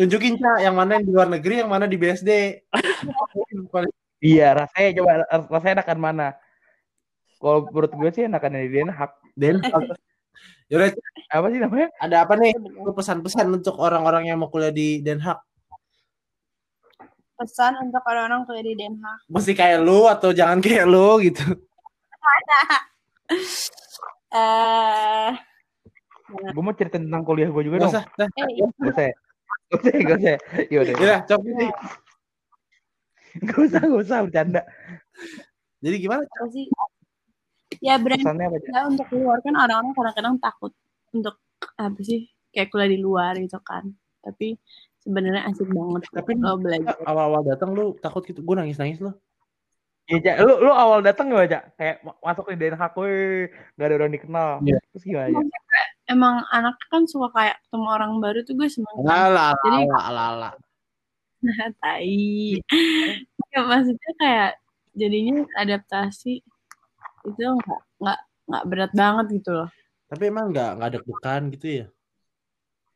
Tunjukin 0.00 0.40
Cak, 0.40 0.64
yang 0.64 0.72
mana 0.72 0.96
yang 0.96 1.04
di 1.04 1.12
luar 1.12 1.28
negeri, 1.28 1.60
yang 1.60 1.68
mana 1.68 1.84
di 1.84 1.96
BSD. 1.96 2.30
Iya, 4.20 4.52
rasanya 4.54 4.88
coba 5.00 5.10
rasanya 5.48 5.74
enakan 5.80 5.98
mana? 5.98 6.26
Kalau 7.40 7.64
menurut 7.66 7.88
gue 7.90 8.10
sih 8.12 8.24
enakan 8.28 8.52
yang 8.52 8.64
di 8.64 8.72
Den 8.74 8.90
Haag. 8.92 9.12
Den, 9.32 9.56
Yaudah, 10.68 10.92
Apa 11.30 11.46
sih 11.48 11.58
namanya? 11.58 11.88
ada 11.98 12.16
apa 12.22 12.36
nih? 12.36 12.52
Lu 12.54 12.92
pesan-pesan 12.92 13.48
untuk 13.50 13.74
orang-orang 13.76 14.28
yang 14.28 14.36
mau 14.36 14.46
kuliah 14.46 14.70
di 14.70 15.00
Den 15.00 15.18
Haag. 15.18 15.40
Pesan 17.34 17.80
untuk 17.80 18.04
orang-orang 18.04 18.44
kuliah 18.44 18.64
di 18.66 18.74
Den 18.76 19.00
Haag. 19.00 19.24
Mesti 19.26 19.52
kayak 19.52 19.80
lu 19.80 20.04
atau 20.04 20.30
jangan 20.30 20.60
kayak 20.60 20.84
lu 20.84 21.16
gitu. 21.24 21.42
Eh, 24.30 25.30
Gue 26.30 26.62
mau 26.62 26.70
cerita 26.70 26.94
tentang 26.94 27.26
kuliah 27.26 27.50
gue 27.50 27.62
juga 27.64 27.76
Gak 27.78 27.82
dong. 27.82 27.90
usah. 27.90 28.04
Eh, 28.38 28.48
iya. 28.54 28.66
Gak 28.70 28.90
usah 28.94 29.02
ya? 29.02 29.14
Gak 29.66 29.80
usah, 29.80 29.90
ya? 29.90 29.98
gak 29.98 30.16
usah. 30.18 30.30
ya? 30.30 30.38
Yaudah. 30.70 30.94
Yaudah, 30.94 31.18
coba 31.26 31.48
nih. 31.50 31.70
Gak 33.46 33.58
usah, 33.58 33.80
gak 33.82 34.02
usah 34.02 34.18
bercanda. 34.26 34.62
Jadi 35.80 35.96
gimana? 36.02 36.22
apa 36.26 36.48
sih? 36.50 36.66
Ya 37.80 37.96
berani 37.96 38.26
lah 38.74 38.90
untuk 38.90 39.06
keluar 39.08 39.38
kan 39.40 39.54
orang-orang 39.56 39.94
kadang-kadang 39.94 40.36
takut 40.42 40.72
untuk 41.14 41.38
apa 41.78 42.00
sih 42.02 42.28
kayak 42.50 42.68
kuliah 42.68 42.90
di 42.90 42.98
luar 42.98 43.38
gitu 43.38 43.56
kan. 43.62 43.88
Tapi 44.20 44.58
sebenarnya 45.00 45.48
asik 45.48 45.70
banget 45.70 46.02
Tapi 46.12 46.32
lo 46.36 46.60
belajar. 46.60 46.98
awal-awal 47.08 47.40
datang 47.46 47.72
lu 47.72 47.96
takut 48.02 48.20
gitu. 48.26 48.44
Gue 48.44 48.58
nangis-nangis 48.58 49.00
lu. 49.00 49.14
Iya. 50.10 50.42
Lu, 50.42 50.58
lu 50.58 50.72
awal 50.74 51.06
datang 51.06 51.30
gak, 51.30 51.46
Cak? 51.46 51.64
Kayak 51.78 51.96
ma- 52.02 52.18
masuk 52.18 52.50
di 52.50 52.58
Den 52.58 52.74
weh, 52.74 53.46
gak 53.78 53.86
ada 53.86 53.94
orang 53.94 54.12
dikenal. 54.12 54.50
Iya. 54.66 54.78
Terus 54.90 55.04
gimana, 55.06 55.38
Cak? 55.38 55.86
Emang 56.10 56.42
anak 56.50 56.74
kan 56.90 57.06
suka 57.06 57.30
kayak 57.30 57.56
ketemu 57.62 57.86
orang 57.86 58.12
baru 58.18 58.42
tuh 58.42 58.58
gue 58.58 58.66
seneng 58.66 58.90
kan. 58.90 59.06
Lala, 59.06 59.48
Jadi- 59.62 59.86
lala, 59.86 60.10
lala. 60.10 60.50
Nah, 61.40 61.72
tai. 61.80 62.60
Ya, 63.50 63.60
maksudnya 63.64 64.10
kayak 64.20 64.50
jadinya 64.92 65.46
adaptasi 65.56 66.44
itu 67.24 67.40
nggak 67.40 67.80
nggak 68.00 68.18
nggak 68.48 68.64
berat 68.68 68.92
banget 68.92 69.26
gitu 69.40 69.50
loh. 69.56 69.68
Tapi 70.10 70.22
emang 70.28 70.52
nggak 70.52 70.70
nggak 70.76 70.90
deg-degan 70.98 71.42
gitu 71.56 71.66
ya? 71.66 71.86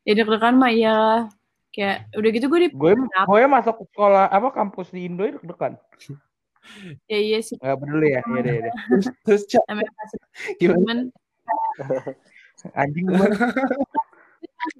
Ya 0.05 0.13
deg-degan 0.13 0.55
mah 0.61 0.71
iya 0.71 0.95
kayak 1.75 2.07
udah 2.15 2.29
gitu 2.31 2.45
gue 2.47 2.59
di 2.63 2.69
Gue 2.71 2.93
gue 2.95 3.41
masuk 3.51 3.75
sekolah 3.91 4.31
apa 4.31 4.47
kampus 4.53 4.93
di 4.93 5.09
Indo 5.09 5.25
itu 5.25 5.41
dekan. 5.43 5.75
ya 7.11 7.19
iya 7.19 7.39
sih 7.41 7.57
Gak 7.61 7.77
peduli 7.77 8.13
ya. 8.13 8.21
Iya 8.25 8.39
deh, 8.41 8.55
iya. 8.61 8.71
Terus, 9.25 9.43
gimana? 10.61 10.81
cuman 10.81 10.99
Anjing 12.73 13.05
gue. 13.05 13.27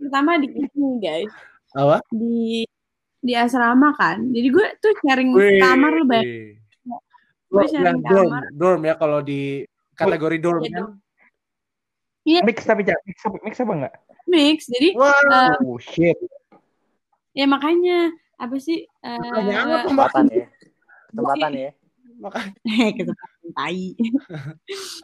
pertama 0.02 0.42
di 0.42 0.48
ini 0.50 0.98
guys 0.98 1.30
Apa? 1.78 2.02
di 2.10 2.66
di 3.26 3.34
asrama 3.34 3.98
kan 3.98 4.22
jadi 4.30 4.48
gue 4.54 4.68
tuh 4.78 4.94
sharing 5.02 5.34
kamar 5.58 5.92
lu 5.98 6.06
banyak 6.06 6.62
Lo 7.50 7.62
Gue 7.62 7.70
sharing 7.74 8.02
dorm, 8.06 8.30
kamar. 8.30 8.44
dorm 8.54 8.82
ya 8.86 8.94
kalau 8.98 9.20
di 9.26 9.66
kategori 9.98 10.38
dorm 10.42 10.62
Iya 10.62 10.70
kan. 10.70 10.82
dong. 10.82 10.94
Mix 12.26 12.58
tapi 12.66 12.82
mix 13.06 13.18
apa 13.22 13.38
mix 13.46 13.54
apa 13.62 13.74
enggak? 13.74 13.94
mix 14.26 14.60
jadi 14.66 14.90
Wah, 14.98 15.58
Oh 15.62 15.78
shit. 15.78 16.18
ya 17.38 17.46
makanya 17.46 18.14
apa 18.42 18.58
sih 18.58 18.86
eh 18.86 19.18
makanya 19.18 19.56
apa 19.62 19.78
Tempatan 19.90 20.26
ya. 20.30 20.46
Tempatan 21.14 21.52
ya. 21.54 21.72
Makanya 22.18 22.88
kesempatan 22.98 23.48
tai 23.54 23.86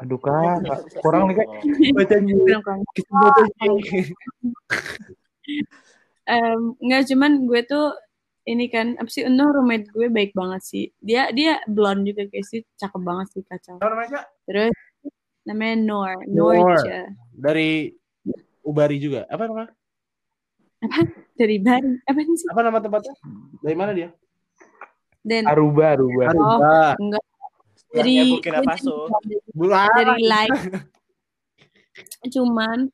Aduh 0.01 0.17
kak, 0.17 0.65
kurang 1.05 1.29
nih 1.29 1.35
kak. 1.45 1.47
bacanya. 1.93 2.33
Kita 2.97 3.15
nggak 6.81 7.03
cuman 7.13 7.31
gue 7.45 7.61
tuh 7.69 7.87
ini 8.47 8.65
kan 8.69 8.97
apa 8.97 9.09
sih 9.09 9.25
Uno 9.25 9.53
roommate 9.53 9.91
gue 9.93 10.09
baik 10.09 10.33
banget 10.33 10.61
sih 10.65 10.85
dia 10.97 11.29
dia 11.29 11.61
blonde 11.69 12.09
juga 12.09 12.25
guys 12.25 12.49
sih 12.49 12.65
cakep 12.77 13.01
banget 13.01 13.27
sih 13.37 13.43
kacau 13.45 13.77
Apa 13.77 13.87
namanya 13.93 14.21
terus 14.49 14.75
namanya 15.45 15.75
Nor 15.77 16.17
Nor. 16.29 16.57
Dari 17.33 17.89
Ubari 18.61 19.01
juga. 19.01 19.25
Apa 19.25 19.49
namanya? 19.49 19.73
dari 21.37 21.61
Bali 21.61 21.93
apa 22.09 22.19
sih 22.25 22.49
Apa 22.49 22.61
nama 22.65 22.77
tempatnya? 22.81 23.13
Dari 23.61 23.77
mana 23.77 23.93
dia? 23.93 24.09
dan 25.21 25.45
Aruba, 25.45 25.93
Aruba. 25.93 26.23
Aruba. 26.33 26.77
enggak 26.97 27.23
Dari 27.91 28.13
dari 28.17 28.31
Burkina 28.33 28.59
Faso. 28.65 29.05
Dari 29.53 30.15
like 30.25 30.61
cuman 32.33 32.89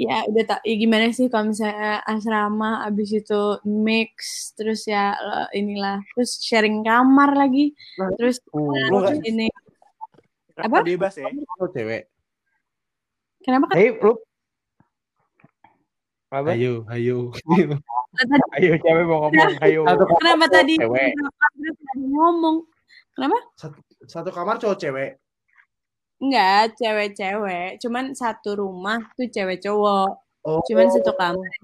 ya 0.00 0.24
udah 0.32 0.44
tak 0.48 0.60
ya 0.64 0.74
gimana 0.80 1.12
sih 1.12 1.28
kalau 1.28 1.52
misalnya 1.52 2.00
asrama 2.08 2.80
abis 2.88 3.20
itu 3.20 3.60
mix 3.68 4.08
terus 4.56 4.88
ya 4.88 5.12
lo- 5.12 5.52
inilah 5.52 6.00
terus 6.16 6.40
sharing 6.40 6.80
kamar 6.80 7.36
lagi 7.36 7.76
Nah, 8.00 8.08
terus 8.16 8.40
Uh, 8.56 8.72
eh, 8.72 8.88
lu 8.88 8.98
ini 9.28 9.46
Apa? 10.56 10.80
Apa? 10.80 10.88
Bebas 10.88 11.14
ya. 11.20 11.28
Lo 11.28 11.68
cewek. 11.68 12.08
kenapa 13.44 13.72
kan 13.72 13.76
Hei, 13.76 13.92
lu. 13.96 14.12
Apa? 16.30 16.52
Ayo, 16.54 16.84
ayo. 16.92 17.32
Ayo, 18.56 18.72
cewek 18.80 19.04
mau 19.08 19.28
ngomong. 19.28 19.50
Ayo. 19.64 19.82
Satu 19.88 20.04
kenapa 20.20 20.44
tadi 20.48 20.74
cewek. 20.80 21.12
ngomong 21.96 22.56
kenapa 23.16 23.36
Satu 24.04 24.28
kamar 24.32 24.56
cowok 24.60 24.76
cewek. 24.80 25.20
Enggak, 26.20 26.76
cewek-cewek. 26.76 27.80
Cuman 27.80 28.12
satu 28.12 28.60
rumah 28.60 29.00
tuh 29.16 29.26
cewek 29.32 29.64
cowok. 29.64 30.10
Oh. 30.44 30.60
Cuman 30.68 30.86
satu 30.92 31.12
kamar. 31.16 31.56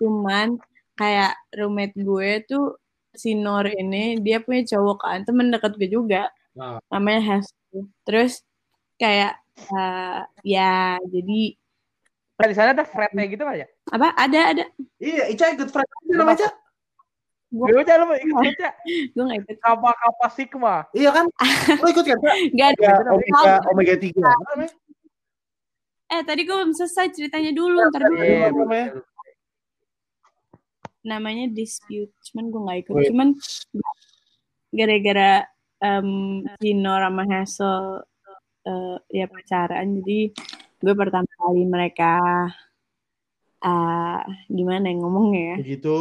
Cuman 0.00 0.48
kayak 0.96 1.36
roommate 1.54 1.96
gue 2.00 2.30
tuh 2.48 2.80
si 3.14 3.36
Nur 3.38 3.68
ini 3.70 4.18
dia 4.18 4.42
punya 4.42 4.66
cowok 4.66 4.98
kan, 5.04 5.18
temen 5.22 5.52
deket 5.52 5.76
gue 5.76 5.88
juga. 5.92 6.32
Nah. 6.56 6.80
Namanya 6.88 7.20
Hesti. 7.38 7.84
Terus 8.08 8.40
kayak 8.96 9.36
eh, 9.70 10.20
ya 10.46 10.98
jadi 11.04 11.54
Nah, 12.34 12.50
di 12.50 12.54
sana 12.58 12.74
ada 12.74 12.82
Frednya 12.82 13.30
gitu 13.30 13.46
nggak 13.46 13.58
ya? 13.62 13.68
apa 13.94 14.08
ada 14.18 14.40
ada 14.50 14.64
Iya, 14.98 15.30
Ica 15.30 15.54
ikut 15.54 15.70
friend 15.70 15.86
aja 15.86 16.12
namanya, 16.18 16.48
Gue 17.54 17.70
aja 17.78 18.02
lu 18.02 18.10
mau 18.10 18.18
ikut 18.18 18.34
aja. 18.50 18.70
gue 19.14 19.22
nggak 19.22 19.38
ikut 19.46 19.56
Kappa 19.62 19.94
Kappa 19.94 20.26
Sigma. 20.34 20.74
Iya 20.90 21.14
kan? 21.14 21.26
Lo 21.82 21.86
ikut 21.86 22.02
kan? 22.02 22.18
Nggak 22.50 22.68
ada 22.74 22.82
Ya, 22.82 22.94
Omega, 23.14 23.52
Omega 23.70 23.94
3. 23.94 24.10
Apa 24.18 24.44
namanya? 24.58 24.74
eh 26.14 26.22
tadi 26.22 26.46
gue 26.46 26.54
belum 26.54 26.70
selesai 26.76 27.10
ceritanya 27.10 27.50
dulu 27.50 27.90
ntar 27.90 28.06
dulu 28.06 28.22
Iya, 28.22 28.52
namanya? 31.02 31.44
dispute 31.50 32.12
cuman 32.30 32.44
gue 32.52 32.60
nggak 32.60 32.78
ikut 32.86 32.94
Wait. 32.94 33.08
cuman 33.10 33.28
gara-gara 34.70 35.42
um, 35.82 36.44
Gino 36.62 36.94
sama 36.96 37.22
Hassel 37.26 38.04
eh, 38.68 38.96
ya 39.10 39.26
pacaran 39.26 40.00
jadi 40.00 40.20
gue 40.84 40.94
pertama 40.94 41.28
kali 41.40 41.64
mereka 41.66 42.20
ah 43.64 44.22
gimana 44.52 44.92
ya 44.92 44.94
ngomongnya 45.00 45.42
ya 45.42 45.56
Begitu. 45.60 45.96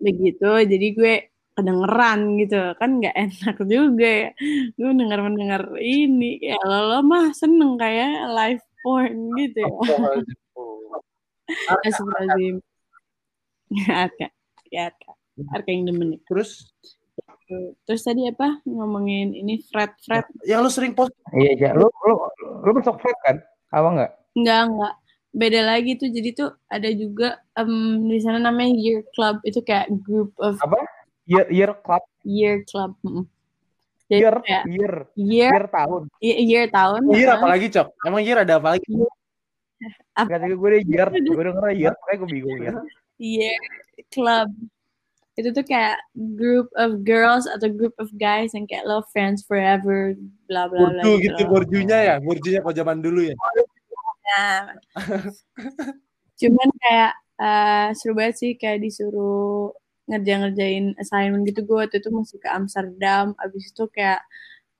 Begitu 0.00 0.50
jadi 0.68 0.86
gue 0.92 1.14
kedengeran 1.56 2.36
gitu 2.36 2.76
kan 2.76 3.00
nggak 3.00 3.16
enak 3.16 3.56
juga 3.64 4.08
ya 4.08 4.28
gue 4.76 4.90
denger 4.92 5.20
mendengar 5.24 5.62
ini 5.80 6.36
ya 6.42 6.60
lo 6.60 6.92
lo 6.92 6.98
mah 7.00 7.32
seneng 7.32 7.80
kayak 7.80 8.28
live 8.28 8.64
porn 8.84 9.32
gitu 9.40 9.64
ya 9.64 9.72
Astagfirullahaladzim 11.46 12.56
Arka 13.86 14.28
ya 14.70 14.90
Arka 14.90 15.12
Arka 15.52 15.68
yang 15.70 15.84
demen. 15.90 16.18
Terus 16.24 16.70
terus 17.86 18.02
tadi 18.02 18.26
apa 18.26 18.58
ngomongin 18.66 19.30
ini 19.30 19.62
Fred 19.70 19.94
Fred 20.02 20.26
yang 20.42 20.66
lu 20.66 20.70
sering 20.70 20.98
post 20.98 21.14
Iya, 21.30 21.52
ja. 21.54 21.70
Lu 21.78 21.86
lu 21.86 22.14
lu 22.66 22.70
masuk 22.74 22.98
Fred 22.98 23.18
kan? 23.22 23.36
Apa 23.70 23.88
enggak? 23.94 24.10
Enggak, 24.34 24.60
enggak. 24.66 24.94
Beda 25.36 25.60
lagi 25.68 26.00
tuh. 26.00 26.08
Jadi 26.08 26.32
tuh 26.32 26.48
ada 26.72 26.88
juga 26.96 27.36
em, 27.52 28.08
di 28.08 28.18
sana 28.24 28.40
namanya 28.40 28.72
Year 28.72 29.04
Club. 29.12 29.44
Itu 29.44 29.60
kayak 29.60 29.92
group 30.00 30.32
of 30.40 30.56
Apa? 30.64 30.80
Year 31.26 31.44
year 31.50 31.72
club, 31.82 32.06
Year 32.22 32.62
Club. 32.64 32.94
Mm. 33.02 33.26
Jadi 34.06 34.22
year 34.22 34.36
kayak 34.46 34.64
year 34.70 34.94
year, 35.18 35.50
year 35.50 35.66
tahun. 35.66 36.02
year, 36.22 36.38
year 36.38 36.66
tahun. 36.70 37.00
year 37.10 37.28
heeh. 37.28 37.36
apa 37.36 37.46
lagi, 37.50 37.66
Cok? 37.74 37.88
Emang 38.06 38.22
year 38.22 38.38
ada 38.46 38.62
apa 38.62 38.68
lagi? 38.78 38.86
Tadi 40.14 40.54
gue 40.54 40.68
deh 40.72 40.82
year, 40.86 41.08
gue 41.10 41.42
denger 41.42 41.66
year, 41.74 41.94
kayak 42.06 42.16
gue 42.22 42.30
bingung 42.30 42.60
ya. 42.62 42.72
Year 43.18 43.58
Club. 44.14 44.48
Itu 45.36 45.52
tuh 45.52 45.66
kayak 45.68 46.00
group 46.38 46.70
of 46.80 47.04
girls 47.04 47.44
atau 47.44 47.68
group 47.68 47.92
of 48.00 48.08
guys 48.16 48.56
yang 48.56 48.64
kayak 48.64 48.88
love 48.88 49.04
friends 49.12 49.44
forever, 49.44 50.16
bla 50.48 50.70
bla 50.70 50.94
bla. 50.96 51.02
Gitu 51.04 51.26
gitu, 51.26 51.42
loh. 51.44 51.48
burjunya 51.58 51.98
ya. 52.06 52.14
Burjunya 52.22 52.62
kalau 52.62 52.72
zaman 52.78 53.02
dulu 53.02 53.20
ya. 53.26 53.36
Nah, 54.26 54.74
cuman 56.40 56.68
kayak 56.82 57.12
eh, 57.40 57.88
seru 57.94 58.12
banget 58.18 58.34
sih 58.42 58.52
kayak 58.58 58.82
disuruh 58.82 59.70
ngerjain-ngerjain 60.06 60.94
assignment 60.98 61.46
gitu. 61.46 61.66
Gue 61.66 61.86
waktu 61.86 61.98
itu 61.98 62.10
masih 62.10 62.38
ke 62.38 62.48
Amsterdam. 62.50 63.34
Abis 63.38 63.70
itu 63.74 63.84
kayak 63.90 64.22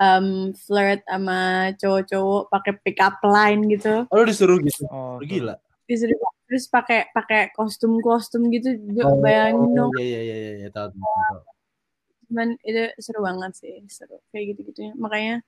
em, 0.03 0.53
flirt 0.55 1.03
sama 1.07 1.73
cowok-cowok 1.79 2.43
pakai 2.53 2.73
pick 2.83 2.99
up 3.03 3.19
line 3.23 3.67
gitu. 3.71 4.07
Oh, 4.11 4.25
disuruh 4.25 4.59
gitu. 4.63 4.87
Oh, 4.91 5.19
Gila. 5.23 5.59
disuruh 5.87 6.19
terus 6.47 6.67
pakai 6.67 7.11
pakai 7.11 7.51
kostum-kostum 7.55 8.51
gitu. 8.55 8.75
Gua 8.95 9.19
bayangin 9.19 9.71
dong. 9.75 9.91
Iya, 9.99 10.03
iya, 10.03 10.21
iya, 10.23 10.37
iya, 10.37 10.53
iya, 10.67 10.69
tahu, 10.71 10.95
cuman 12.27 12.59
itu 12.67 12.91
seru 12.99 13.23
banget 13.23 13.53
sih 13.55 13.75
seru. 13.87 14.19
Kayak 14.35 14.55
gitu 14.55 14.61
gitunya 14.71 14.93
makanya 14.99 15.43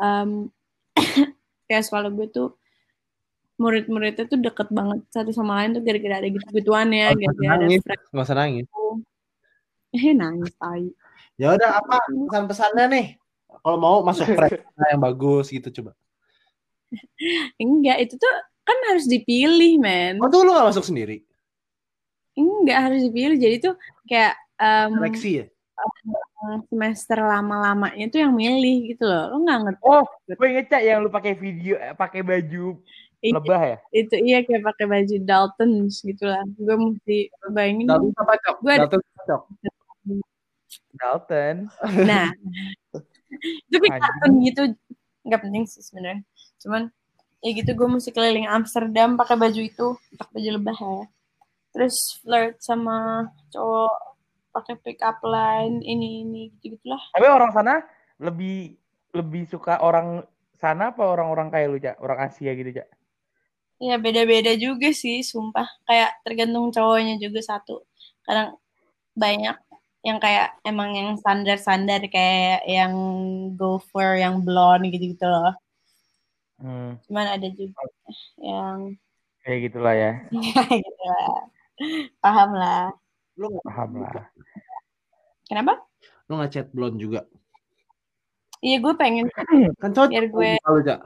em, 0.00 0.52
kayak 1.68 1.84
sekolah 1.88 2.12
gue 2.12 2.28
tuh 2.28 2.56
murid-muridnya 3.54 4.24
tuh 4.26 4.38
deket 4.38 4.68
banget 4.74 5.06
satu 5.14 5.30
sama 5.30 5.62
lain 5.62 5.78
tuh 5.78 5.82
gara-gara 5.86 6.18
ada 6.18 6.28
gitu-gituan 6.28 6.90
ya 6.90 7.14
Oh, 7.14 7.18
gara-gara 7.18 7.52
ada 7.62 7.66
Nggak 7.70 8.24
usah 8.26 8.36
nangis. 8.36 8.66
eh 9.94 10.10
nangis 10.10 10.52
tai 10.58 10.90
Ya 11.34 11.54
udah 11.54 11.82
apa 11.82 11.98
pesan-pesannya 12.30 12.84
nih? 12.94 13.06
Kalau 13.62 13.78
mau 13.78 13.96
masuk 14.02 14.26
friend 14.26 14.54
yang 14.90 15.02
bagus 15.02 15.50
gitu 15.50 15.70
coba. 15.70 15.94
enggak 17.58 17.96
itu 18.06 18.14
tuh 18.18 18.32
kan 18.64 18.78
harus 18.90 19.06
dipilih 19.06 19.78
men 19.78 20.18
Oh, 20.22 20.30
tuh 20.30 20.42
lu 20.46 20.54
gak 20.54 20.68
masuk 20.70 20.86
sendiri? 20.86 21.22
enggak 22.34 22.78
harus 22.90 23.00
dipilih 23.06 23.38
jadi 23.38 23.56
tuh 23.62 23.74
kayak 24.10 24.34
em, 24.58 24.90
Seleksi 24.98 25.30
ya? 25.42 25.46
semester 26.70 27.18
lama-lamanya 27.18 28.06
tuh 28.12 28.20
yang 28.22 28.30
milih 28.36 28.94
gitu 28.94 29.02
loh 29.08 29.32
lo 29.32 29.36
nggak 29.42 29.58
ngerti 29.64 29.82
Oh, 29.82 30.04
gue 30.28 30.46
inget 30.46 30.66
Cak, 30.70 30.82
yang 30.86 30.98
lu 31.02 31.10
pakai 31.10 31.32
video, 31.34 31.74
eh, 31.80 31.94
pakai 31.98 32.20
baju 32.22 32.78
lebah 33.32 33.62
ya? 33.64 33.78
itu 33.94 34.14
iya 34.20 34.44
kayak 34.44 34.66
pakai 34.68 34.84
baju 34.84 35.16
Dalton 35.24 35.70
gitu 35.88 36.24
lah 36.28 36.44
gue 36.44 36.76
mesti 36.76 37.16
bayangin 37.48 37.88
Dalton 37.88 38.12
apa 38.20 38.32
cok? 38.42 38.56
Gua 38.60 38.72
ada- 38.76 38.80
Dalton 38.84 39.00
cok? 39.24 39.42
Dalton. 40.94 41.56
Nah, 42.06 42.30
itu 43.70 43.76
kayak 43.78 44.00
kartun 44.02 44.32
gitu 44.44 44.62
nggak 45.24 45.40
penting 45.42 45.64
sih 45.64 45.82
sebenarnya. 45.82 46.22
Cuman 46.60 46.92
ya 47.44 47.50
gitu 47.52 47.70
gue 47.72 47.88
mesti 47.88 48.10
keliling 48.12 48.48
Amsterdam 48.48 49.16
pakai 49.16 49.36
baju 49.36 49.60
itu, 49.60 49.86
pakai 50.18 50.32
baju 50.36 50.50
lebah 50.60 50.78
ya. 50.78 51.02
Terus 51.74 51.96
flirt 52.22 52.62
sama 52.62 53.28
cowok 53.50 53.94
pakai 54.54 54.74
pick 54.78 55.02
up 55.02 55.18
line 55.26 55.82
ini 55.82 56.22
ini 56.22 56.42
gitu 56.62 56.78
gitulah. 56.78 57.02
Tapi 57.10 57.26
orang 57.26 57.50
sana 57.50 57.82
lebih 58.22 58.78
lebih 59.14 59.50
suka 59.50 59.82
orang 59.82 60.22
sana 60.54 60.94
apa 60.94 61.02
orang-orang 61.02 61.50
kayak 61.50 61.66
lu, 61.70 61.78
Cak? 61.82 61.96
Orang 61.98 62.18
Asia 62.22 62.54
gitu, 62.54 62.70
Cak? 62.70 62.88
Ya 63.82 63.98
beda-beda 63.98 64.54
juga 64.54 64.94
sih, 64.94 65.20
sumpah. 65.26 65.66
Kayak 65.84 66.10
tergantung 66.22 66.70
cowoknya 66.70 67.18
juga 67.18 67.40
satu. 67.42 67.82
Kadang 68.22 68.56
banyak 69.18 69.56
yang 70.04 70.18
kayak 70.20 70.60
emang 70.62 70.92
yang 70.94 71.10
standar-standar 71.16 72.04
kayak 72.12 72.62
yang 72.68 72.92
gopher, 73.56 74.20
yang 74.20 74.44
blonde 74.44 74.88
gitu-gitu 74.92 75.24
loh. 75.26 75.52
Hmm, 76.60 76.96
Cuman 77.08 77.34
ada 77.34 77.48
juga 77.50 77.82
yang 78.38 78.94
kayak 79.42 79.58
gitulah 79.70 79.94
ya. 79.96 80.12
gitu 80.86 81.02
lah. 81.04 81.50
Paham 82.22 82.50
lah. 82.54 82.84
Lu 83.34 83.50
nggak 83.50 83.64
Paham 83.66 83.90
lah. 84.00 84.12
Kenapa? 85.44 85.74
lu 86.24 86.40
nggak 86.40 86.52
chat 86.56 86.66
blonde 86.72 86.96
juga? 86.96 87.20
Iya 88.64 88.80
gue 88.80 88.94
pengen 88.96 89.28
Kan 89.82 89.92
cocok. 89.92 90.08
Biar 90.08 90.26
gue- 90.32 90.60
Kalau 90.62 90.80
cak. 90.80 91.00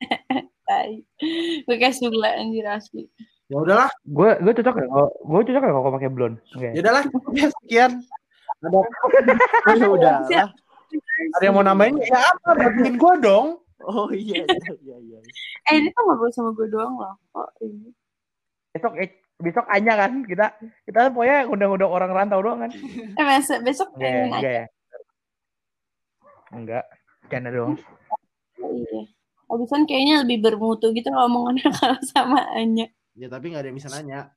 tai. 0.64 1.04
Gue 1.64 1.76
kayak 1.76 1.94
suka 1.96 2.28
anjir 2.34 2.66
asli. 2.68 3.08
Ya 3.52 3.60
udahlah, 3.60 3.90
Gue 4.08 4.34
gue 4.40 4.52
cocok 4.56 4.74
ya 4.80 4.86
kalau 4.88 5.08
gue 5.12 5.40
cocok 5.52 5.62
ya 5.62 5.72
kalau 5.72 5.92
pakai 6.00 6.10
blonde. 6.10 6.38
Oke. 6.56 6.68
ya 6.72 6.80
udahlah. 6.80 7.04
Ya, 7.36 7.46
sekian. 7.60 7.92
Ada 8.64 8.78
Oh, 9.68 9.74
ya 9.76 9.86
udah 9.92 10.16
ada 11.34 11.44
yang 11.44 11.54
mau 11.56 11.64
nambahin? 11.66 11.98
Ya 12.02 12.20
apa? 12.20 12.48
Bantuin 12.56 12.94
gua 12.96 13.14
dong. 13.18 13.46
Oh 13.84 14.08
iya 14.14 14.46
iya 14.48 14.72
iya. 14.80 14.96
iya. 15.02 15.18
Eh 15.68 15.74
ini 15.76 15.88
tuh 15.92 16.02
gak 16.08 16.18
boleh 16.18 16.32
sama 16.32 16.50
gue 16.56 16.66
doang 16.72 16.94
loh. 16.96 17.14
Oh 17.36 17.48
ini. 17.60 17.92
Besok 18.72 18.96
eh, 18.96 19.10
besok 19.38 19.66
Anya 19.68 19.94
kan 19.98 20.24
kita 20.24 20.56
kita 20.88 20.98
kan 21.08 21.10
pokoknya 21.12 21.38
undang-undang 21.50 21.92
orang 21.92 22.10
rantau 22.14 22.40
doang 22.40 22.64
kan. 22.64 22.70
Eh 23.18 23.24
besok, 23.24 23.58
besok 23.60 23.88
Enggak 23.98 24.08
pengen 24.08 24.30
enggak 24.32 24.54
ya. 24.54 24.66
Enggak. 26.54 26.84
Canda 27.28 27.50
doang. 27.52 27.74
Iya. 28.62 29.00
Abisan 29.50 29.84
kayaknya 29.84 30.24
lebih 30.24 30.38
bermutu 30.42 30.90
gitu 30.92 31.08
loh 31.12 31.28
omongannya 31.28 31.68
kalau 31.78 31.98
sama 32.04 32.44
Anya. 32.56 32.88
Ya 33.14 33.30
tapi 33.30 33.52
nggak 33.52 33.62
ada 33.62 33.68
yang 33.70 33.78
bisa 33.78 33.90
nanya. 33.92 34.34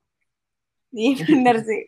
Iya 0.93 1.23
bener 1.25 1.55
sih. 1.63 1.81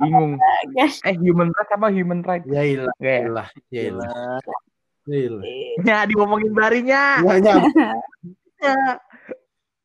Bingung. 0.00 0.40
Guys. 0.76 0.98
Eh 1.04 1.14
human 1.18 1.52
rights 1.52 1.72
apa 1.72 1.86
human 1.92 2.20
rights? 2.24 2.48
Ya 2.48 2.62
ilah, 2.64 2.94
ya. 2.98 3.16
ilah, 3.28 3.48
ya 3.68 3.82
ilah, 3.92 4.08
Gila. 4.08 5.12
ya 5.12 5.18
ilah. 5.28 5.42
Ya 5.84 5.98
diomongin 6.08 6.52
barinya. 6.52 7.02
Ya, 7.22 7.34
ya. 7.38 7.54
Ya. 8.58 8.74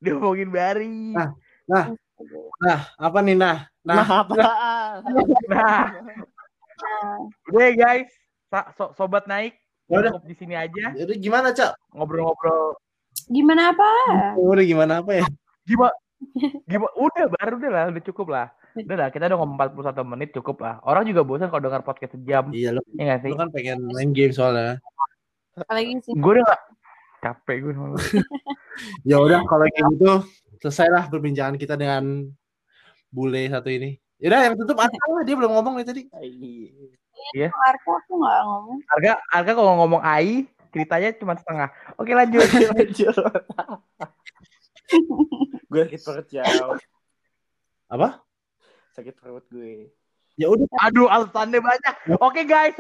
Diomongin 0.02 0.50
bari. 0.50 1.14
Nah. 1.14 1.94
Nah, 2.58 2.80
apa 2.98 3.20
nih 3.22 3.38
nah? 3.38 3.70
Nah, 3.86 4.02
Nah, 4.02 4.08
apaan? 4.26 4.98
Nah, 5.46 5.84
Nah, 6.74 7.18
udah 7.54 7.68
ya, 7.70 7.72
guys. 7.78 8.10
Sa- 8.50 8.74
so- 8.74 8.94
sobat 8.98 9.30
naik. 9.30 9.54
Ya 9.92 9.96
udah. 10.00 10.12
Di 10.24 10.36
sini 10.40 10.56
aja 10.56 10.96
jadi 10.96 11.14
gimana 11.20 11.52
cak? 11.52 11.76
ngobrol-ngobrol. 11.92 12.80
gimana 13.30 13.76
apa? 13.76 13.90
Udah 14.40 14.64
gimana 14.66 14.94
apa 15.04 15.12
ya? 15.22 15.26
Gimana? 15.68 15.96
Gimana? 16.66 16.92
Udah 16.98 17.26
baru 17.36 17.54
udah 17.60 17.72
lah, 17.72 17.84
udah 17.92 18.04
cukup 18.04 18.28
lah. 18.32 18.48
Udah 18.74 18.98
lah, 18.98 19.08
kita 19.14 19.30
udah 19.30 19.38
ngomong 19.38 19.58
41 19.76 20.02
menit 20.08 20.30
cukup 20.34 20.58
lah. 20.66 20.76
Orang 20.82 21.06
juga 21.06 21.22
bosan 21.22 21.52
kalau 21.52 21.62
dengar 21.68 21.86
podcast 21.86 22.16
sejam. 22.18 22.50
Iya 22.50 22.74
lo, 22.74 22.82
Ya 22.98 23.22
sih? 23.22 23.30
lo 23.30 23.38
kan 23.38 23.50
pengen 23.54 23.86
main 23.92 24.10
game 24.16 24.34
soalnya. 24.34 24.82
Apalagi 25.54 26.02
sih. 26.02 26.14
Gue 26.18 26.32
udah 26.40 26.46
gak 26.48 26.62
capek 27.22 27.58
gue. 27.70 27.74
Ya 29.06 29.22
udah 29.22 29.46
kalau 29.46 29.70
kayak 29.70 29.86
gitu 29.94 30.26
selesailah 30.58 31.06
perbincangan 31.14 31.62
kita 31.62 31.78
dengan 31.78 32.26
bule 33.14 33.46
satu 33.52 33.70
ini. 33.70 34.02
Ya 34.18 34.34
udah 34.34 34.42
yang 34.50 34.56
tutup 34.58 34.82
apa 34.82 34.98
lah 34.98 35.22
dia 35.22 35.36
belum 35.38 35.54
ngomong 35.54 35.78
nih 35.78 35.86
tadi. 35.86 36.02
Iya. 37.32 37.50
Arka 37.50 37.92
aku 38.04 38.12
gak 38.20 38.40
ngomong. 38.44 38.80
Harga 38.92 39.12
harga 39.32 39.52
kalau 39.56 39.74
ngomong 39.80 40.02
AI 40.04 40.46
ceritanya 40.76 41.10
cuma 41.16 41.34
setengah. 41.40 41.70
Oke 41.96 42.12
lanjut. 42.12 42.44
lanjut 42.78 43.16
gue 45.74 45.82
sakit 45.90 46.02
perut 46.06 46.28
ya 46.30 46.44
Apa? 47.90 48.22
sakit 48.94 49.14
perut 49.18 49.46
gue 49.50 49.90
Ya 50.34 50.50
udah 50.50 50.66
Aduh 50.90 51.06
alasannya 51.06 51.62
banyak. 51.62 52.18
Oke 52.18 52.42
guys, 52.50 52.74